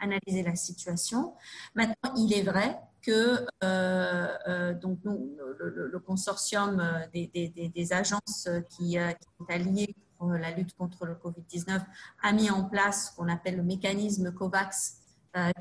analyser 0.00 0.42
la 0.42 0.56
situation. 0.56 1.34
Maintenant, 1.74 2.14
il 2.16 2.32
est 2.32 2.42
vrai 2.42 2.80
que 3.04 3.46
euh, 3.62 4.28
euh, 4.48 4.74
donc 4.74 4.98
nous, 5.04 5.36
le, 5.58 5.98
consortium 5.98 6.80
euh, 6.80 7.06
des, 7.12 7.26
des, 7.26 7.68
des, 7.68 7.92
agences 7.92 8.48
qui, 8.70 8.94
sont 8.94 9.46
alliées 9.48 9.94
pour 10.18 10.28
la 10.28 10.50
lutte 10.52 10.74
contre 10.74 11.04
le 11.04 11.14
Covid-19 11.14 11.82
a 12.22 12.32
mis 12.32 12.50
en 12.50 12.64
place 12.64 13.10
ce 13.10 13.16
qu'on 13.16 13.28
appelle 13.28 13.56
le 13.56 13.62
mécanisme 13.62 14.32
COVAX, 14.32 14.98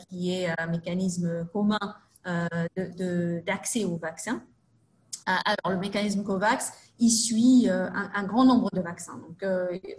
qui 0.07 0.31
est 0.31 0.53
un 0.57 0.67
mécanisme 0.67 1.45
commun 1.51 1.79
d'accès 3.45 3.83
au 3.83 3.97
vaccin. 3.97 4.43
Alors, 5.25 5.71
le 5.71 5.77
mécanisme 5.77 6.23
COVAX, 6.23 6.73
il 6.99 7.09
suit 7.09 7.69
un, 7.69 8.11
un 8.13 8.23
grand 8.23 8.45
nombre 8.45 8.69
de 8.73 8.81
vaccins. 8.81 9.17
Donc, 9.17 9.43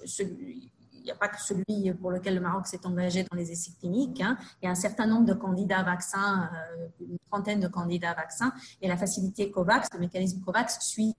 celui, 0.04 0.70
il 1.04 1.08
n'y 1.08 1.12
a 1.12 1.16
pas 1.16 1.28
que 1.28 1.40
celui 1.40 1.92
pour 2.00 2.10
lequel 2.10 2.34
le 2.34 2.40
Maroc 2.40 2.66
s'est 2.66 2.84
engagé 2.86 3.24
dans 3.30 3.36
les 3.36 3.52
essais 3.52 3.72
cliniques. 3.78 4.22
Hein. 4.22 4.38
Il 4.62 4.64
y 4.64 4.68
a 4.68 4.70
un 4.70 4.74
certain 4.74 5.06
nombre 5.06 5.26
de 5.26 5.34
candidats 5.34 5.82
vaccins, 5.82 6.48
euh, 6.50 6.86
une 7.00 7.18
trentaine 7.30 7.60
de 7.60 7.68
candidats 7.68 8.14
vaccins. 8.14 8.54
Et 8.80 8.88
la 8.88 8.96
facilité 8.96 9.50
COVAX, 9.50 9.88
le 9.92 10.00
mécanisme 10.00 10.40
COVAX, 10.40 10.80
suit 10.80 11.14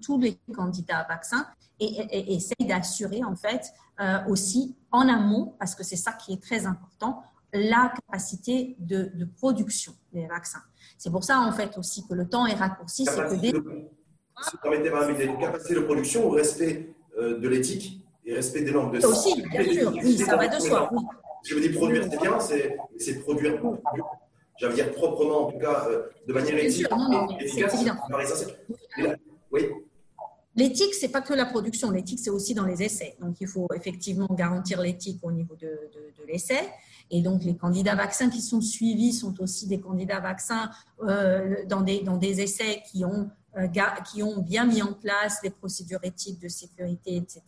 tous 0.00 0.20
les 0.20 0.38
candidats 0.54 1.04
vaccins 1.08 1.48
et, 1.80 2.32
essaye 2.32 2.68
d'assurer 2.68 3.24
en 3.24 3.34
fait 3.34 3.72
euh, 4.00 4.24
aussi 4.28 4.76
en 4.92 5.08
amont, 5.08 5.56
parce 5.58 5.74
que 5.74 5.82
c'est 5.82 5.96
ça 5.96 6.12
qui 6.12 6.32
est 6.32 6.40
très 6.40 6.64
important, 6.64 7.24
la 7.52 7.92
capacité 8.06 8.76
de, 8.78 9.10
production 9.36 9.94
des 10.12 10.28
vaccins. 10.28 10.62
C'est 11.04 11.10
pour 11.10 11.22
ça 11.22 11.38
en 11.40 11.52
fait 11.52 11.76
aussi 11.76 12.02
que 12.06 12.14
le 12.14 12.26
temps 12.26 12.46
est 12.46 12.54
raccourci. 12.54 13.04
C'est 13.04 13.28
que 13.28 13.34
des... 13.34 13.52
capacité 15.38 15.74
de 15.74 15.80
production 15.80 16.28
au 16.28 16.30
respect 16.30 16.94
euh, 17.18 17.38
de 17.38 17.46
l'éthique 17.46 18.00
et 18.24 18.32
respect 18.32 18.62
des 18.62 18.70
normes 18.70 18.90
de 18.90 19.00
ça 19.00 19.08
aussi, 19.08 19.42
bien 19.42 19.70
sûr, 19.70 19.92
oui, 20.02 20.16
ça 20.16 20.34
va 20.34 20.48
de 20.48 20.58
soi. 20.58 20.90
Je 21.44 21.56
veux 21.56 21.60
dire, 21.60 21.76
produire, 21.76 22.08
c'est 22.10 22.18
bien, 22.18 22.40
c'est 22.98 23.20
produire, 23.20 23.60
j'allais 24.56 24.74
dire 24.76 24.92
proprement, 24.92 25.48
en 25.48 25.52
tout 25.52 25.58
cas, 25.58 25.86
euh, 25.90 26.04
de 26.26 26.32
manière 26.32 26.56
éthique 26.56 26.88
et 27.38 27.44
efficace. 27.44 28.46
Oui. 29.52 29.68
L'éthique, 30.56 30.94
c'est 30.94 31.08
pas 31.08 31.20
que 31.20 31.34
la 31.34 31.44
production. 31.44 31.90
L'éthique, 31.90 32.20
c'est 32.20 32.30
aussi 32.30 32.54
dans 32.54 32.64
les 32.64 32.82
essais. 32.82 33.16
Donc, 33.20 33.36
il 33.40 33.48
faut 33.48 33.68
effectivement 33.74 34.28
garantir 34.30 34.80
l'éthique 34.80 35.18
au 35.22 35.32
niveau 35.32 35.54
de, 35.56 35.66
de, 35.66 36.26
l'essai. 36.26 36.60
Et 37.10 37.22
donc, 37.22 37.44
les 37.44 37.56
candidats 37.56 37.94
vaccins 37.94 38.30
qui 38.30 38.40
sont 38.40 38.60
suivis 38.60 39.12
sont 39.12 39.40
aussi 39.40 39.66
des 39.66 39.80
candidats 39.80 40.20
vaccins 40.20 40.70
euh, 41.02 41.64
dans, 41.66 41.82
des, 41.82 42.00
dans 42.02 42.16
des 42.16 42.40
essais 42.40 42.82
qui 42.90 43.04
ont 43.04 43.30
euh, 43.56 43.68
qui 44.10 44.20
ont 44.20 44.40
bien 44.40 44.66
mis 44.66 44.82
en 44.82 44.92
place 44.94 45.38
les 45.44 45.50
procédures 45.50 46.00
éthiques 46.02 46.40
de 46.40 46.48
sécurité, 46.48 47.14
etc. 47.14 47.42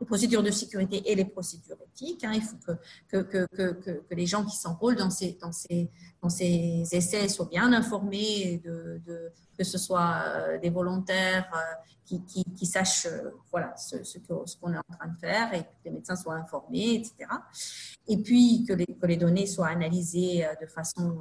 Les 0.00 0.06
procédures 0.06 0.42
de 0.42 0.50
sécurité 0.50 1.08
et 1.08 1.14
les 1.14 1.24
procédures 1.24 1.76
éthiques. 1.80 2.24
Hein. 2.24 2.32
Il 2.34 2.42
faut 2.42 2.56
que, 2.66 3.22
que, 3.22 3.46
que, 3.46 3.72
que, 3.72 4.14
les 4.16 4.26
gens 4.26 4.44
qui 4.44 4.56
s'enrôlent 4.56 4.96
dans 4.96 5.10
ces, 5.10 5.38
dans, 5.40 5.52
ces, 5.52 5.88
dans 6.20 6.28
ces 6.28 6.82
essais 6.90 7.28
soient 7.28 7.46
bien 7.46 7.72
informés, 7.72 8.60
de, 8.64 9.00
de 9.06 9.30
que 9.56 9.64
ce 9.64 9.78
soit 9.78 10.22
euh, 10.26 10.58
des 10.58 10.70
volontaires 10.70 11.50
euh, 11.54 11.90
qui, 12.04 12.22
qui, 12.44 12.66
sachent 12.66 13.08
voilà, 13.50 13.74
ce, 13.76 14.04
ce 14.04 14.18
qu'on 14.18 14.74
est 14.74 14.76
en 14.76 14.94
train 14.98 15.08
de 15.08 15.18
faire 15.18 15.54
et 15.54 15.62
que 15.62 15.68
les 15.86 15.90
médecins 15.90 16.16
soient 16.16 16.34
informés, 16.34 16.96
etc. 16.96 17.30
Et 18.06 18.18
puis 18.18 18.66
que 18.68 18.74
les, 18.74 18.84
que 18.84 19.06
les 19.06 19.16
données 19.16 19.46
soient 19.46 19.68
analysées 19.68 20.46
de 20.60 20.66
façon 20.66 21.20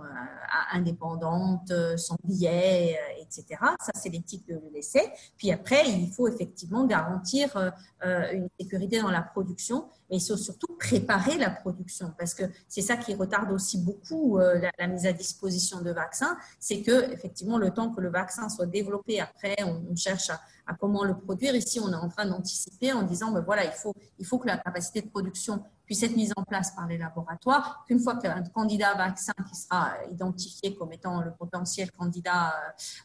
indépendante, 0.73 1.71
sans 1.95 2.17
biais, 2.25 2.99
etc. 3.21 3.61
Ça, 3.79 3.91
c'est 3.95 4.09
les 4.09 4.19
de 4.47 4.59
l'essai. 4.73 5.11
Puis 5.37 5.51
après, 5.51 5.89
il 5.89 6.11
faut 6.11 6.27
effectivement 6.27 6.85
garantir 6.85 7.55
euh, 7.57 7.69
euh, 8.05 8.31
une 8.33 8.47
sécurité 8.59 9.01
dans 9.01 9.11
la 9.11 9.21
production, 9.21 9.85
mais 10.09 10.17
il 10.17 10.21
faut 10.21 10.37
surtout 10.37 10.75
préparer 10.77 11.37
la 11.37 11.49
production 11.49 12.13
parce 12.17 12.33
que 12.33 12.43
c'est 12.67 12.81
ça 12.81 12.97
qui 12.97 13.13
retarde 13.15 13.51
aussi 13.51 13.77
beaucoup 13.77 14.37
euh, 14.37 14.61
la, 14.77 14.87
mise 14.87 15.05
à 15.05 15.13
disposition 15.13 15.81
de 15.81 15.91
vaccins. 15.91 16.37
C'est 16.59 16.81
que 16.81 17.11
effectivement, 17.11 17.57
le 17.57 17.71
temps 17.71 17.91
que 17.91 18.01
le 18.01 18.09
vaccin 18.09 18.49
soit 18.49 18.65
développé, 18.65 19.19
après, 19.19 19.55
on, 19.63 19.95
cherche 19.95 20.29
à, 20.29 20.73
comment 20.79 21.03
le 21.03 21.17
produire. 21.17 21.55
Ici, 21.55 21.79
on 21.79 21.91
est 21.91 21.95
en 21.95 22.09
train 22.09 22.25
d'anticiper 22.25 22.93
en 22.93 23.03
disant, 23.03 23.31
ben 23.31 23.41
voilà, 23.41 23.65
il 23.65 23.71
faut, 23.71 23.93
il 24.19 24.25
faut 24.25 24.39
que 24.39 24.47
la 24.47 24.57
capacité 24.57 25.01
de 25.01 25.09
production 25.09 25.63
puisse 25.85 26.03
être 26.03 26.15
mise 26.15 26.33
en 26.35 26.43
place 26.43 26.71
par 26.71 26.87
les 26.87 26.97
laboratoires, 26.97 27.83
qu'une 27.87 27.99
fois 27.99 28.15
qu'un 28.15 28.41
candidat 28.43 28.95
vaccin 28.95 29.33
qui 29.49 29.55
sera 29.55 29.93
identifié 30.11 30.75
comme 30.75 30.93
étant 30.93 31.21
le 31.21 31.31
potentiel 31.31 31.91
candidat, 31.91 32.53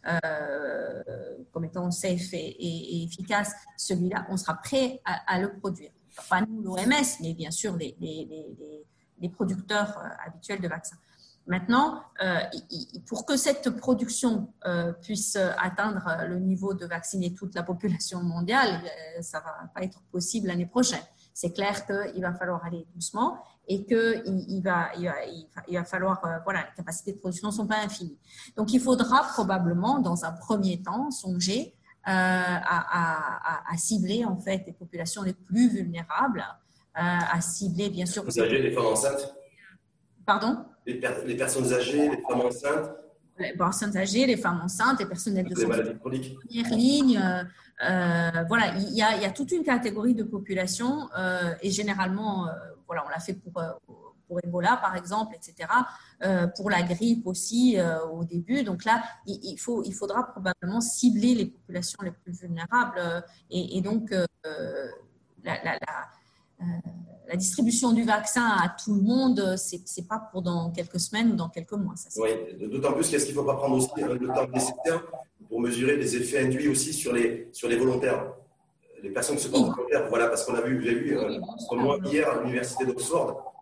euh, 0.06 1.02
comme 1.52 1.64
étant 1.64 1.90
safe 1.90 2.32
et, 2.32 3.04
efficace, 3.04 3.52
celui-là, 3.76 4.26
on 4.30 4.36
sera 4.36 4.54
prêt 4.54 5.00
à, 5.04 5.40
le 5.40 5.58
produire. 5.58 5.90
Pas 6.28 6.42
nous, 6.42 6.62
l'OMS, 6.62 7.06
mais 7.20 7.34
bien 7.34 7.50
sûr 7.50 7.76
les, 7.76 7.96
les, 8.00 9.28
producteurs 9.28 9.98
euh, 9.98 10.08
habituels 10.26 10.60
de 10.60 10.68
vaccins. 10.68 10.96
Maintenant, 11.46 12.02
euh, 12.22 12.40
pour 13.06 13.24
que 13.24 13.36
cette 13.36 13.70
production 13.70 14.52
puisse 15.00 15.34
atteindre 15.36 16.04
le 16.28 16.38
niveau 16.38 16.74
de 16.74 16.84
vacciner 16.84 17.32
toute 17.32 17.54
la 17.54 17.62
population 17.62 18.22
mondiale, 18.22 18.82
ça 19.22 19.38
ne 19.38 19.44
va 19.44 19.70
pas 19.74 19.82
être 19.82 20.02
possible 20.10 20.48
l'année 20.48 20.66
prochaine 20.66 21.00
c'est 21.38 21.52
clair 21.52 21.86
qu'il 21.86 22.20
va 22.20 22.34
falloir 22.34 22.64
aller 22.64 22.84
doucement 22.96 23.38
et 23.68 23.84
qu'il 23.86 24.44
il 24.48 24.60
va, 24.60 24.88
il 24.96 25.04
va, 25.04 25.14
il 25.68 25.74
va 25.76 25.84
falloir, 25.84 26.24
euh, 26.24 26.38
voilà, 26.42 26.62
les 26.62 26.74
capacités 26.74 27.12
de 27.12 27.18
production 27.18 27.46
ne 27.48 27.52
sont 27.52 27.66
pas 27.68 27.78
infinies. 27.78 28.18
Donc, 28.56 28.72
il 28.72 28.80
faudra 28.80 29.22
probablement, 29.22 30.00
dans 30.00 30.24
un 30.24 30.32
premier 30.32 30.82
temps, 30.82 31.12
songer 31.12 31.76
à, 32.10 33.76
cibler 33.76 34.24
en 34.24 34.36
fait 34.36 34.62
les 34.66 34.72
populations 34.72 35.22
les 35.22 35.34
plus 35.34 35.68
vulnérables, 35.68 36.44
à 36.94 37.40
cibler 37.40 37.90
bien 37.90 38.06
sûr. 38.06 38.24
Les 38.24 38.40
âgés, 38.40 38.62
les 38.62 38.72
femmes 38.72 38.86
enceintes. 38.86 39.34
Pardon? 40.26 40.64
Les, 40.86 40.94
personnes 41.36 41.72
âgées, 41.72 42.08
les 42.10 42.22
femmes 42.22 42.40
enceintes. 42.40 42.90
Les 43.38 43.56
personnes 43.56 43.96
âgées, 43.96 44.26
les 44.26 44.36
femmes 44.36 44.60
enceintes, 44.64 44.98
les 44.98 45.06
personnels 45.06 45.48
de 45.48 45.54
santé. 45.54 45.96
chroniques. 46.00 46.36
Première 46.36 46.70
ligne. 46.70 47.46
voilà, 48.48 48.74
il 48.76 48.94
y, 48.94 49.02
a, 49.02 49.16
il 49.16 49.22
y, 49.22 49.26
a, 49.26 49.30
toute 49.30 49.52
une 49.52 49.62
catégorie 49.62 50.14
de 50.14 50.24
population 50.24 51.08
et 51.62 51.70
généralement, 51.70 52.46
voilà, 52.86 53.04
on 53.06 53.10
l'a 53.10 53.20
fait 53.20 53.34
pour 53.34 53.52
pour 54.28 54.38
Ebola, 54.44 54.76
par 54.76 54.94
exemple, 54.94 55.34
etc., 55.34 55.68
euh, 56.22 56.46
pour 56.46 56.70
la 56.70 56.82
grippe 56.82 57.26
aussi 57.26 57.78
euh, 57.78 58.04
au 58.06 58.24
début. 58.24 58.62
Donc 58.62 58.84
là, 58.84 59.02
il, 59.26 59.56
faut, 59.58 59.82
il 59.84 59.92
faudra 59.92 60.24
probablement 60.24 60.80
cibler 60.80 61.34
les 61.34 61.46
populations 61.46 61.98
les 62.02 62.12
plus 62.12 62.32
vulnérables 62.32 62.98
euh, 62.98 63.20
et, 63.50 63.80
donc 63.80 64.10
la, 65.44 65.62
la, 65.62 67.36
distribution 67.36 67.92
du 67.92 68.04
vaccin 68.04 68.44
à 68.44 68.74
tout 68.82 68.94
le 68.94 69.02
monde, 69.02 69.56
ce 69.56 69.76
n'est 69.76 70.06
pas 70.06 70.18
pour 70.32 70.42
dans 70.42 70.70
quelques 70.70 71.00
semaines 71.00 71.32
ou 71.32 71.36
dans 71.36 71.48
quelques 71.48 71.72
mois. 71.72 71.94
Ça, 71.96 72.08
oui, 72.20 72.30
d'autant 72.68 72.92
plus 72.92 73.08
qu'est-ce 73.08 73.26
qu'il 73.26 73.34
ne 73.34 73.40
faut 73.40 73.46
pas 73.46 73.56
prendre 73.56 73.76
aussi 73.76 73.88
le 73.96 74.18
temps 74.26 74.48
nécessaire 74.48 75.02
pour 75.48 75.60
mesurer 75.60 75.96
les 75.96 76.16
effets 76.16 76.44
induits 76.44 76.68
aussi 76.68 76.92
sur 76.92 77.12
les, 77.12 77.48
sur 77.52 77.68
les 77.68 77.76
volontaires 77.76 78.32
les 79.02 79.10
personnes 79.10 79.36
qui 79.36 79.44
se 79.44 79.48
portent 79.48 79.76
volontaires, 79.76 80.08
voilà, 80.08 80.28
parce 80.28 80.44
qu'on 80.44 80.54
a 80.54 80.60
vu, 80.60 80.82
j'ai 80.82 80.94
vu, 80.94 81.18
moi, 81.72 81.98
hier 82.04 82.28
à 82.28 82.40
l'université 82.42 82.84
d'Oxford, 82.86 83.30
euh, 83.30 83.57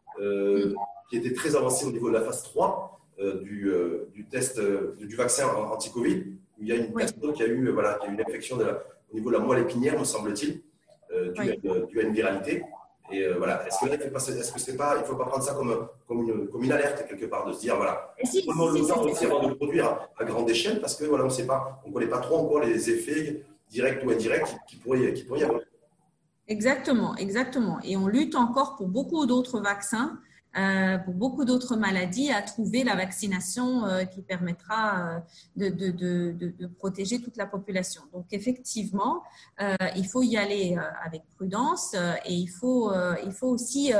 qui 1.08 1.16
était 1.16 1.32
très 1.32 1.56
avancé 1.56 1.86
au 1.86 1.92
niveau 1.92 2.08
de 2.08 2.14
la 2.14 2.22
phase 2.22 2.42
3 2.42 3.00
euh, 3.18 3.40
du, 3.42 3.70
euh, 3.70 4.08
du, 4.14 4.26
test 4.26 4.60
du 4.60 5.16
vaccin 5.16 5.46
anti-Covid, 5.48 6.24
où 6.58 6.62
il 6.62 6.68
y 6.68 6.72
a 6.72 6.76
une 6.76 6.92
personne 6.92 7.32
qui 7.32 7.42
a 7.42 7.46
eu, 7.46 7.70
voilà, 7.70 7.94
qui 7.94 8.06
a 8.06 8.10
eu 8.10 8.14
une 8.14 8.20
infection 8.20 8.56
de 8.56 8.64
au 9.12 9.14
niveau 9.14 9.30
de 9.30 9.36
la 9.36 9.40
moelle 9.40 9.62
épinière, 9.62 9.98
me 9.98 10.04
semble-t-il, 10.04 10.60
due, 11.32 12.00
à 12.00 12.02
une 12.02 12.12
viralité. 12.12 12.64
Et 13.10 13.28
voilà, 13.38 13.64
est-ce 13.66 13.84
que 13.84 13.88
là, 13.88 13.96
pas, 14.76 14.96
il 14.98 15.04
faut 15.04 15.14
pas 15.14 15.26
prendre 15.26 15.44
ça 15.44 15.54
comme, 15.54 15.88
comme, 16.08 16.28
une, 16.28 16.48
comme 16.48 16.64
une 16.64 16.72
alerte 16.72 17.06
quelque 17.06 17.26
part, 17.26 17.46
de 17.46 17.52
se 17.52 17.60
dire 17.60 17.76
voilà, 17.76 18.12
si, 18.24 18.44
on 18.48 18.68
le 18.68 18.84
temps 18.84 19.02
aussi 19.04 19.24
avant 19.24 19.44
de 19.44 19.48
le 19.50 19.54
produire 19.54 20.08
à, 20.18 20.24
grande 20.24 20.50
échelle, 20.50 20.80
parce 20.80 20.96
que 20.96 21.04
voilà, 21.04 21.24
on 21.24 21.30
sait 21.30 21.46
pas, 21.46 21.80
on 21.86 21.92
connaît 21.92 22.08
pas 22.08 22.18
trop 22.18 22.38
encore 22.38 22.60
les 22.60 22.90
effets 22.90 23.44
directs 23.70 24.04
ou 24.04 24.10
indirects 24.10 24.44
qui, 24.44 24.56
qui 24.68 24.76
pourraient, 24.76 25.12
qui 25.14 25.22
pourraient 25.22 25.40
y 25.40 25.44
avoir. 25.44 25.60
Exactement, 26.48 27.16
exactement. 27.16 27.80
Et 27.82 27.96
on 27.96 28.06
lutte 28.06 28.36
encore 28.36 28.76
pour 28.76 28.88
beaucoup 28.88 29.26
d'autres 29.26 29.60
vaccins, 29.60 30.20
euh, 30.56 30.96
pour 30.98 31.12
beaucoup 31.12 31.44
d'autres 31.44 31.76
maladies, 31.76 32.30
à 32.30 32.40
trouver 32.40 32.84
la 32.84 32.94
vaccination 32.94 33.84
euh, 33.84 34.04
qui 34.04 34.22
permettra 34.22 35.20
euh, 35.58 35.70
de, 35.70 36.68
protéger 36.78 37.20
toute 37.20 37.36
la 37.36 37.46
population. 37.46 38.02
Donc 38.12 38.26
effectivement, 38.30 39.22
il 39.96 40.06
faut 40.06 40.22
y 40.22 40.36
aller 40.36 40.78
avec 41.04 41.22
prudence 41.36 41.94
et 42.24 42.32
il 42.32 42.48
faut, 42.48 42.92
aussi 43.42 43.92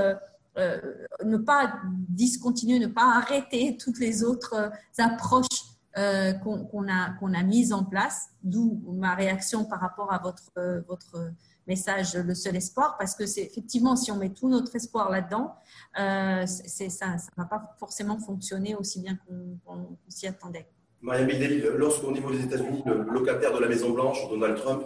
ne 0.57 1.37
pas 1.37 1.81
discontinuer, 2.09 2.79
ne 2.79 2.87
pas 2.87 3.17
arrêter 3.17 3.77
toutes 3.81 3.99
les 3.99 4.23
autres 4.23 4.71
approches 4.99 5.65
qu'on 5.95 6.89
a, 6.89 7.11
qu'on 7.19 7.35
a 7.35 7.43
mises 7.43 7.73
en 7.73 7.85
place, 7.85 8.29
d'où 8.43 8.83
ma 8.95 9.15
réaction 9.15 9.65
par 9.65 9.81
rapport 9.81 10.13
à 10.13 10.19
votre, 10.19 10.53
votre 10.87 11.33
message 11.67 12.14
le 12.14 12.35
seul 12.35 12.57
espoir, 12.57 12.97
parce 12.99 13.14
que 13.14 13.27
c'est 13.27 13.43
effectivement, 13.43 13.97
si 13.97 14.11
on 14.12 14.17
met 14.17 14.31
tout 14.31 14.49
notre 14.49 14.75
espoir 14.77 15.11
là-dedans, 15.11 15.55
euh, 15.99 16.47
ça 16.47 16.85
ne 16.85 17.19
va 17.37 17.45
pas 17.45 17.75
forcément 17.79 18.19
fonctionner 18.19 18.75
aussi 18.75 19.01
bien 19.01 19.19
qu'on 19.67 19.97
s'y 20.09 20.27
attendait. 20.27 20.67
Maria 21.03 21.25
Bideli, 21.25 21.62
lorsqu'au 21.77 22.11
niveau 22.11 22.31
des 22.31 22.43
États-Unis, 22.45 22.83
le 22.87 23.03
locataire 23.03 23.53
de 23.53 23.61
la 23.61 23.69
Maison-Blanche, 23.69 24.29
Donald 24.29 24.57
Trump, 24.57 24.85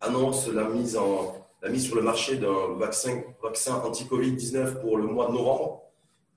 annonce 0.00 0.48
la 0.48 0.64
mise, 0.68 0.96
en, 0.96 1.34
la 1.62 1.68
mise 1.68 1.84
sur 1.84 1.96
le 1.96 2.02
marché 2.02 2.36
d'un 2.36 2.74
vaccin, 2.78 3.22
vaccin 3.42 3.74
anti-Covid-19 3.74 4.80
pour 4.80 4.96
le 4.96 5.06
mois 5.06 5.26
de 5.26 5.32
novembre, 5.32 5.82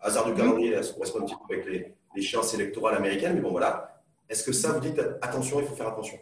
hasard 0.01 0.25
du 0.25 0.33
calendrier, 0.33 0.81
ça 0.83 0.93
correspond 0.93 1.21
un 1.21 1.25
petit 1.25 1.35
peu 1.47 1.53
avec 1.53 1.95
les, 2.15 2.21
chances 2.21 2.53
électorales 2.53 2.95
américaines, 2.95 3.35
mais 3.35 3.41
bon 3.41 3.51
voilà. 3.51 4.01
Est-ce 4.29 4.43
que 4.43 4.51
ça 4.51 4.71
vous 4.71 4.79
dit 4.79 4.93
attention, 5.21 5.59
il 5.59 5.65
faut 5.65 5.75
faire 5.75 5.87
attention? 5.87 6.17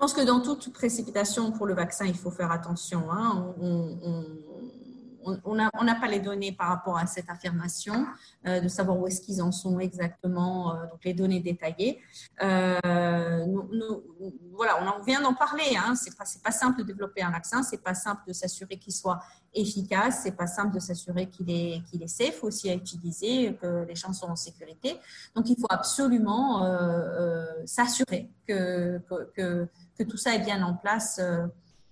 Pense 0.00 0.14
que 0.14 0.24
dans 0.24 0.40
toute 0.40 0.72
précipitation 0.72 1.52
pour 1.52 1.66
le 1.66 1.74
vaccin, 1.74 2.06
il 2.06 2.16
faut 2.16 2.30
faire 2.30 2.50
attention. 2.50 3.12
Hein. 3.12 3.54
N'a 5.84 5.94
pas 5.94 6.08
les 6.08 6.20
données 6.20 6.52
par 6.52 6.68
rapport 6.68 6.96
à 6.96 7.06
cette 7.06 7.28
affirmation, 7.28 8.06
euh, 8.46 8.60
de 8.60 8.68
savoir 8.68 8.98
où 8.98 9.06
est-ce 9.06 9.20
qu'ils 9.20 9.42
en 9.42 9.52
sont 9.52 9.78
exactement, 9.78 10.74
euh, 10.74 10.86
donc 10.86 11.04
les 11.04 11.14
données 11.14 11.40
détaillées. 11.40 12.00
Euh, 12.42 13.46
voilà, 14.52 14.96
on 14.98 15.02
vient 15.02 15.20
d'en 15.20 15.34
parler. 15.34 15.76
Hein. 15.76 15.94
C'est 15.94 16.16
pas, 16.16 16.24
pas 16.42 16.50
simple 16.50 16.80
de 16.80 16.84
développer 16.84 17.22
un 17.22 17.30
vaccin, 17.30 17.62
c'est 17.62 17.82
pas 17.82 17.94
simple 17.94 18.22
de 18.26 18.32
s'assurer 18.32 18.78
qu'il 18.78 18.92
soit 18.92 19.20
efficace, 19.52 20.20
c'est 20.22 20.36
pas 20.36 20.46
simple 20.46 20.74
de 20.74 20.80
s'assurer 20.80 21.28
qu'il 21.28 21.50
est, 21.50 21.82
qu'il 21.90 22.02
est 22.02 22.08
safe 22.08 22.44
aussi 22.44 22.70
à 22.70 22.74
utiliser, 22.74 23.56
que 23.60 23.84
les 23.84 23.96
gens 23.96 24.12
sont 24.12 24.30
en 24.30 24.36
sécurité. 24.36 24.98
Donc 25.34 25.48
il 25.50 25.56
faut 25.58 25.66
absolument 25.70 26.62
s'assurer 27.66 28.30
que, 28.46 29.00
que 29.34 29.68
que 30.00 30.04
tout 30.04 30.16
ça 30.16 30.34
est 30.34 30.38
bien 30.38 30.62
en 30.62 30.74
place 30.74 31.20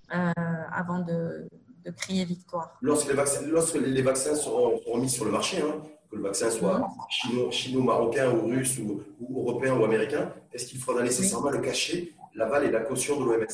avant 0.08 1.00
de, 1.00 1.46
crier 1.90 2.24
victoire. 2.24 2.76
Lorsque 2.80 3.08
les 3.08 3.14
vaccins, 3.14 3.42
lorsque 3.46 3.74
les 3.76 4.02
vaccins 4.02 4.34
seront, 4.34 4.80
mis 4.98 5.08
sur 5.08 5.24
le 5.24 5.30
marché, 5.30 5.62
hein, 5.62 5.82
que 6.10 6.16
le 6.16 6.22
vaccin 6.22 6.50
soit 6.50 6.78
mhm. 6.78 7.50
chino, 7.50 7.82
marocain 7.82 8.30
ou 8.32 8.48
russe 8.48 8.78
ou, 8.78 9.02
européen 9.36 9.76
ou 9.76 9.84
américain, 9.84 10.32
est-ce 10.52 10.66
qu'il 10.66 10.78
faudra 10.78 11.02
nécessairement 11.02 11.50
le 11.50 11.58
cacher, 11.58 12.14
l'aval 12.34 12.64
et 12.64 12.70
la 12.70 12.80
caution 12.80 13.20
de 13.20 13.24
l'OMS 13.24 13.46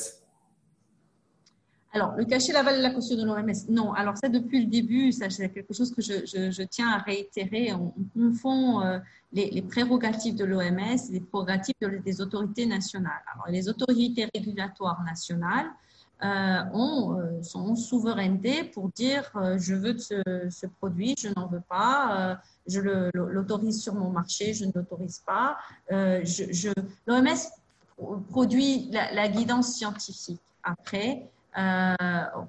alors, 1.97 2.13
le 2.17 2.25
cacher 2.25 2.53
l'aval 2.53 2.81
et 2.81 2.83
la 2.83 2.91
caution 2.91 3.15
de 3.15 3.25
l'OMS, 3.25 3.53
non. 3.69 3.93
Alors 3.93 4.17
ça, 4.19 4.29
depuis 4.29 4.65
le 4.65 4.67
début, 4.67 5.13
c'est 5.13 5.29
quelque 5.55 5.73
chose 5.73 5.95
que 5.95 6.03
je, 6.03 6.63
tiens 6.65 6.89
à 6.89 6.99
réitérer. 6.99 7.73
On, 7.73 7.95
confond 8.13 8.81
euh, 8.81 8.99
les, 9.33 9.63
prérogatives 9.63 10.35
de 10.35 10.45
l'OMS 10.45 10.81
et 10.81 11.13
les 11.13 11.21
prérogatives 11.21 11.77
des 12.05 12.21
autorités 12.21 12.67
nationales. 12.67 13.23
Alors, 13.33 13.47
les 13.49 13.69
autorités 13.69 14.27
régulatoires 14.35 15.05
nationales 15.05 15.71
ont, 16.23 17.19
euh, 17.19 17.43
sont 17.43 17.61
en 17.61 17.77
souveraineté 17.77 18.65
pour 18.65 18.89
dire 18.91 19.31
je 19.59 19.75
veux 19.75 19.99
ce, 19.99 20.67
produit, 20.79 21.15
je 21.19 21.29
n'en 21.37 21.47
veux 21.47 21.63
pas, 21.69 22.41
je 22.67 22.81
l'autorise 23.15 23.83
sur 23.83 23.95
mon 23.95 24.11
marché, 24.11 24.55
je 24.55 24.65
ne 24.65 24.73
l'autorise 24.75 25.23
pas. 25.27 25.59
L'OMS 25.91 27.39
produit 28.31 28.91
la 28.91 29.29
guidance 29.29 29.75
scientifique. 29.75 30.41
Après, 30.63 31.29
euh, 31.57 31.95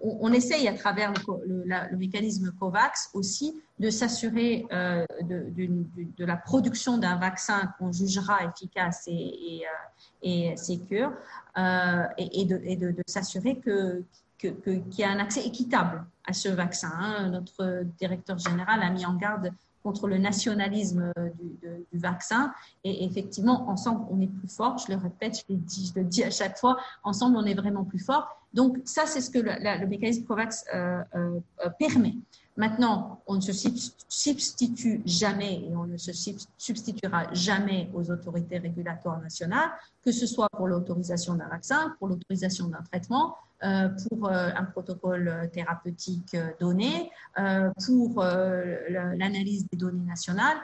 on, 0.02 0.34
essaye 0.34 0.68
à 0.68 0.74
travers 0.74 1.14
le, 1.46 1.96
mécanisme 1.96 2.52
COVAX 2.60 3.12
aussi 3.14 3.62
de 3.78 3.92
s'assurer 3.92 4.66
euh, 4.72 5.06
de, 5.22 6.26
la 6.26 6.38
production 6.38 6.98
d'un 6.98 7.16
vaccin 7.18 7.72
qu'on 7.78 7.92
jugera 7.92 8.44
efficace 8.46 9.04
et, 9.08 9.14
et, 9.14 9.66
euh, 10.26 10.56
sécure 10.56 11.12
et, 12.18 12.46
de, 12.46 12.96
s'assurer 13.08 13.58
que, 13.58 14.04
qu'il 14.38 14.84
y 14.98 15.04
a 15.04 15.10
un 15.10 15.20
accès 15.20 15.46
équitable 15.46 16.06
à 16.26 16.34
ce 16.34 16.50
vaccin. 16.50 16.92
Hein. 16.94 17.30
Notre 17.30 17.84
directeur 17.98 18.38
général 18.38 18.82
a 18.84 18.90
mis 18.90 19.06
en 19.06 19.16
garde 19.16 19.52
contre 19.84 20.08
le 20.08 20.18
nationalisme 20.18 21.12
du, 21.40 22.00
vaccin. 22.00 22.52
Et 22.84 23.06
effectivement, 23.06 23.70
ensemble, 23.70 24.06
on 24.10 24.20
est 24.20 24.28
plus 24.28 24.50
fort. 24.50 24.78
Je 24.80 24.92
le 24.92 24.98
répète, 24.98 25.38
je 25.48 25.54
le 25.54 25.60
dis, 25.60 25.92
je 25.94 26.00
le 26.00 26.06
dis 26.06 26.24
à 26.24 26.32
chaque 26.32 26.58
fois, 26.58 26.78
ensemble, 27.04 27.38
on 27.38 27.46
est 27.46 27.54
vraiment 27.54 27.84
plus 27.84 28.04
fort. 28.04 28.46
Donc, 28.56 28.78
ça, 28.86 29.06
c'est 29.06 29.22
ce 29.22 29.30
que 29.30 29.40
le, 29.40 29.86
mécanisme 29.86 30.24
COVAX 30.24 30.66
euh, 30.74 31.04
euh, 31.16 31.40
permet. 31.78 32.16
Maintenant, 32.58 33.22
on 33.28 33.36
ne 33.36 33.42
se 33.42 33.52
substitue 34.08 35.02
jamais 35.06 35.66
et 35.68 35.76
on 35.76 35.88
ne 35.88 35.98
se 35.98 36.12
substituera 36.58 37.34
jamais 37.34 37.90
aux 37.94 38.10
autorités 38.10 38.60
régulatoires 38.60 39.20
nationales, 39.20 39.72
que 40.02 40.12
ce 40.12 40.26
soit 40.26 40.48
pour 40.56 40.68
l'autorisation 40.68 41.34
d'un 41.34 41.50
vaccin, 41.50 41.96
pour 42.00 42.08
l'autorisation 42.08 42.68
d'un 42.68 42.82
traitement, 42.84 43.36
pour 43.62 44.28
euh, 44.28 44.50
un 44.56 44.64
protocole 44.66 45.50
thérapeutique 45.54 46.36
euh, 46.36 46.52
donné, 46.60 47.12
pour 47.86 48.24
l'analyse 48.24 49.68
des 49.72 49.78
données 49.78 50.06
nationales. 50.06 50.58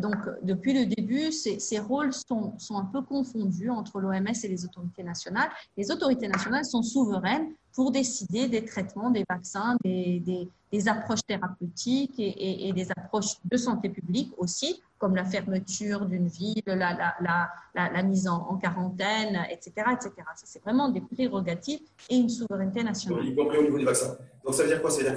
donc, 0.00 0.16
depuis 0.42 0.72
le 0.72 0.86
début, 0.86 1.30
ces, 1.32 1.78
rôles 1.78 2.12
sont, 2.12 2.58
sont, 2.58 2.76
un 2.76 2.84
peu 2.84 3.02
confondus 3.02 3.70
entre 3.70 4.00
l'OMS 4.00 4.34
et 4.42 4.48
les 4.48 4.64
autorités 4.64 5.02
nationales. 5.02 5.50
Les 5.76 5.90
autorités 5.90 6.28
nationales 6.28 6.64
sont 6.64 6.82
souveraines 6.82 7.54
pour 7.72 7.90
décider 7.90 8.48
des 8.48 8.64
traitements, 8.64 9.10
des 9.10 9.24
vaccins, 9.28 9.76
des, 9.84 10.22
des, 10.72 10.88
approches 10.88 11.24
thérapeutiques 11.26 12.14
et, 12.18 12.72
des 12.72 12.90
approches 12.96 13.36
de 13.44 13.56
santé 13.56 13.88
publique 13.88 14.32
aussi, 14.38 14.82
comme 15.02 15.16
la 15.16 15.24
fermeture 15.24 16.06
d'une 16.06 16.28
ville, 16.28 16.62
la, 16.64 16.76
la, 16.76 17.48
la, 17.74 17.90
la, 17.90 18.02
mise 18.04 18.28
en, 18.28 18.56
quarantaine, 18.62 19.36
etc. 19.50 19.72
etc. 19.94 20.12
Ça, 20.36 20.44
c'est 20.44 20.62
vraiment 20.62 20.90
des 20.90 21.00
prérogatives 21.00 21.80
et 22.08 22.14
une 22.14 22.28
souveraineté 22.28 22.84
nationale. 22.84 23.26
Y 23.26 23.34
compris 23.34 23.58
au 23.58 23.62
niveau 23.64 23.78
des 23.78 23.84
vaccins. 23.84 24.16
Donc, 24.44 24.54
ça 24.54 24.62
veut 24.62 24.68
dire 24.68 24.80
quoi? 24.80 24.92
Ça 24.92 25.02
veut 25.02 25.10
dire 25.10 25.16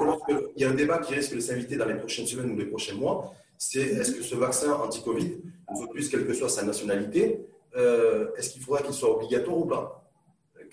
qu'il 0.56 0.64
y 0.64 0.66
a 0.66 0.72
un 0.72 0.74
débat 0.74 0.98
qui 0.98 1.14
risque 1.14 1.36
de 1.36 1.40
s'inviter 1.40 1.78
dans 1.78 1.86
les 1.86 2.00
prochaines 2.00 2.26
semaines 2.26 2.50
ou 2.54 2.58
les 2.58 2.66
prochains 2.66 2.96
mois. 2.96 3.32
C'est 3.60 3.82
est-ce 3.82 4.14
que 4.14 4.24
ce 4.24 4.34
vaccin 4.34 4.74
anti-Covid, 4.74 5.38
une 5.70 5.76
fois 5.78 5.86
de 5.86 5.92
plus, 5.92 6.10
quelle 6.10 6.26
que 6.26 6.34
soit 6.34 6.50
sa 6.50 6.64
nationalité, 6.64 7.46
euh, 7.78 8.32
est-ce 8.38 8.50
qu'il 8.50 8.64
faudra 8.64 8.82
qu'il 8.82 8.96
soit 8.96 9.16
obligatoire 9.16 9.58
ou 9.60 9.66
pas? 9.66 10.04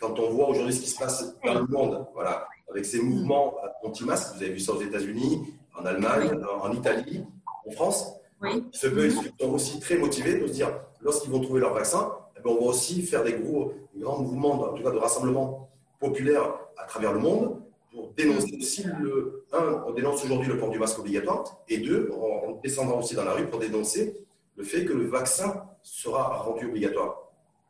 Quand 0.00 0.18
on 0.20 0.30
voit 0.30 0.48
aujourd'hui 0.48 0.72
ce 0.72 0.80
qui 0.80 0.88
se 0.88 0.98
passe 0.98 1.36
dans 1.44 1.52
le 1.52 1.66
monde, 1.66 2.06
voilà, 2.14 2.46
avec 2.70 2.86
ces 2.86 3.02
mouvements 3.02 3.56
anti-masques, 3.84 4.36
vous 4.36 4.42
avez 4.42 4.52
vu 4.52 4.60
ça 4.60 4.72
aux 4.72 4.80
États-Unis, 4.80 5.54
en 5.78 5.84
Allemagne, 5.84 6.30
en 6.62 6.72
Italie, 6.72 7.22
en 7.66 7.70
France, 7.72 8.14
oui. 8.42 8.64
ils 8.72 9.32
sont 9.40 9.52
aussi 9.52 9.80
très 9.80 9.96
motivés 9.96 10.38
de 10.38 10.46
se 10.46 10.52
dire, 10.52 10.70
lorsqu'ils 11.00 11.30
vont 11.30 11.40
trouver 11.40 11.60
leur 11.60 11.74
vaccin, 11.74 12.12
eh 12.36 12.40
ben, 12.42 12.50
on 12.50 12.54
va 12.54 12.70
aussi 12.70 13.02
faire 13.02 13.22
des 13.22 13.34
gros, 13.34 13.74
grands 13.96 14.18
mouvements, 14.18 14.60
en 14.62 14.74
tout 14.74 14.82
cas 14.82 14.90
de 14.90 14.98
rassemblement 14.98 15.70
populaire 16.00 16.54
à 16.76 16.84
travers 16.84 17.12
le 17.12 17.20
monde 17.20 17.62
pour 17.92 18.12
dénoncer 18.14 18.56
aussi 18.58 18.84
le. 19.00 19.44
Un, 19.52 19.84
on 19.86 19.92
dénonce 19.92 20.24
aujourd'hui 20.24 20.48
le 20.48 20.58
port 20.58 20.70
du 20.70 20.78
masque 20.78 20.98
obligatoire, 20.98 21.44
et 21.68 21.78
deux, 21.78 22.10
en, 22.12 22.58
descendant 22.62 22.98
aussi 22.98 23.14
dans 23.14 23.24
la 23.24 23.32
rue 23.32 23.46
pour 23.46 23.60
dénoncer 23.60 24.16
le 24.56 24.64
fait 24.64 24.84
que 24.84 24.92
le 24.92 25.06
vaccin 25.06 25.64
sera 25.82 26.38
rendu 26.38 26.66
obligatoire. 26.66 27.18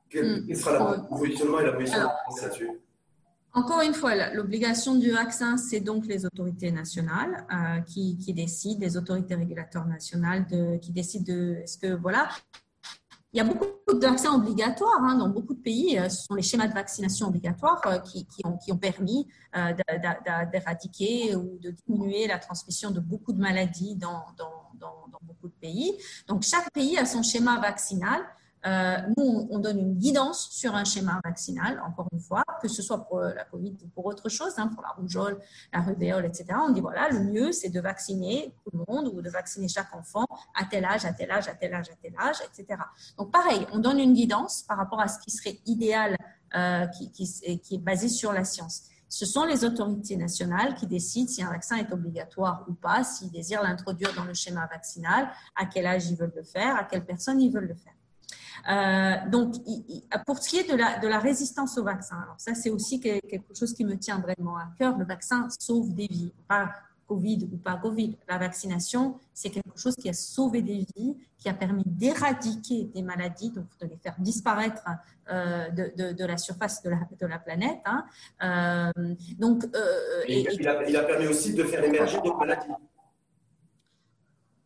Quel, 0.09 0.43
hmm. 0.43 0.55
sera 0.55 0.97
le 0.97 1.19
positionnement 1.19 1.61
et 1.61 1.67
la 1.67 1.73
position 1.73 2.01
là-dessus? 2.43 2.71
Encore 3.55 3.83
une 3.83 3.93
fois, 3.93 4.31
l'obligation 4.33 4.95
du 4.95 5.11
vaccin, 5.11 5.59
c'est 5.59 5.81
donc 5.81 6.07
les 6.07 6.25
autorités 6.25 6.73
nationales 6.73 7.47
euh, 7.53 7.81
qui, 7.83 8.17
décident, 8.33 8.81
les 8.81 8.97
autorités 8.97 9.35
régulatoires 9.35 9.87
nationales 9.87 10.47
qui 10.81 10.91
décident 10.91 11.25
de 11.27 11.57
est-ce 11.63 11.77
que 11.77 11.95
voilà, 11.95 12.31
il 13.35 13.39
y 13.39 13.41
a 13.41 13.45
beaucoup 13.45 13.67
de 13.93 14.07
vaccins 14.07 14.35
obligatoires 14.35 15.03
hein, 15.03 15.17
dans 15.17 15.29
beaucoup 15.29 15.53
de 15.53 15.61
pays. 15.61 15.99
Euh, 15.99 16.09
ce 16.09 16.25
sont 16.25 16.35
les 16.35 16.43
schémas 16.43 16.67
de 16.67 16.73
vaccination 16.73 17.29
obligatoires 17.29 17.83
euh, 17.87 17.99
qui, 17.99 18.27
ont, 18.45 18.79
permis 18.79 19.29
d'éradiquer 20.51 21.37
ou 21.37 21.59
de 21.59 21.71
diminuer 21.87 22.27
la 22.27 22.39
transmission 22.39 22.91
de 22.91 23.01
beaucoup 23.01 23.35
de 23.35 23.41
maladies 23.41 23.97
dans 23.97 24.25
beaucoup 25.23 25.49
de 25.49 25.61
pays. 25.61 25.93
Donc, 26.27 26.43
chaque 26.43 26.71
pays 26.73 26.97
a 26.97 27.05
son 27.05 27.23
schéma 27.23 27.61
vaccinal. 27.61 28.23
Euh, 28.65 28.97
nous, 29.17 29.49
on 29.51 29.59
donne 29.59 29.79
une 29.79 29.95
guidance 29.95 30.51
sur 30.51 30.75
un 30.75 30.85
schéma 30.85 31.21
vaccinal, 31.25 31.83
encore 31.85 32.09
une 32.13 32.21
fois, 32.21 32.45
que 32.61 32.69
ce 32.69 32.83
soit 32.83 33.05
pour 33.05 33.21
la 33.21 33.45
Covid 33.45 33.77
ou 33.83 33.89
pour 33.89 34.07
autre 34.07 34.29
chose, 34.29 34.53
hein, 34.57 34.69
pour 34.69 34.83
la 34.83 34.91
rougeole, 34.91 35.39
la 35.73 35.81
rubéole, 35.81 36.25
etc. 36.27 36.47
On 36.67 36.71
dit 36.71 36.81
voilà, 36.81 37.09
le 37.09 37.21
mieux, 37.21 37.53
c'est 37.53 37.71
de 37.71 37.81
vacciner 37.81 38.55
tout 38.65 38.71
le 38.77 38.85
monde 38.87 39.11
ou 39.13 39.21
de 39.21 39.31
vacciner 39.31 39.69
chaque 39.69 39.93
enfant 39.95 40.27
à 40.55 40.65
tel 40.65 40.85
âge, 40.85 41.05
à 41.05 41.13
tel 41.13 41.31
âge, 41.31 41.49
à 41.49 41.55
tel 41.55 41.75
âge, 41.75 41.91
à 41.91 41.97
tel 42.01 42.15
âge, 42.19 42.37
etc. 42.47 42.81
Donc, 43.19 43.33
pareil, 43.33 43.67
on 43.73 43.79
donne 43.79 43.99
une 43.99 44.15
guidance 44.15 44.63
par 44.63 44.77
rapport 44.77 45.01
à 45.01 45.09
ce 45.09 45.19
qui 45.19 45.31
serait 45.31 45.59
idéal, 45.67 46.17
euh, 46.55 46.87
qui, 46.87 47.11
qui, 47.11 47.59
qui 47.61 47.75
est 47.75 47.83
basé 47.83 48.09
sur 48.09 48.33
la 48.33 48.45
science. 48.45 48.85
Ce 49.09 49.27
sont 49.27 49.45
les 49.45 49.63
autorités 49.65 50.17
nationales 50.17 50.75
qui 50.75 50.87
décident 50.87 51.29
si 51.29 51.43
un 51.43 51.51
vaccin 51.51 51.77
est 51.77 51.93
obligatoire 51.93 52.65
ou 52.67 52.73
pas, 52.73 53.05
s'ils 53.05 53.31
désirent 53.31 53.63
l'introduire 53.63 54.15
dans 54.15 54.25
le 54.25 54.33
schéma 54.33 54.67
vaccinal, 54.67 55.31
à 55.55 55.67
quel 55.67 55.85
âge 55.85 56.07
ils 56.07 56.17
veulent 56.17 56.33
le 56.35 56.43
faire, 56.43 56.77
à 56.77 56.85
quelle 56.85 57.05
personne 57.05 57.39
ils 57.39 57.53
veulent 57.53 57.69
le 57.69 57.75
faire. 57.75 57.93
Euh, 58.71 59.15
donc, 59.31 59.55
pour 60.27 60.39
ce 60.39 60.49
qui 60.49 60.59
est 60.59 60.71
de 60.71 61.09
la, 61.09 61.19
résistance 61.19 61.79
au 61.79 61.85
vaccin, 61.85 62.17
ça, 62.39 62.55
c'est 62.55 62.71
aussi 62.71 63.01
quelque 63.01 63.55
chose 63.55 63.75
qui 63.75 63.85
me 63.85 63.97
tient 63.97 64.19
vraiment 64.19 64.57
à 64.57 64.69
cœur. 64.79 64.97
Le 64.99 65.05
vaccin 65.05 65.49
sauve 65.59 65.95
des 65.95 66.07
vies, 66.07 66.33
pas 66.49 66.73
Covid 67.07 67.49
ou 67.53 67.57
pas 67.57 67.77
Covid. 67.77 68.17
La 68.29 68.39
vaccination, 68.39 69.17
c'est 69.35 69.51
quelque 69.51 69.79
chose 69.79 69.95
qui 69.97 70.09
a 70.09 70.13
sauvé 70.13 70.63
des 70.63 70.87
vies, 70.97 71.17
qui 71.39 71.49
a 71.49 71.55
permis 71.55 71.85
d'éradiquer 71.87 72.91
des 72.95 73.03
maladies, 73.03 73.51
donc 73.51 73.67
de 73.81 73.87
les 73.87 73.97
faire 73.97 74.15
disparaître 74.19 74.83
euh, 75.31 75.69
de, 75.71 76.25
la 76.25 76.37
surface 76.37 76.83
de 76.83 77.27
la, 77.27 77.39
planète. 77.39 77.81
Hein. 77.85 78.05
Euh, 78.43 79.15
donc, 79.39 79.65
et, 80.27 80.41
il, 80.41 80.69
a, 80.69 80.89
il, 80.89 80.97
a, 80.97 81.03
permis 81.03 81.27
aussi 81.27 81.55
de 81.55 81.65
faire 81.65 81.85
émerger 81.85 82.19
d'autres 82.23 82.39
maladies. 82.39 82.69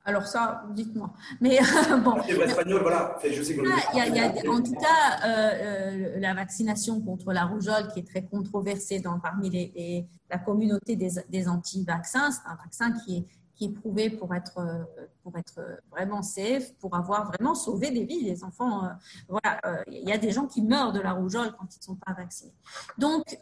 Alors 0.06 0.26
ça, 0.26 0.62
dites-moi. 0.70 1.12
Mais 1.40 1.58
bon. 2.04 2.16
Espagnol, 2.22 2.80
voilà. 2.80 3.18
Je 3.22 3.42
sais 3.42 3.54
il 3.54 4.14
y 4.14 4.20
a, 4.20 4.50
en 4.50 4.62
tout 4.62 4.74
cas, 4.74 5.26
euh, 5.26 5.50
euh, 5.60 6.20
la 6.20 6.32
vaccination 6.32 7.00
contre 7.00 7.32
la 7.32 7.44
rougeole 7.44 7.88
qui 7.92 8.00
est 8.00 8.06
très 8.06 8.24
controversée 8.24 9.00
dans, 9.00 9.18
parmi 9.18 9.50
les, 9.50 10.06
la 10.30 10.38
communauté 10.38 10.94
des, 10.94 11.10
des 11.28 11.48
anti-vaccins, 11.48 12.30
c'est 12.30 12.48
un 12.48 12.54
vaccin 12.54 12.92
qui 12.92 13.18
est 13.18 13.26
qui 13.56 13.64
est 13.66 13.72
prouvé 13.72 14.10
pour 14.10 14.34
être, 14.34 14.58
euh, 14.58 14.84
pour 15.26 15.36
être 15.38 15.60
vraiment 15.90 16.22
safe, 16.22 16.72
pour 16.74 16.94
avoir 16.94 17.26
vraiment 17.32 17.56
sauvé 17.56 17.90
des 17.90 18.04
vies. 18.04 18.22
Les 18.22 18.44
enfants, 18.44 18.84
euh, 18.84 18.88
voilà, 19.28 19.58
euh, 19.66 19.82
il 19.88 20.08
y 20.08 20.12
a 20.12 20.18
des 20.18 20.30
gens 20.30 20.46
qui 20.46 20.62
meurent 20.62 20.92
de 20.92 21.00
la 21.00 21.14
rougeole 21.14 21.50
quand 21.58 21.66
ils 21.74 21.80
ne 21.80 21.84
sont 21.84 21.96
pas 21.96 22.12
vaccinés. 22.12 22.54
Donc, 22.96 23.36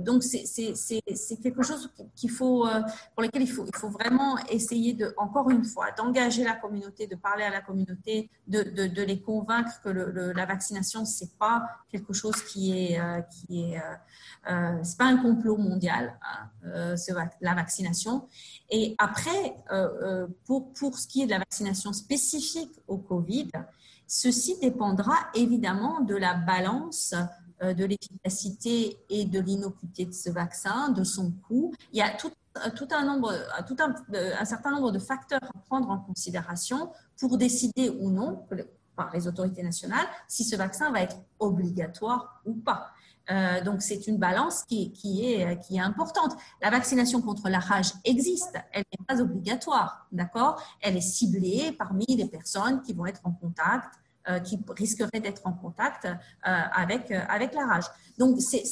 donc 0.00 0.22
c'est, 0.22 1.38
quelque 1.42 1.62
chose 1.62 1.90
qu'il 2.14 2.30
faut, 2.30 2.68
pour 3.14 3.22
lequel 3.22 3.40
il 3.40 3.50
faut, 3.50 3.64
il 3.64 3.74
faut 3.74 3.88
vraiment 3.88 4.36
essayer 4.50 4.92
de, 4.92 5.14
encore 5.16 5.48
une 5.48 5.64
fois, 5.64 5.86
d'engager 5.92 6.44
la 6.44 6.52
communauté, 6.52 7.06
de 7.06 7.16
parler 7.16 7.44
à 7.44 7.50
la 7.50 7.62
communauté, 7.62 8.28
de, 8.46 8.62
de, 8.62 9.02
les 9.02 9.22
convaincre 9.22 9.80
que 9.82 9.88
la 9.88 10.44
vaccination 10.44 11.06
c'est 11.06 11.38
pas 11.38 11.62
quelque 11.90 12.12
chose 12.12 12.42
qui 12.42 12.72
est, 12.72 13.00
qui 13.30 13.62
est, 13.62 13.80
c'est 14.82 14.98
pas 14.98 15.06
un 15.06 15.16
complot 15.16 15.56
mondial, 15.56 16.18
hein, 16.22 16.94
la 17.40 17.54
vaccination. 17.54 18.28
Et 18.70 18.94
après, 18.98 19.56
euh, 19.72 19.88
euh, 20.02 20.26
pour, 20.46 20.72
pour 20.90 20.98
ce 20.98 21.06
qui 21.06 21.22
est 21.22 21.26
de 21.26 21.30
la 21.30 21.38
vaccination 21.38 21.92
spécifique 21.92 22.72
au 22.88 22.98
Covid, 22.98 23.50
ceci 24.06 24.58
dépendra 24.60 25.14
évidemment 25.34 26.00
de 26.00 26.16
la 26.16 26.34
balance 26.34 27.14
euh, 27.62 27.74
de 27.74 27.84
l'efficacité 27.84 28.98
et 29.08 29.24
de 29.24 29.38
l'innocuité 29.38 30.04
de 30.04 30.12
ce 30.12 30.30
vaccin, 30.30 30.88
de 30.88 31.04
son 31.04 31.30
coût. 31.30 31.72
Il 31.92 31.98
y 31.98 32.02
a 32.02 32.10
tout, 32.10 32.30
tout 32.74 32.88
un, 32.90 33.22
un, 33.22 34.44
certain 34.44 34.72
nombre 34.72 34.90
de 34.90 34.98
facteurs 34.98 35.44
à 35.44 35.58
prendre 35.66 35.90
en 35.90 35.98
considération 35.98 36.90
pour 37.18 37.38
décider 37.38 37.90
ou 37.90 38.10
non 38.10 38.46
par 38.96 39.12
les 39.14 39.28
autorités 39.28 39.62
nationales 39.62 40.06
si 40.26 40.42
ce 40.42 40.56
vaccin 40.56 40.90
va 40.90 41.02
être 41.02 41.16
obligatoire 41.38 42.42
ou 42.44 42.54
pas. 42.54 42.90
Euh, 43.30 43.60
donc, 43.62 43.82
c'est 43.82 44.06
une 44.06 44.18
balance 44.18 44.64
qui, 44.64 44.92
qui, 44.92 45.24
est, 45.24 45.78
importante. 45.78 46.36
La 46.60 46.70
vaccination 46.70 47.20
contre 47.22 47.48
la 47.48 47.60
rage 47.60 47.92
existe, 48.04 48.56
elle 48.72 48.84
n'est 48.92 49.06
pas 49.06 49.20
obligatoire, 49.20 50.06
d'accord? 50.10 50.60
Elle 50.80 50.96
est 50.96 51.00
ciblée 51.00 51.72
parmi 51.78 52.04
les 52.08 52.26
personnes 52.26 52.82
qui 52.82 52.92
vont 52.92 53.06
être 53.06 53.20
en 53.24 53.32
contact, 53.32 53.94
euh, 54.28 54.40
qui 54.40 54.58
risqueraient 54.76 55.20
d'être 55.20 55.42
en 55.46 55.52
contact 55.52 56.06
euh, 56.06 56.16
avec, 56.44 57.10
avec 57.10 57.54
la 57.54 57.66
rage. 57.66 57.84
Donc, 58.18 58.40
c'est 58.40 58.64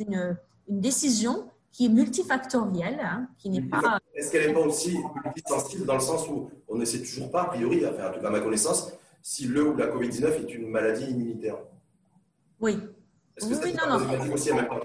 une, 0.00 0.36
une 0.68 0.80
décision 0.80 1.48
qui 1.72 1.86
est 1.86 1.88
multifactorielle, 1.88 3.00
hein, 3.02 3.28
qui 3.36 3.50
n'est 3.50 3.62
pas... 3.62 3.98
Est-ce 4.14 4.30
qu'elle 4.30 4.46
n'est 4.46 4.54
pas 4.54 4.60
aussi 4.60 4.96
multisensible 5.24 5.84
dans 5.86 5.94
le 5.94 6.00
sens 6.00 6.28
où 6.28 6.48
on 6.68 6.76
ne 6.76 6.84
sait 6.84 7.00
toujours 7.00 7.32
pas, 7.32 7.42
a 7.42 7.46
priori, 7.46 7.80
tout 7.80 8.20
cas 8.20 8.28
à 8.28 8.30
ma 8.30 8.40
connaissance, 8.40 8.92
si 9.20 9.46
le 9.46 9.70
ou 9.70 9.76
la 9.76 9.88
COVID-19 9.88 10.46
est 10.46 10.54
une 10.54 10.68
maladie 10.68 11.10
immunitaire? 11.10 11.56
Oui. 12.64 12.80
oui, 13.42 13.74
non, 13.78 13.98
non. 13.98 14.80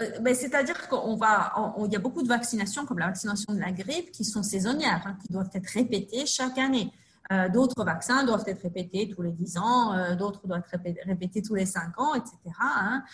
Euh, 0.00 0.34
c'est-à-dire 0.34 0.88
qu'il 0.88 1.18
va, 1.18 1.52
il 1.84 1.92
y 1.92 1.96
a 1.96 1.98
beaucoup 1.98 2.22
de 2.22 2.28
vaccinations, 2.28 2.86
comme 2.86 2.98
la 2.98 3.06
vaccination 3.06 3.52
de 3.52 3.60
la 3.60 3.72
grippe, 3.72 4.12
qui 4.12 4.24
sont 4.24 4.42
saisonnières, 4.42 5.02
hein, 5.04 5.16
qui 5.20 5.32
doivent 5.32 5.50
être 5.52 5.66
répétées 5.66 6.26
chaque 6.26 6.58
année. 6.58 6.92
Euh, 7.32 7.48
d'autres 7.48 7.84
vaccins 7.84 8.24
doivent 8.24 8.44
être 8.46 8.62
répétés 8.62 9.08
tous 9.14 9.22
les 9.22 9.32
10 9.32 9.58
ans, 9.58 9.94
euh, 9.94 10.14
d'autres 10.14 10.46
doivent 10.46 10.62
être 10.72 11.04
répétés, 11.06 11.42
tous 11.42 11.54
les 11.54 11.66
5 11.66 11.98
ans, 11.98 12.14
etc. 12.14 12.36
Hein. 12.60 13.04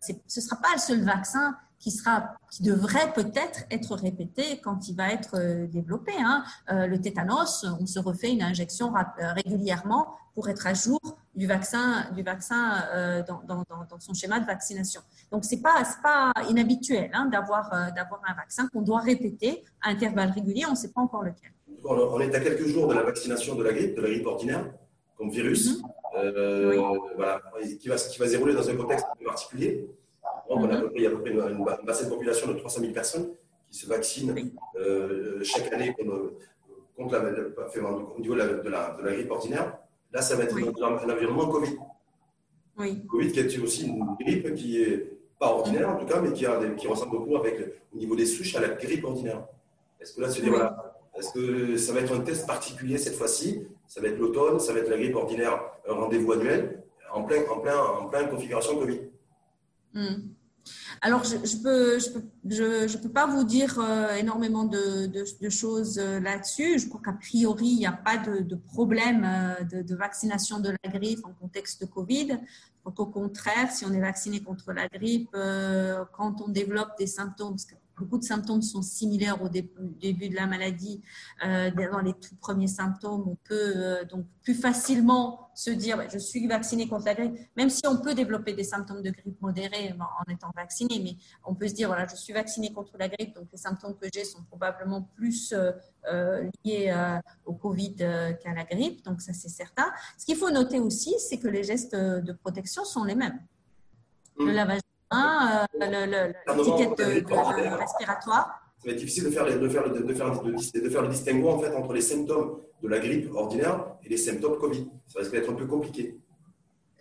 ce 0.00 0.12
ne 0.12 0.44
sera 0.44 0.56
pas 0.56 0.68
le 0.74 0.80
seul 0.80 1.04
vaccin 1.04 1.56
qui, 1.84 1.90
sera, 1.90 2.34
qui 2.50 2.62
devrait 2.62 3.12
peut-être 3.12 3.64
être 3.70 3.94
répété 3.94 4.58
quand 4.62 4.88
il 4.88 4.96
va 4.96 5.12
être 5.12 5.66
développé. 5.66 6.12
Hein. 6.18 6.42
le 6.68 6.96
tétanos, 6.96 7.66
on 7.78 7.84
se 7.84 7.98
refait 7.98 8.32
une 8.32 8.42
injection 8.42 8.94
régulièrement 9.44 10.08
pour 10.34 10.48
être 10.48 10.66
à 10.66 10.74
jour 10.74 10.98
du 11.34 11.46
vaccin, 11.46 12.10
du 12.14 12.22
vaccin 12.22 12.82
euh, 12.92 13.22
dans, 13.26 13.42
dans, 13.46 13.64
dans, 13.68 14.00
son 14.00 14.14
schéma 14.14 14.40
de 14.40 14.46
vaccination. 14.46 15.00
Donc, 15.30 15.44
ce 15.44 15.54
n'est 15.54 15.62
pas, 15.62 15.82
pas 16.02 16.32
inhabituel 16.48 17.10
hein, 17.12 17.26
d'avoir 17.26 17.72
euh, 17.72 17.90
d'avoir 17.94 18.20
un 18.28 18.34
vaccin 18.34 18.68
qu'on 18.68 18.82
doit 18.82 19.00
répéter 19.00 19.64
à 19.82 19.90
intervalles 19.90 20.30
réguliers, 20.30 20.64
on 20.66 20.72
ne 20.72 20.76
sait 20.76 20.92
pas 20.92 21.00
encore 21.00 21.22
lequel. 21.22 21.50
On 21.84 22.20
est 22.20 22.34
à 22.34 22.40
quelques 22.40 22.66
jours 22.66 22.88
de 22.88 22.94
la 22.94 23.02
vaccination 23.02 23.54
de 23.54 23.62
la 23.62 23.72
grippe, 23.72 23.96
de 23.96 24.02
la 24.02 24.08
grippe 24.08 24.26
ordinaire, 24.26 24.72
comme 25.16 25.30
virus, 25.30 25.78
mhm. 25.78 25.90
euh, 26.16 26.98
voilà, 27.16 27.40
qui, 27.80 27.88
va, 27.88 27.96
qui 27.96 28.18
va 28.18 28.26
se 28.26 28.30
dérouler 28.30 28.54
dans 28.54 28.68
un 28.68 28.76
contexte 28.76 29.06
particulier. 29.24 29.88
Donc, 30.48 30.60
on 30.60 30.68
a 30.68 30.82
il 30.94 31.02
y 31.02 31.06
a 31.06 31.08
à 31.08 31.12
peu 31.12 31.20
près 31.20 31.30
une, 31.30 31.40
une, 31.40 31.64
de 31.64 32.08
population 32.08 32.48
de 32.48 32.54
300 32.54 32.80
000 32.80 32.92
personnes 32.92 33.28
qui 33.70 33.78
se 33.78 33.86
vaccinent 33.86 34.34
chaque 35.42 35.72
année 35.72 35.94
contre, 36.96 37.12
la, 37.12 37.20
au 38.16 38.20
niveau 38.20 38.34
de 38.34 38.38
la, 38.38 38.46
de 38.46 38.68
la, 38.68 38.96
de 38.96 39.02
la 39.02 39.12
grippe 39.14 39.30
ordinaire. 39.30 39.78
Là, 40.12 40.22
ça 40.22 40.36
va 40.36 40.44
être 40.44 40.56
un 40.56 41.10
environnement 41.10 41.48
Covid. 41.48 41.76
Oui. 42.78 43.04
Covid 43.06 43.32
qui 43.32 43.40
est 43.40 43.58
aussi 43.58 43.86
une 43.86 44.04
grippe 44.20 44.54
qui 44.54 44.82
est 44.82 45.14
pas 45.38 45.48
ordinaire 45.48 45.90
en 45.90 45.96
tout 45.96 46.06
cas, 46.06 46.20
mais 46.20 46.32
qui, 46.32 46.46
a 46.46 46.60
qui 46.76 46.86
ressemble 46.86 47.12
beaucoup 47.12 47.36
avec, 47.36 47.60
au 47.92 47.98
niveau 47.98 48.16
des 48.16 48.26
souches 48.26 48.54
à 48.54 48.60
la 48.60 48.68
grippe 48.68 49.04
ordinaire. 49.04 49.44
Est-ce 50.00 50.14
que 50.14 50.20
là, 50.20 50.30
se 50.30 50.42
voilà, 50.42 50.94
est-ce 51.16 51.32
que 51.32 51.76
ça 51.76 51.92
va 51.92 52.00
être 52.00 52.12
un 52.14 52.20
test 52.20 52.46
particulier 52.46 52.98
cette 52.98 53.14
fois-ci? 53.14 53.66
Ça 53.86 54.00
va 54.00 54.08
être 54.08 54.18
l'automne, 54.18 54.58
ça 54.58 54.72
va 54.72 54.80
être 54.80 54.90
la 54.90 54.98
grippe 54.98 55.16
ordinaire, 55.16 55.60
un 55.88 55.94
rendez-vous 55.94 56.32
annuel, 56.32 56.82
en 57.12 57.22
plein, 57.22 57.42
en 57.50 57.60
plein, 57.60 57.78
en 57.78 58.06
plein 58.06 58.24
configuration 58.24 58.76
Covid. 58.78 59.00
Hmm. 59.94 60.33
Alors, 61.04 61.22
je 61.22 61.36
ne 61.36 61.62
peux, 61.62 61.98
je 61.98 62.08
peux, 62.08 62.88
je, 62.88 62.96
peux 62.96 63.10
pas 63.10 63.26
vous 63.26 63.44
dire 63.44 63.78
euh, 63.78 64.14
énormément 64.14 64.64
de, 64.64 65.50
choses 65.50 65.98
euh, 65.98 66.18
là-dessus. 66.18 66.78
Je 66.78 66.88
crois 66.88 67.02
qu'a 67.04 67.12
priori, 67.12 67.66
il 67.66 67.76
n'y 67.76 67.86
a 67.86 67.92
pas 67.92 68.16
de, 68.16 68.54
problème 68.54 69.22
euh, 69.22 69.82
de, 69.82 69.94
vaccination 69.94 70.60
de 70.60 70.70
la 70.70 70.90
grippe 70.90 71.20
en 71.26 71.34
contexte 71.34 71.82
de 71.82 71.86
Covid. 71.86 72.40
Donc, 72.86 72.98
au 72.98 73.04
contraire, 73.04 73.70
si 73.70 73.84
on 73.84 73.92
est 73.92 74.00
vacciné 74.00 74.42
contre 74.42 74.72
la 74.72 74.88
grippe, 74.88 75.36
quand 76.12 76.40
on 76.40 76.48
développe 76.48 76.92
des 76.98 77.06
symptômes, 77.06 77.56
beaucoup 77.96 78.18
de 78.18 78.24
symptômes 78.24 78.62
sont 78.62 78.82
similaires 78.82 79.40
au 79.42 79.48
début 79.48 80.28
de 80.28 80.34
la 80.34 80.46
maladie. 80.46 81.02
Euh, 81.44 81.70
dans 81.70 82.00
les 82.00 82.12
tout 82.14 82.34
premiers 82.40 82.68
symptômes, 82.68 83.24
on 83.26 83.36
peut 83.44 83.72
euh, 83.76 84.04
donc 84.04 84.26
plus 84.42 84.54
facilement 84.54 85.50
se 85.54 85.70
dire 85.70 86.02
je 86.12 86.18
suis 86.18 86.46
vacciné 86.46 86.88
contre 86.88 87.06
la 87.06 87.14
grippe, 87.14 87.38
même 87.56 87.70
si 87.70 87.82
on 87.86 87.98
peut 87.98 88.14
développer 88.14 88.54
des 88.54 88.64
symptômes 88.64 89.02
de 89.02 89.10
grippe 89.10 89.40
modérés 89.40 89.94
en 89.98 90.32
étant 90.32 90.50
vacciné, 90.54 91.00
mais 91.02 91.16
on 91.44 91.54
peut 91.54 91.68
se 91.68 91.74
dire 91.74 91.88
voilà 91.88 92.06
je 92.06 92.16
suis 92.16 92.32
vacciné 92.32 92.72
contre 92.72 92.96
la 92.98 93.08
grippe, 93.08 93.34
donc 93.34 93.46
les 93.52 93.58
symptômes 93.58 93.96
que 93.96 94.08
j'ai 94.12 94.24
sont 94.24 94.42
probablement 94.42 95.02
plus 95.14 95.54
euh, 95.54 96.50
liés 96.64 96.92
au 97.44 97.54
Covid 97.54 97.94
qu'à 97.94 98.52
la 98.54 98.64
grippe, 98.64 99.04
donc 99.04 99.20
ça 99.20 99.32
c'est 99.32 99.48
certain. 99.48 99.86
Ce 100.18 100.26
qu'il 100.26 100.36
faut 100.36 100.50
noter 100.50 100.80
aussi, 100.80 101.14
c'est 101.18 101.38
que 101.38 101.48
les 101.48 101.62
gestes 101.62 101.94
de 101.94 102.32
protection 102.32 102.84
sont 102.84 103.04
les 103.04 103.14
mêmes. 103.14 103.40
Le 104.38 104.46
mmh. 104.46 104.50
lavage 104.50 104.80
Hein, 105.10 105.66
euh, 105.80 106.32
l'étiquette 106.56 106.98
respiratoire. 106.98 108.60
Ça 108.78 108.86
va 108.86 108.92
être 108.92 108.98
difficile 108.98 109.24
de 109.24 109.30
faire, 109.30 109.44
de, 109.44 109.68
faire, 109.68 109.90
de, 109.90 110.14
faire, 110.14 110.42
de, 110.42 110.90
faire 110.90 111.02
le 111.02 111.08
distinguo 111.08 111.48
en 111.48 111.58
fait, 111.58 111.74
entre 111.74 111.92
les 111.92 112.00
symptômes 112.00 112.60
de 112.82 112.88
la 112.88 112.98
grippe 112.98 113.32
ordinaire 113.34 113.86
et 114.02 114.08
les 114.08 114.16
symptômes 114.16 114.58
Covid. 114.58 114.86
Ça 115.06 115.20
risque 115.20 115.32
d'être 115.32 115.50
un 115.50 115.54
peu 115.54 115.66
compliqué. 115.66 116.18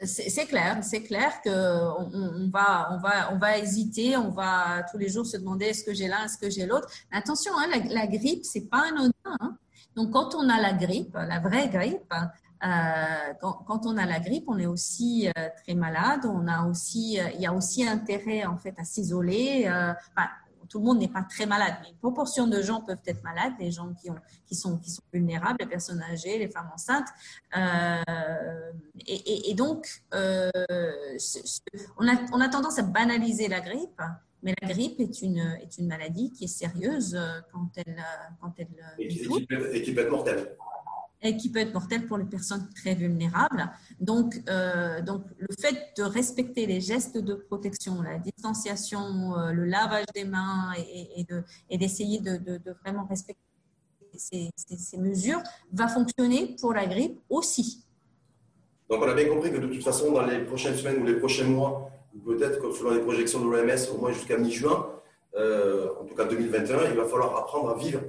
C'est 0.06 0.46
clair, 0.48 0.80
c'est 0.82 1.04
clair 1.04 1.42
qu'on 1.44 1.52
on 1.52 2.50
va, 2.52 2.90
on 2.92 3.00
va, 3.00 3.34
on 3.34 3.38
va 3.38 3.58
hésiter, 3.58 4.18
on 4.18 4.32
va 4.32 4.84
tous 4.92 4.98
les 4.98 5.08
jours 5.08 5.26
se 5.26 5.38
demander 5.38 5.68
est-ce 5.68 5.84
que 5.86 5.94
j'ai 5.94 6.08
l'un, 6.08 6.26
est-ce 6.26 6.38
que 6.38 6.50
j'ai 6.50 6.66
l'autre. 6.66 6.90
Attention, 7.12 7.54
hein, 7.58 7.68
la, 7.70 7.94
la, 7.94 8.08
grippe, 8.08 8.44
c'est 8.44 8.70
pas 8.70 8.84
un 8.92 9.10
Hein. 9.26 9.58
Donc, 9.96 10.12
quand 10.12 10.36
on 10.36 10.50
a 10.50 10.60
la 10.60 10.74
grippe, 10.74 11.14
la 11.16 11.40
vraie 11.40 11.70
grippe, 11.70 12.14
euh, 12.64 13.34
quand, 13.42 13.86
on 13.86 13.98
a 13.98 14.06
la 14.06 14.20
grippe, 14.20 14.46
on 14.48 14.58
est 14.58 14.66
aussi 14.66 15.28
euh, 15.28 15.50
très 15.64 15.76
malade. 15.76 16.22
On 16.26 16.48
a 16.48 16.66
aussi, 16.68 17.20
euh, 17.20 17.30
il 17.36 17.42
y 17.42 17.46
a 17.46 17.54
aussi 17.54 17.86
intérêt 17.86 18.46
en 18.46 18.58
fait 18.58 18.74
à 18.78 18.86
s'isoler. 18.86 19.70
tout 20.70 20.80
le 20.80 20.86
monde 20.86 21.00
n'est 21.00 21.10
pas 21.10 21.24
très 21.24 21.46
malade, 21.46 21.76
mais 21.82 21.90
une 21.90 21.98
proportion 21.98 22.48
de 22.48 22.62
gens 22.62 22.82
peuvent 22.82 23.02
être 23.06 23.22
malades, 23.22 23.54
les 23.60 23.70
gens 23.70 23.94
qui, 23.94 24.10
ont, 24.10 24.16
qui, 24.48 24.56
sont, 24.56 24.78
qui 24.78 24.90
sont 24.90 25.04
vulnérables, 25.12 25.58
les 25.60 25.68
personnes 25.68 26.02
âgées, 26.02 26.40
les 26.40 26.48
femmes 26.50 26.72
enceintes. 26.74 27.10
et, 29.06 29.54
donc, 29.56 29.86
on, 30.14 32.08
a, 32.08 32.16
on 32.32 32.40
a 32.40 32.50
tendance 32.50 32.80
à 32.80 32.84
banaliser 32.84 33.50
la 33.50 33.60
grippe, 33.60 34.02
mais 34.42 34.56
la 34.62 34.70
grippe 34.70 35.00
est 35.00 35.22
une, 35.22 35.58
est 35.62 35.78
une 35.78 35.88
maladie 35.88 36.32
qui 36.32 36.46
est 36.46 36.48
sérieuse 36.48 37.20
quand 37.52 37.70
elle, 37.76 38.04
quand 38.42 38.54
elle 38.58 38.68
et, 38.98 39.10
qui, 39.10 39.48
et 39.74 39.82
qui 39.84 39.94
peut 39.94 40.02
être 40.02 40.12
mortelle 40.12 40.56
et 41.24 41.38
qui 41.38 41.50
peut 41.50 41.60
être 41.60 41.74
mortel 41.74 42.06
pour 42.06 42.18
les 42.18 42.26
personnes 42.26 42.68
très 42.76 42.96
vulnérables. 42.96 43.72
Donc, 44.00 44.42
euh, 44.50 45.02
donc 45.02 45.24
le 45.38 45.48
fait 45.60 45.94
de 45.98 46.04
respecter 46.04 46.66
les 46.66 46.82
gestes 46.82 47.18
de 47.18 47.34
protection, 47.34 48.02
la 48.02 48.20
distanciation, 48.20 49.38
euh, 49.38 49.52
le 49.52 49.64
lavage 49.66 50.06
des 50.14 50.26
mains 50.26 50.74
et, 50.78 51.26
et 51.70 51.78
d'essayer 51.78 52.20
de, 52.20 52.38
de, 52.38 52.58
de, 52.58 52.72
vraiment 52.84 53.06
respecter 53.06 53.40
ces, 54.16 54.50
ces, 54.56 54.98
mesures 54.98 55.42
va 55.72 55.88
fonctionner 55.88 56.56
pour 56.60 56.74
la 56.74 56.86
grippe 56.86 57.20
aussi. 57.30 57.84
Donc, 58.90 59.02
on 59.02 59.08
a 59.08 59.16
bien 59.16 59.28
compris 59.28 59.52
que 59.52 59.58
de 59.58 59.68
toute 59.68 59.84
façon, 59.84 60.12
dans 60.12 60.26
les 60.26 60.40
prochaines 60.40 60.76
semaines 60.76 61.02
ou 61.02 61.06
les 61.06 61.16
prochains 61.16 61.46
mois, 61.46 61.90
peut-être 62.26 62.72
selon 62.74 62.92
les 62.92 63.00
projections 63.00 63.44
de 63.44 63.50
l'OMS, 63.50 63.96
au 63.96 63.98
moins 63.98 64.12
jusqu'à 64.12 64.38
mi-juin, 64.38 64.88
euh, 65.36 65.90
en 66.00 66.06
tout 66.06 66.16
cas 66.16 66.26
2021, 66.26 66.92
il 66.92 66.98
va 66.98 67.06
falloir 67.06 67.36
apprendre 67.38 67.70
à 67.70 67.76
vivre 67.76 68.02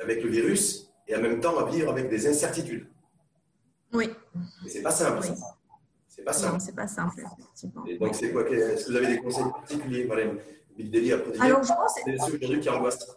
avec 0.00 0.22
le 0.24 0.30
virus 0.30 0.92
et 1.06 1.16
en 1.16 1.20
même 1.20 1.40
temps 1.40 1.56
à 1.58 1.70
vivre 1.70 1.90
avec 1.90 2.08
des 2.08 2.26
incertitudes. 2.26 2.86
Oui. 3.92 4.10
Mais 4.34 4.70
c'est 4.70 4.82
pas 4.82 4.90
simple. 4.90 5.20
Oui. 5.22 5.34
C'est 6.08 6.22
pas 6.24 6.32
simple. 6.32 6.60
c'est 6.60 6.74
pas 6.74 6.86
simple. 6.86 7.24
Et 7.88 7.98
donc, 7.98 8.14
c'est 8.14 8.32
quoi 8.32 8.48
Est-ce 8.48 8.86
que 8.86 8.90
vous 8.90 8.96
avez 8.96 9.08
des 9.08 9.18
conseils 9.18 9.44
particuliers, 9.52 10.06
Madame 10.06 10.38
Big 10.76 11.12
Alors, 11.40 11.62
je 11.62 11.72
pense. 11.72 11.94
C'est 12.04 12.18
ceux 12.18 12.36
aujourd'hui 12.36 12.60
qui 12.60 12.68
angoissent. 12.68 13.14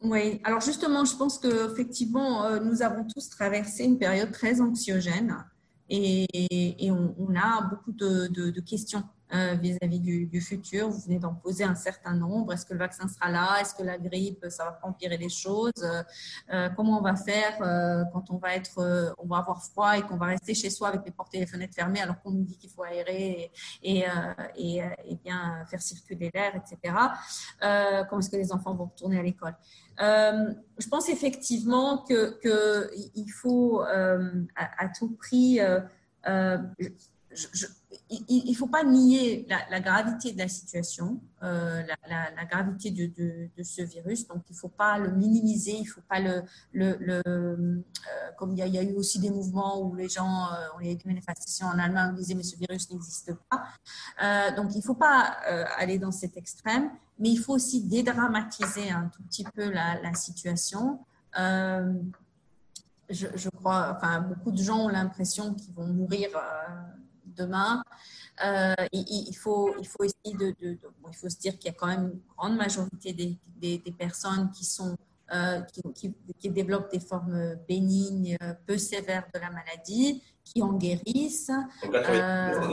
Oui, 0.00 0.40
alors 0.44 0.60
justement, 0.60 1.04
je 1.04 1.16
pense 1.16 1.38
qu'effectivement, 1.38 2.44
euh, 2.44 2.60
nous 2.60 2.82
avons 2.82 3.04
tous 3.04 3.30
traversé 3.30 3.84
une 3.84 3.98
période 3.98 4.30
très 4.30 4.60
anxiogène 4.60 5.44
et, 5.88 6.26
et 6.84 6.90
on, 6.92 7.16
on, 7.18 7.34
a 7.34 7.62
beaucoup 7.62 7.90
de, 7.90 8.28
de, 8.28 8.50
de 8.50 8.60
questions 8.60 9.02
euh, 9.34 9.54
vis-à-vis 9.54 10.00
du, 10.00 10.40
futur. 10.40 10.88
Vous 10.88 11.00
venez 11.00 11.18
d'en 11.18 11.34
poser 11.34 11.64
un 11.64 11.74
certain 11.74 12.14
nombre. 12.14 12.52
Est-ce 12.52 12.64
que 12.64 12.72
le 12.72 12.78
vaccin 12.78 13.06
sera 13.08 13.30
là? 13.30 13.60
Est-ce 13.60 13.74
que 13.74 13.82
la 13.82 13.98
grippe, 13.98 14.46
ça 14.48 14.64
va 14.64 14.80
empirer 14.82 15.18
les 15.18 15.28
choses? 15.28 15.72
Euh, 16.50 16.68
Comment 16.76 16.98
on 16.98 17.02
va 17.02 17.14
faire 17.14 17.60
euh, 17.60 18.04
quand 18.12 18.30
on 18.30 18.38
va 18.38 18.54
être, 18.54 19.14
on 19.18 19.26
va 19.26 19.38
avoir 19.38 19.62
froid 19.62 19.98
et 19.98 20.02
qu'on 20.02 20.16
va 20.16 20.26
rester 20.26 20.54
chez 20.54 20.70
soi 20.70 20.88
avec 20.88 21.04
les 21.04 21.10
portes 21.10 21.34
et 21.34 21.40
les 21.40 21.46
fenêtres 21.46 21.74
fermées 21.74 22.00
alors 22.00 22.20
qu'on 22.22 22.30
nous 22.30 22.44
dit 22.44 22.56
qu'il 22.56 22.70
faut 22.70 22.82
aérer 22.82 23.50
et, 23.82 24.04
et, 24.56 24.80
et, 25.04 25.16
bien 25.22 25.64
faire 25.66 25.82
circuler 25.82 26.30
l'air, 26.32 26.54
etc. 26.56 26.94
comment 28.08 28.20
est-ce 28.20 28.30
que 28.30 28.36
les 28.36 28.52
enfants 28.52 28.74
vont 28.74 28.86
retourner 28.86 29.18
à 29.18 29.22
l'école? 29.22 29.56
Je 29.98 30.88
pense 30.88 31.08
effectivement 31.08 31.98
que, 31.98 32.38
que 32.40 32.90
faut 33.42 33.82
à, 33.82 34.88
tout 34.98 35.10
prix 35.16 35.60
il 38.10 38.50
ne 38.50 38.54
faut 38.54 38.66
pas 38.66 38.84
nier 38.84 39.46
la, 39.48 39.80
gravité 39.80 40.32
de 40.32 40.38
la 40.38 40.48
situation, 40.48 41.20
euh, 41.42 41.82
la, 42.08 42.44
gravité 42.46 42.90
de, 42.90 43.62
ce 43.62 43.82
virus. 43.82 44.26
Donc, 44.26 44.42
il 44.48 44.54
ne 44.54 44.58
faut 44.58 44.68
pas 44.68 44.98
le 44.98 45.10
minimiser, 45.10 45.72
il 45.72 45.82
ne 45.82 45.88
faut 45.88 46.00
pas 46.08 46.20
le... 46.20 46.42
euh, 46.74 47.82
comme 48.36 48.54
il 48.54 48.66
y, 48.66 48.78
a, 48.78 48.82
eu 48.82 48.94
aussi 48.94 49.18
des 49.18 49.30
mouvements 49.30 49.82
où 49.82 49.94
les 49.94 50.08
gens, 50.08 50.46
euh, 50.52 50.68
on 50.76 50.78
a 50.78 50.84
eu 50.84 50.94
des 50.94 51.04
manifestations 51.04 51.66
en 51.66 51.78
Allemagne, 51.78 52.12
où 52.14 52.16
disaient 52.16 52.34
mais 52.34 52.42
ce 52.42 52.56
virus 52.56 52.90
n'existe 52.90 53.32
pas. 53.50 54.52
donc, 54.56 54.74
il 54.74 54.78
ne 54.78 54.82
faut 54.82 54.94
pas 54.94 55.36
aller 55.76 55.98
dans 55.98 56.12
cet 56.12 56.36
extrême, 56.36 56.90
mais 57.18 57.30
il 57.30 57.38
faut 57.38 57.54
aussi 57.54 57.82
dédramatiser 57.82 58.90
un 58.90 59.10
tout 59.14 59.22
petit 59.24 59.44
peu 59.44 59.70
la, 59.70 60.14
situation. 60.14 61.00
Je, 63.10 63.26
je, 63.34 63.48
crois, 63.48 63.94
enfin, 63.96 64.20
beaucoup 64.20 64.50
de 64.50 64.62
gens 64.62 64.84
ont 64.84 64.88
l'impression 64.88 65.54
qu'ils 65.54 65.72
vont 65.74 65.86
mourir 65.86 66.28
demain. 67.38 67.82
Euh, 68.44 68.74
il, 68.92 69.34
faut, 69.34 69.74
il 69.80 69.86
faut 69.86 70.04
essayer 70.04 70.36
de, 70.36 70.54
il 70.62 71.16
faut 71.16 71.28
se 71.28 71.38
dire 71.38 71.58
qu'il 71.58 71.66
y 71.66 71.74
a 71.74 71.76
quand 71.76 71.88
même 71.88 72.12
une 72.12 72.20
grande 72.36 72.56
majorité 72.56 73.12
des, 73.12 73.38
des, 73.58 73.92
personnes 73.92 74.50
qui 74.52 74.64
sont 74.64 74.96
euh, 75.32 75.60
qui, 75.94 76.14
qui, 76.38 76.50
développent 76.50 76.90
des 76.90 77.00
formes 77.00 77.56
bénignes, 77.68 78.36
peu 78.66 78.78
sévères 78.78 79.26
de 79.34 79.40
la 79.40 79.50
maladie, 79.50 80.22
qui 80.44 80.62
en 80.62 80.72
guérissent. 80.74 81.50
Euh, 81.84 82.70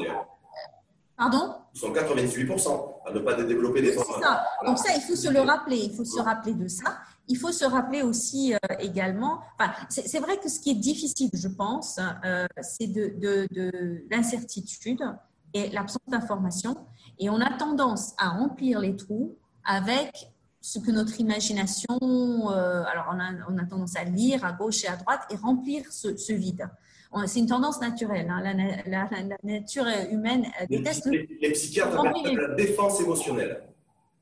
pardon? 1.18 1.56
Ils 1.74 1.80
sont 1.80 1.92
98% 1.92 2.94
à 3.06 3.12
ne 3.12 3.20
pas 3.20 3.34
développer 3.44 3.82
des 3.82 3.94
formes. 3.94 4.22
Ça. 4.22 4.46
Donc 4.66 4.78
ça, 4.78 4.96
il 4.96 5.02
faut 5.02 5.16
se 5.16 5.30
le 5.30 5.42
rappeler. 5.42 5.78
Il 5.78 5.96
faut 5.96 6.06
se 6.06 6.20
rappeler 6.20 6.54
de 6.54 6.68
ça. 6.68 7.00
Il 7.28 7.38
faut 7.38 7.52
se 7.52 7.66
rappeler 7.66 8.04
aussi 8.04 8.54
euh, 8.54 8.58
également, 8.80 9.40
enfin, 9.58 9.74
c'est 9.90 10.20
vrai 10.20 10.38
que 10.38 10.50
ce 10.50 10.60
qui 10.60 10.72
est 10.72 10.76
difficile, 10.76 11.30
je 11.34 11.48
pense, 11.48 12.00
euh, 12.24 12.46
c'est 12.62 12.88
de, 12.88 13.16
de, 13.18 13.48
de 13.52 14.06
l'incertitude 14.12 15.02
et 15.54 15.70
l'absence 15.70 16.08
d'information. 16.08 16.76
Et 17.18 17.30
on 17.30 17.40
a 17.42 17.52
tendance 17.58 18.14
à 18.18 18.30
remplir 18.30 18.80
les 18.80 18.96
trous 18.96 19.38
avec 19.64 20.32
ce 20.62 20.80
que 20.80 20.92
notre 20.92 21.20
imagination, 21.20 21.98
euh, 22.02 22.84
alors 22.84 23.12
on 23.14 23.20
a, 23.20 23.32
on 23.50 23.58
a, 23.58 23.66
tendance 23.66 23.96
à 23.96 24.04
lire 24.04 24.46
à 24.46 24.52
gauche 24.52 24.84
et 24.84 24.88
à 24.88 24.96
droite 24.96 25.22
et 25.32 25.36
remplir 25.36 25.92
ce, 25.92 26.16
ce 26.18 26.34
vide. 26.34 26.70
C'est 27.28 27.40
une 27.40 27.48
tendance 27.48 27.80
naturelle. 27.80 28.30
Hein. 28.30 28.42
La, 28.44 28.54
la, 28.54 29.10
la, 29.10 29.38
nature 29.42 29.86
humaine 30.12 30.48
déteste. 30.70 31.06
Les, 31.06 31.26
les 31.42 31.52
psychiatres 31.52 31.98
appellent 31.98 32.36
la 32.36 32.56
défense 32.56 33.00
émotionnelle. 33.00 33.64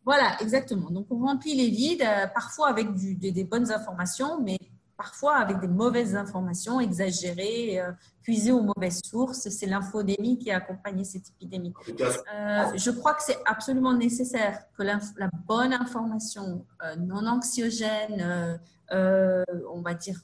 Voilà, 0.05 0.35
exactement. 0.41 0.89
Donc, 0.89 1.07
on 1.09 1.19
remplit 1.19 1.55
les 1.55 1.69
vides, 1.69 2.01
euh, 2.01 2.27
parfois 2.27 2.67
avec 2.67 2.93
du, 2.93 3.15
des, 3.15 3.43
bonnes 3.43 3.71
informations, 3.71 4.41
mais 4.41 4.57
parfois 4.97 5.37
avec 5.37 5.59
des 5.59 5.67
mauvaises 5.67 6.15
informations 6.15 6.79
exagérées, 6.79 7.79
euh, 7.79 7.91
puisées 8.21 8.51
aux 8.51 8.61
mauvaises 8.61 8.99
sources. 9.05 9.49
C'est 9.49 9.65
l'infodémie 9.65 10.37
qui 10.37 10.51
a 10.51 10.57
accompagné 10.57 11.05
cette 11.05 11.29
épidémie. 11.29 11.73
Euh, 11.89 12.65
je 12.75 12.91
crois 12.91 13.13
que 13.13 13.23
c'est 13.23 13.37
absolument 13.45 13.93
nécessaire 13.93 14.63
que 14.77 14.83
la, 14.83 14.99
bonne 15.47 15.73
information 15.73 16.65
non 16.99 17.25
anxiogène, 17.25 18.59
on 18.91 19.81
va 19.81 19.93
dire 19.93 20.21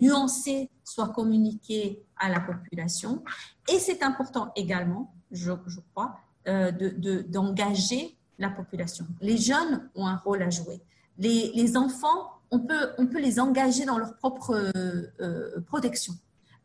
nuancée, 0.00 0.70
soit 0.82 1.08
communiquée 1.08 2.04
à 2.16 2.28
la 2.28 2.40
population. 2.40 3.22
Et 3.68 3.78
c'est 3.78 4.02
important 4.02 4.52
également, 4.56 5.14
je, 5.30 5.52
je 5.66 5.80
crois, 5.92 6.16
d'engager 6.46 8.06
de, 8.06 8.21
la 8.42 8.50
population. 8.50 9.06
Les 9.20 9.38
jeunes 9.38 9.88
ont 9.94 10.06
un 10.06 10.16
rôle 10.16 10.42
à 10.42 10.50
jouer. 10.50 10.80
Les, 11.18 11.52
les 11.54 11.76
enfants, 11.76 12.32
on 12.50 12.58
peut, 12.58 12.90
on 12.98 13.06
peut 13.06 13.20
les 13.20 13.40
engager 13.40 13.84
dans 13.84 13.98
leur 13.98 14.16
propre 14.16 14.70
euh, 14.76 15.60
protection. 15.66 16.14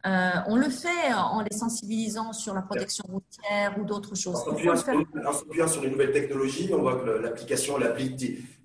Euh, 0.05 0.29
on 0.47 0.55
le 0.55 0.69
fait 0.69 1.13
en 1.13 1.41
les 1.41 1.55
sensibilisant 1.55 2.31
sur 2.31 2.53
la 2.53 2.61
protection 2.61 3.03
routière 3.09 3.75
ou 3.79 3.83
d'autres 3.83 4.15
choses. 4.15 4.35
En 4.35 5.33
s'appuyant 5.33 5.67
sur 5.67 5.81
les 5.81 5.89
nouvelles 5.89 6.11
technologies, 6.11 6.69
on 6.73 6.81
voit 6.81 6.97
que 6.97 7.09
l'application, 7.09 7.77
l'appli 7.77 8.15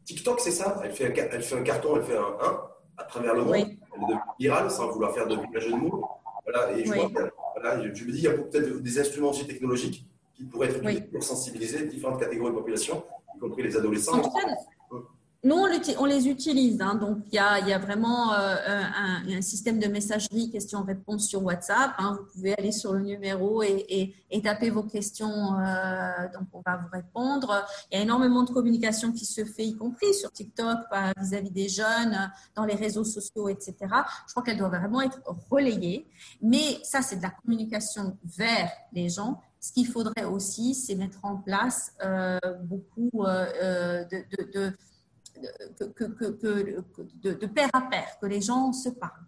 TikTok, 0.04 0.40
c'est 0.40 0.50
ça? 0.50 0.80
Elle 0.84 0.92
fait, 0.92 1.06
un, 1.06 1.28
elle 1.32 1.42
fait 1.42 1.58
un 1.58 1.62
carton, 1.62 1.96
elle 1.96 2.02
fait 2.02 2.16
un 2.16 2.36
1 2.40 2.60
à 2.98 3.04
travers 3.04 3.34
le 3.34 3.44
monde. 3.44 3.54
Elle 3.54 3.60
est 3.60 3.78
devenue 4.00 4.20
virale 4.38 4.70
sans 4.70 4.90
vouloir 4.90 5.12
faire 5.14 5.26
de 5.26 5.36
jeu 5.58 5.70
de 5.70 5.76
mots. 5.76 6.06
Voilà, 6.44 6.76
et 6.76 6.84
je, 6.84 6.92
vois, 6.92 7.10
voilà, 7.54 7.82
je, 7.82 7.88
me 8.04 8.12
dis, 8.12 8.18
il 8.18 8.24
y 8.24 8.28
a 8.28 8.32
peut-être 8.32 8.80
des 8.80 9.00
instruments 9.00 9.30
aussi 9.30 9.46
technologiques 9.46 10.06
qui 10.42 10.48
pourraient 10.48 10.68
être 10.68 10.78
utilisés 10.78 11.02
pour 11.02 11.22
sensibiliser 11.22 11.86
différentes 11.86 12.20
catégories 12.20 12.50
de 12.50 12.56
population, 12.56 13.04
y 13.36 13.38
compris 13.38 13.62
les 13.62 13.76
adolescents. 13.76 14.20
Nous, 15.44 15.56
on, 15.98 16.04
les 16.04 16.28
utilise. 16.28 16.80
Hein. 16.80 16.94
donc, 16.94 17.18
il 17.32 17.34
y 17.34 17.38
a, 17.40 17.78
vraiment 17.78 18.32
euh, 18.32 18.54
un, 18.64 19.42
système 19.42 19.80
de 19.80 19.88
messagerie 19.88 20.52
questions-réponses 20.52 21.26
sur 21.26 21.42
WhatsApp. 21.42 21.94
Hein. 21.98 22.16
vous 22.20 22.32
pouvez 22.32 22.54
aller 22.56 22.70
sur 22.70 22.92
le 22.92 23.00
numéro 23.00 23.60
et, 23.64 24.14
taper 24.40 24.70
vos 24.70 24.84
questions. 24.84 25.58
Euh, 25.58 26.28
donc, 26.32 26.46
on 26.52 26.62
va 26.64 26.76
vous 26.76 26.88
répondre. 26.92 27.66
Il 27.90 27.96
y 27.96 28.00
a 28.00 28.04
énormément 28.04 28.44
de 28.44 28.52
communication 28.52 29.10
qui 29.10 29.24
se 29.24 29.44
fait, 29.44 29.64
y 29.64 29.76
compris 29.76 30.14
sur 30.14 30.30
TikTok, 30.30 30.78
vis-à-vis 31.18 31.50
des 31.50 31.68
jeunes, 31.68 32.30
dans 32.54 32.64
les 32.64 32.76
réseaux 32.76 33.04
sociaux, 33.04 33.48
etc. 33.48 33.74
Je 34.28 34.32
crois 34.34 34.44
qu'elle 34.44 34.58
doit 34.58 34.68
vraiment 34.68 35.00
être 35.00 35.20
relayée. 35.50 36.06
Mais 36.40 36.78
ça, 36.84 37.02
c'est 37.02 37.16
de 37.16 37.22
la 37.22 37.30
communication 37.30 38.16
vers 38.24 38.70
les 38.92 39.08
gens. 39.08 39.40
Ce 39.64 39.72
qu'il 39.72 39.86
faudrait 39.86 40.24
aussi, 40.24 40.74
c'est 40.74 40.96
mettre 40.96 41.24
en 41.24 41.36
place 41.36 41.94
euh, 42.04 42.38
beaucoup 42.64 43.10
de 43.22 44.72
que, 45.94 46.04
de, 46.04 47.32
de, 47.32 47.46
pair 47.46 47.70
à 47.72 47.82
pair, 47.82 48.18
que 48.20 48.26
les 48.26 48.40
gens 48.40 48.72
se 48.72 48.88
parlent. 48.88 49.26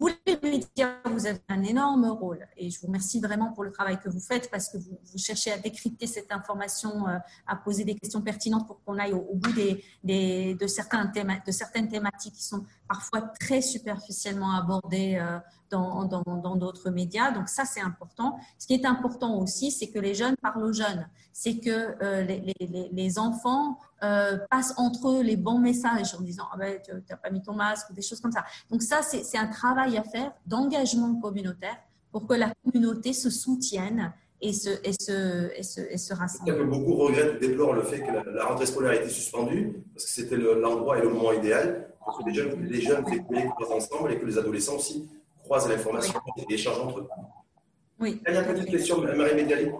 Vous, 0.00 0.10
les 0.26 0.38
médias, 0.42 0.96
vous 1.04 1.26
avez 1.26 1.40
un 1.48 1.62
énorme 1.62 2.06
rôle 2.06 2.46
et 2.56 2.68
je 2.68 2.80
vous 2.80 2.88
remercie 2.88 3.20
vraiment 3.20 3.52
pour 3.52 3.62
le 3.62 3.70
travail 3.70 3.98
que 4.00 4.08
vous 4.08 4.20
faites 4.20 4.50
parce 4.50 4.68
que 4.68 4.78
vous, 4.78 4.98
cherchez 5.16 5.52
à 5.52 5.58
décrypter 5.58 6.06
cette 6.06 6.32
information, 6.32 7.06
euh, 7.06 7.18
à 7.46 7.54
poser 7.54 7.84
des 7.84 7.94
questions 7.94 8.20
pertinentes 8.20 8.66
pour 8.66 8.82
qu'on 8.82 8.98
aille 8.98 9.12
au, 9.12 9.34
bout 9.34 9.52
des, 9.52 9.84
des, 10.02 10.54
de, 10.54 10.66
certains 10.66 11.04
de 11.04 11.52
certaines 11.52 11.88
thématiques 11.88 12.34
qui 12.34 12.42
sont 12.42 12.64
parfois 12.88 13.20
très 13.40 13.60
superficiellement 13.60 14.56
abordées 14.56 15.16
euh, 15.16 15.38
dans 15.70 16.56
d'autres 16.56 16.90
médias. 16.90 17.30
Donc 17.30 17.48
ça, 17.48 17.64
c'est 17.64 17.80
important. 17.80 18.38
Ce 18.58 18.66
qui 18.66 18.74
est 18.74 18.86
important 18.86 19.38
aussi, 19.38 19.70
c'est 19.70 19.88
que 19.88 19.98
les 19.98 20.14
jeunes 20.14 20.36
parlent 20.40 20.64
aux 20.64 20.72
jeunes. 20.72 21.08
C'est 21.32 21.58
que 21.58 21.96
euh, 22.02 22.22
les, 22.22 22.54
les, 22.60 22.88
les, 22.92 23.18
enfants 23.18 23.78
euh, 24.04 24.38
passent 24.50 24.74
entre 24.76 25.08
eux 25.08 25.22
les 25.22 25.36
bons 25.36 25.58
messages 25.58 26.14
en 26.14 26.20
disant 26.20 26.44
ah 26.52 26.56
ben, 26.56 26.78
tu 26.84 26.92
n'as 26.92 27.16
pas 27.16 27.30
mis 27.30 27.42
ton 27.42 27.54
masque 27.54 27.90
ou 27.90 27.94
des 27.94 28.02
choses 28.02 28.20
comme 28.20 28.32
ça. 28.32 28.44
Donc 28.70 28.82
ça, 28.82 29.02
c'est 29.02 29.38
un 29.38 29.46
travail 29.46 29.96
à 29.96 30.04
faire 30.04 30.32
d'engagement 30.46 31.14
communautaire 31.20 31.76
pour 32.12 32.26
que 32.26 32.34
la 32.34 32.52
communauté 32.64 33.12
se 33.12 33.30
soutienne 33.30 34.12
et 34.40 34.52
se, 34.52 34.70
et 34.84 34.92
se, 34.92 35.50
et 35.56 35.62
se, 35.62 35.80
et 35.80 35.98
se 35.98 36.14
rassemble. 36.14 36.66
Beaucoup 36.68 36.94
regrettent 36.96 37.40
déplorent 37.40 37.72
le 37.72 37.82
fait 37.82 38.00
que 38.00 38.10
la, 38.12 38.44
rentrée 38.44 38.66
scolaire 38.66 38.92
a 38.92 38.96
été 38.96 39.08
suspendue 39.08 39.82
parce 39.94 40.04
que 40.04 40.10
c'était 40.10 40.36
l'endroit 40.36 40.98
et 40.98 41.02
le 41.02 41.08
moment 41.08 41.32
idéal 41.32 41.88
pour 42.04 42.18
que 42.18 42.28
les 42.28 42.34
jeunes, 42.34 42.62
les 42.62 42.80
jeunes, 42.80 43.04
les 43.10 43.22
collègues 43.22 43.50
ensemble 43.70 44.12
et 44.12 44.18
que 44.18 44.26
les 44.26 44.38
adolescents 44.38 44.76
aussi 44.76 45.08
croisent 45.42 45.68
l'information 45.68 46.20
et 46.36 46.54
échangent 46.54 46.80
entre 46.80 47.00
eux. 47.00 47.08
Oui. 48.00 48.20
Il 48.26 48.34
y 48.34 48.36
a 48.36 48.40
une 48.40 48.54
petite 48.54 48.70
question, 48.70 49.00
Marie 49.00 49.34
Médiali. 49.34 49.70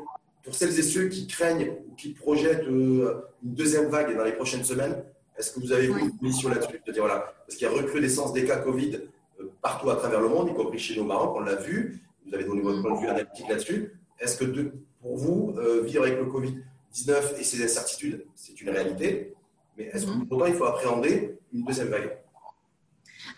Pour 0.44 0.54
celles 0.54 0.78
et 0.78 0.82
ceux 0.82 1.08
qui 1.08 1.26
craignent 1.26 1.72
ou 1.88 1.94
qui 1.94 2.10
projettent 2.10 2.68
euh, 2.68 3.22
une 3.42 3.54
deuxième 3.54 3.88
vague 3.88 4.14
dans 4.16 4.24
les 4.24 4.32
prochaines 4.32 4.62
semaines, 4.62 5.02
est-ce 5.38 5.52
que 5.52 5.60
vous 5.60 5.72
avez 5.72 5.86
une 5.86 6.12
mission 6.20 6.50
là-dessus? 6.50 6.80
Dire 6.86 7.02
voilà, 7.02 7.34
Parce 7.46 7.56
qu'il 7.56 7.66
y 7.66 7.70
a 7.70 7.74
recrudescence 7.74 8.32
des 8.34 8.44
cas 8.44 8.58
Covid 8.58 9.00
euh, 9.40 9.50
partout 9.62 9.88
à 9.90 9.96
travers 9.96 10.20
le 10.20 10.28
monde, 10.28 10.50
y 10.50 10.54
compris 10.54 10.78
chez 10.78 10.96
nos 10.96 11.04
Maroc, 11.04 11.34
on 11.36 11.40
l'a 11.40 11.56
vu. 11.56 12.02
Vous 12.26 12.34
avez 12.34 12.44
donné 12.44 12.60
votre 12.60 12.82
point 12.82 12.94
de 12.94 13.00
vue 13.00 13.08
analytique 13.08 13.48
là-dessus. 13.48 13.94
Est-ce 14.20 14.36
que 14.36 14.72
pour 15.00 15.16
vous, 15.16 15.54
euh, 15.56 15.82
vivre 15.82 16.04
avec 16.04 16.18
le 16.18 16.26
Covid-19 16.26 17.38
et 17.40 17.42
ses 17.42 17.64
incertitudes, 17.64 18.26
c'est 18.34 18.60
une 18.60 18.68
réalité? 18.68 19.34
Mais 19.76 19.84
est-ce 19.84 20.04
que 20.04 20.10
mm-hmm. 20.10 20.28
pourtant 20.28 20.46
il 20.46 20.54
faut 20.54 20.66
appréhender 20.66 21.38
une 21.52 21.64
deuxième 21.64 21.88
vague? 21.88 22.18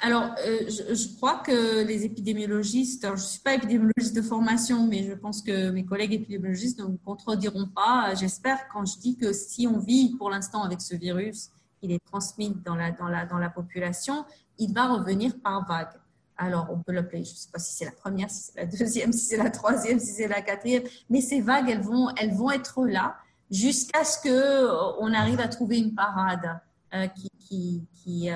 Alors, 0.01 0.35
euh, 0.47 0.69
je, 0.69 1.17
crois 1.17 1.39
que 1.39 1.85
les 1.85 2.05
épidémiologistes, 2.05 3.07
je 3.07 3.13
ne 3.13 3.17
suis 3.17 3.41
pas 3.41 3.55
épidémiologiste 3.55 4.15
de 4.15 4.23
formation, 4.23 4.87
mais 4.87 5.05
je 5.05 5.15
pense 5.15 5.43
que 5.43 5.71
mes 5.71 5.85
collègues 5.85 6.13
épidémiologistes 6.13 6.79
ne 6.81 6.87
me 6.87 6.99
contrediront 6.99 7.67
pas, 7.67 8.15
j'espère, 8.15 8.69
quand 8.73 8.85
je 8.85 8.99
dis 8.99 9.17
que 9.17 9.33
si 9.33 9.67
on 9.67 9.79
vit 9.79 10.15
pour 10.17 10.31
l'instant 10.31 10.63
avec 10.63 10.81
ce 10.81 10.95
virus, 10.95 11.51
il 11.83 11.93
est 11.93 12.05
transmis 12.05 12.55
dans 12.65 12.75
la, 12.75 12.91
dans, 12.91 13.09
la, 13.09 13.27
dans 13.27 13.39
la 13.39 13.49
population, 13.49 14.25
il 14.59 14.73
va 14.73 14.93
revenir 14.93 15.33
par 15.43 15.67
vague. 15.67 16.01
Alors, 16.37 16.69
on 16.71 16.79
peut 16.79 16.93
l'appeler, 16.93 17.25
je 17.25 17.31
ne 17.31 17.37
sais 17.37 17.49
pas 17.51 17.59
si 17.59 17.75
c'est 17.75 17.87
la 17.87 17.93
première, 17.93 18.31
si 18.31 18.51
c'est 18.53 18.61
la 18.61 18.67
deuxième, 18.67 19.13
si 19.13 19.25
c'est 19.25 19.39
la 19.39 19.51
troisième, 19.51 19.99
si 19.99 20.13
c'est 20.13 20.29
la 20.29 20.43
quatrième, 20.43 20.83
mais 21.09 21.23
ces 21.23 21.41
vagues, 21.41 21.71
elles 21.71 21.81
vont, 21.81 22.11
elles 22.17 22.35
vont 22.35 22.51
être 22.51 22.85
là 22.85 23.17
jusqu'à 23.51 24.05
ce 24.05 24.21
qu'on 24.21 25.15
arrive 25.15 25.41
à 25.41 25.49
trouver 25.49 25.79
une 25.79 25.95
parade 25.95 26.61
euh, 26.95 27.07
qui, 27.09 27.31
qui, 27.39 27.85
qui, 27.95 28.31
euh, 28.31 28.35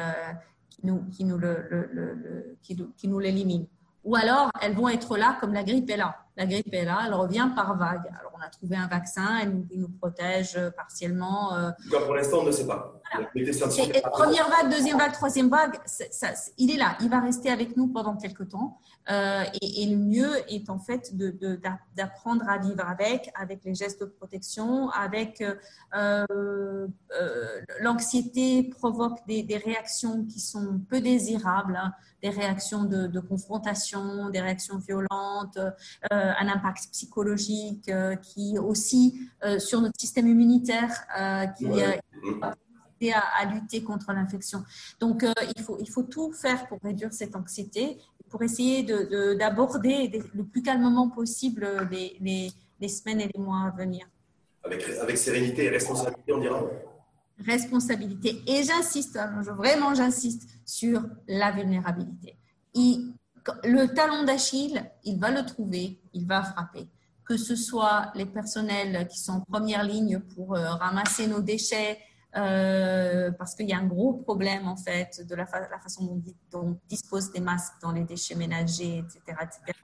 qui 1.10 1.24
nous 1.24 3.18
qui. 3.18 3.68
Ou 4.04 4.16
alors, 4.16 4.50
elles 4.62 4.74
vont 4.74 4.88
être 4.88 5.16
là 5.16 5.36
comme 5.40 5.52
la 5.52 5.62
grippe 5.62 5.90
est 5.90 5.96
là. 5.96 6.16
La 6.36 6.46
grippe 6.46 6.72
est 6.72 6.84
là, 6.84 7.00
elle 7.06 7.14
revient 7.14 7.48
par 7.54 7.76
vague. 7.76 8.06
Alors, 8.18 8.32
on 8.36 8.40
a 8.40 8.48
trouvé 8.48 8.76
un 8.76 8.86
vaccin, 8.86 9.38
elle 9.42 9.50
nous, 9.50 9.66
il 9.70 9.80
nous 9.80 9.88
protège 9.88 10.56
euh, 10.56 10.70
partiellement. 10.70 11.54
Euh. 11.54 11.70
Pour 11.90 12.14
l'instant, 12.14 12.38
on 12.40 12.44
ne 12.44 12.52
sait 12.52 12.66
pas. 12.66 13.00
première 14.10 14.48
vague, 14.48 14.70
deuxième 14.70 14.96
vague, 14.96 15.12
troisième 15.12 15.48
vague, 15.48 15.78
ça, 15.84 16.28
il 16.56 16.70
est 16.70 16.78
là. 16.78 16.96
Il 17.00 17.10
va 17.10 17.20
rester 17.20 17.50
avec 17.50 17.76
nous 17.76 17.88
pendant 17.88 18.16
quelques 18.16 18.48
temps. 18.48 18.78
Euh, 19.10 19.42
et, 19.60 19.86
le 19.86 19.96
mieux 19.96 20.30
est 20.52 20.70
en 20.70 20.78
fait 20.78 21.12
d'apprendre 21.96 22.48
à 22.48 22.58
vivre 22.58 22.86
avec, 22.86 23.30
avec 23.34 23.64
les 23.64 23.74
gestes 23.74 24.00
de 24.00 24.06
protection, 24.06 24.88
avec 24.90 25.42
l'anxiété 27.80 28.70
provoque 28.78 29.18
des, 29.26 29.42
des, 29.42 29.56
réactions 29.56 30.24
qui 30.26 30.38
sont 30.38 30.80
peu 30.88 31.00
désirables. 31.00 31.76
Hein 31.76 31.92
des 32.22 32.30
réactions 32.30 32.84
de, 32.84 33.20
confrontation, 33.20 34.30
des 34.30 34.40
réactions 34.40 34.78
violentes, 34.78 35.58
euh, 35.58 35.70
un 36.38 36.48
impact 36.48 36.88
psychologique 36.92 37.88
euh, 37.88 38.16
qui 38.16 38.58
aussi 38.58 39.20
euh, 39.44 39.58
sur 39.58 39.80
notre 39.80 39.98
système 39.98 40.28
immunitaire 40.28 40.90
qui 41.56 41.66
ouais. 41.66 42.00
à, 43.12 43.20
à, 43.38 43.44
lutter 43.46 43.82
contre 43.82 44.12
l'infection. 44.12 44.62
Donc 44.98 45.24
il, 45.56 45.62
faut, 45.62 45.78
il 45.80 45.88
faut 45.88 46.02
tout 46.02 46.32
faire 46.32 46.66
pour 46.68 46.78
réduire 46.82 47.12
cette 47.12 47.34
anxiété, 47.34 47.98
pour 48.28 48.42
essayer 48.42 48.82
d'aborder 48.82 50.22
le 50.34 50.44
plus 50.44 50.62
calmement 50.62 51.08
possible 51.08 51.66
les, 51.90 52.16
les, 52.20 52.52
les, 52.80 52.88
semaines 52.88 53.20
et 53.22 53.30
les 53.34 53.40
mois 53.40 53.66
à 53.66 53.76
venir. 53.76 54.06
Avec, 54.64 54.86
avec 55.00 55.16
sérénité 55.16 55.64
et 55.64 55.68
responsabilité, 55.70 56.32
on 56.32 56.38
dira 56.38 56.62
responsabilité. 57.44 58.42
Et 58.46 58.62
j'insiste, 58.62 59.18
vraiment 59.56 59.94
j'insiste 59.94 60.48
sur 60.64 61.02
la 61.26 61.52
vulnérabilité. 61.52 62.36
Le 63.64 63.86
talon 63.86 64.24
d'Achille, 64.24 64.90
il 65.04 65.18
va 65.18 65.30
le 65.30 65.44
trouver, 65.44 66.00
il 66.12 66.26
va 66.26 66.42
frapper. 66.42 66.88
Que 67.24 67.36
ce 67.36 67.54
soit 67.54 68.10
les 68.14 68.26
personnels 68.26 69.06
qui 69.08 69.18
sont 69.18 69.32
en 69.34 69.40
première 69.40 69.84
ligne 69.84 70.18
pour 70.18 70.56
euh, 70.56 70.70
ramasser 70.74 71.26
nos 71.26 71.40
déchets, 71.40 71.98
euh, 72.36 73.30
parce 73.32 73.54
qu'il 73.54 73.68
y 73.68 73.72
a 73.72 73.78
un 73.78 73.86
gros 73.86 74.14
problème 74.14 74.68
en 74.68 74.76
fait 74.76 75.26
de 75.26 75.34
la, 75.34 75.46
façon 75.46 76.22
dont, 76.50 76.60
on 76.60 76.78
dispose 76.88 77.32
des 77.32 77.40
masques 77.40 77.74
dans 77.82 77.92
les 77.92 78.04
déchets 78.04 78.36
ménagers, 78.36 78.98
etc., 78.98 79.20
etc 79.42 79.78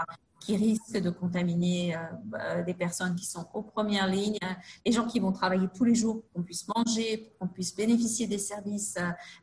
qui 0.47 0.57
risquent 0.57 1.03
de 1.03 1.11
contaminer 1.11 1.97
euh, 1.97 1.99
bah, 2.25 2.63
des 2.63 2.75
personnes 2.75 3.17
qui 3.17 3.27
sont 3.27 3.47
aux 3.53 3.63
premières 3.63 4.07
lignes, 4.07 4.39
les 4.85 4.93
gens 4.93 5.07
qui 5.07 5.19
vont 5.19 5.33
travailler 5.33 5.67
tous 5.75 5.83
les 5.83 5.97
jours 5.97 6.23
pour 6.23 6.33
qu'on 6.33 6.43
puisse 6.43 6.67
manger, 6.69 7.17
pour 7.17 7.39
qu'on 7.39 7.53
puisse 7.53 7.75
bénéficier 7.75 8.29
des 8.29 8.39
services 8.39 8.97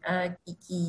euh, 0.09 0.29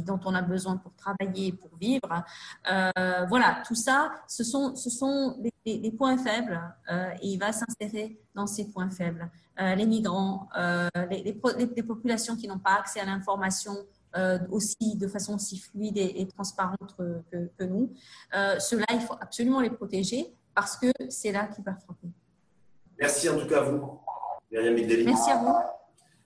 dont 0.06 0.20
on 0.24 0.34
a 0.34 0.42
besoin 0.42 0.76
pour 0.76 0.94
travailler, 0.94 1.52
pour 1.52 1.76
vivre. 1.80 2.22
Euh, 2.70 2.90
voilà, 3.28 3.62
tout 3.66 3.74
ça, 3.74 4.12
ce 4.28 4.44
sont, 4.44 4.76
ce 4.76 4.88
sont 4.88 5.36
les, 5.66 5.90
points 5.90 6.18
faibles 6.18 6.60
et 7.22 7.28
il 7.28 7.38
va 7.38 7.50
s'insérer 7.52 8.20
dans 8.34 8.46
ces 8.46 8.70
points 8.70 8.90
faibles. 8.90 9.28
les 9.58 9.86
migrants, 9.86 10.48
les 11.10 11.82
populations 11.82 12.36
qui 12.36 12.46
n'ont 12.46 12.58
pas 12.58 12.74
accès 12.80 13.00
à 13.00 13.04
l'information 13.04 13.74
euh, 14.16 14.38
aussi 14.50 14.96
de 14.96 15.08
façon 15.08 15.34
aussi 15.34 15.58
fluide 15.58 15.96
et, 15.96 16.26
transparente 16.26 16.96
que, 16.96 17.64
nous. 17.64 17.92
Euh, 18.34 18.58
Ceux-là, 18.60 18.86
il 18.92 19.00
faut 19.00 19.16
absolument 19.20 19.60
les 19.60 19.70
protéger 19.70 20.32
parce 20.54 20.76
que 20.76 20.86
c'est 21.08 21.32
là 21.32 21.48
qu'il 21.48 21.64
va 21.64 21.74
frapper. 21.74 22.08
Merci 22.98 23.28
en 23.28 23.38
tout 23.38 23.48
cas 23.48 23.58
à 23.58 23.62
vous, 23.62 23.98
Myriam 24.52 24.74
Merci 25.04 25.30
à 25.30 25.36
vous. 25.38 25.54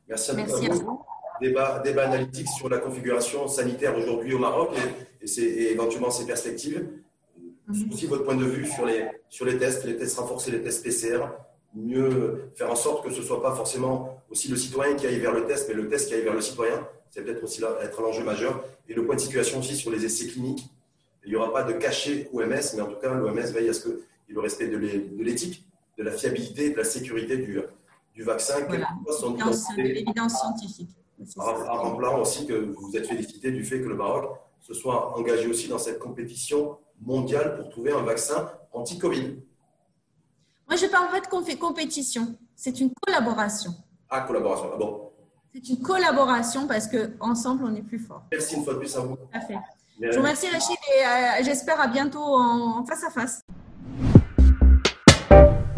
Merci, 0.07 0.31
à, 0.31 0.75
vous. 0.75 1.03
Débat, 1.41 1.81
débat 1.81 2.09
analytique 2.09 2.49
sur 2.49 2.69
la 2.69 2.79
configuration 2.79 3.49
sanitaire 3.49 3.97
aujourd'hui 3.97 4.35
au 4.35 4.39
Maroc 4.39 4.71
et, 5.23 5.41
et, 5.41 5.73
éventuellement 5.73 6.11
ses 6.11 6.27
perspectives. 6.27 6.87
Mhm. 7.69 7.93
Aussi 7.93 8.07
votre 8.07 8.25
point 8.25 8.37
de 8.37 8.45
vue 8.45 8.67
sur 8.67 8.85
les, 8.85 9.07
sur 9.31 9.47
les 9.47 9.59
tests, 9.59 9.85
les 9.85 9.97
tests 9.97 10.19
renforcés, 10.19 10.51
les 10.51 10.63
tests 10.63 10.85
PCR. 10.85 11.27
Mieux 11.75 12.51
faire 12.55 12.71
en 12.71 12.75
sorte 12.75 13.05
que 13.05 13.11
ce 13.11 13.21
ne 13.21 13.25
soit 13.25 13.43
pas 13.43 13.55
forcément 13.55 14.23
aussi 14.31 14.49
le 14.49 14.57
citoyen 14.57 14.95
qui 14.95 15.07
aille 15.07 15.21
vers 15.21 15.33
le 15.33 15.47
test, 15.47 15.69
mais 15.69 15.75
le 15.75 15.89
test 15.89 16.09
qui 16.09 16.15
aille 16.15 16.23
vers 16.23 16.35
le 16.35 16.41
citoyen 16.41 16.87
c'est 17.11 17.23
peut-être 17.23 17.43
aussi 17.45 17.61
là 17.61 17.77
être 17.83 18.01
un 18.01 18.07
enjeu 18.07 18.25
majeur. 18.25 18.65
Et 18.89 18.95
le 18.95 19.05
point 19.07 19.17
de 19.17 19.21
situation 19.21 19.59
aussi 19.61 19.77
sur 19.77 19.91
les 19.91 20.05
essais 20.05 20.27
cliniques, 20.27 20.65
Il 21.25 21.31
n'y 21.31 21.37
aura 21.37 21.53
pas 21.53 21.63
de 21.63 21.73
cachet 21.73 22.31
OMS, 22.33 22.75
mais 22.75 22.81
en 22.81 22.87
tout 22.87 23.01
cas, 23.01 23.13
l'OMS 23.13 23.53
veille 23.53 23.69
à 23.69 23.75
ce 23.75 23.83
qu'il 23.83 23.91
y 23.93 24.31
ait 24.31 24.35
le 24.35 24.41
respect 24.41 24.69
de 24.69 24.77
l'éthique, 25.23 25.67
de 25.99 26.03
la 26.03 26.13
fiabilité, 26.13 26.71
de 26.71 26.77
la 26.77 26.85
sécurité 26.85 27.37
du, 27.37 27.61
du 28.15 28.23
vaccin, 28.23 28.65
voilà. 28.67 28.89
de 29.07 29.83
l'évidence 29.83 30.39
scientifique. 30.39 30.91
En 31.37 31.53
rappelant 31.53 32.21
aussi 32.21 32.47
que 32.47 32.55
vous 32.55 32.97
êtes 32.97 33.07
félicité 33.07 33.51
du 33.51 33.65
fait 33.65 33.81
que 33.81 33.89
le 33.89 33.97
Maroc 33.97 34.39
se 34.61 34.73
soit 34.73 35.17
engagé 35.19 35.49
aussi 35.49 35.69
dans 35.69 35.79
cette 35.79 35.99
compétition 35.99 36.79
mondiale 37.01 37.57
pour 37.59 37.69
trouver 37.71 37.93
un 37.93 38.03
vaccin 38.03 38.51
anti-Covid. 38.73 39.37
Moi, 40.69 40.77
je 40.77 40.85
ne 40.87 40.91
parle 40.91 41.11
pas 41.11 41.21
de 41.21 41.59
compétition, 41.59 42.37
c'est 42.55 42.79
une 42.81 42.93
collaboration. 43.01 43.73
Ah, 44.11 44.21
collaboration, 44.23 44.71
ah 44.75 44.77
bon. 44.77 45.08
C'est 45.65 45.73
une 45.73 45.83
collaboration 45.83 46.67
parce 46.67 46.87
qu'ensemble, 46.87 47.65
on 47.65 47.75
est 47.75 47.83
plus 47.83 47.99
fort. 47.99 48.23
Merci 48.31 48.57
une 48.57 48.65
fois 48.65 48.75
de 48.75 48.79
plus 48.79 48.97
à 48.97 49.01
vous. 49.01 49.17
Tout 49.17 49.29
à 49.33 49.41
fait. 49.41 49.59
Je 50.01 50.11
vous 50.11 50.19
remercie 50.19 50.49
Rachid 50.49 50.77
et 50.97 51.05
euh, 51.05 51.45
j'espère 51.45 51.81
à 51.81 51.89
bientôt 51.89 52.23
en 52.23 52.85
face 52.85 53.03
à 53.03 53.11
face. 53.11 53.43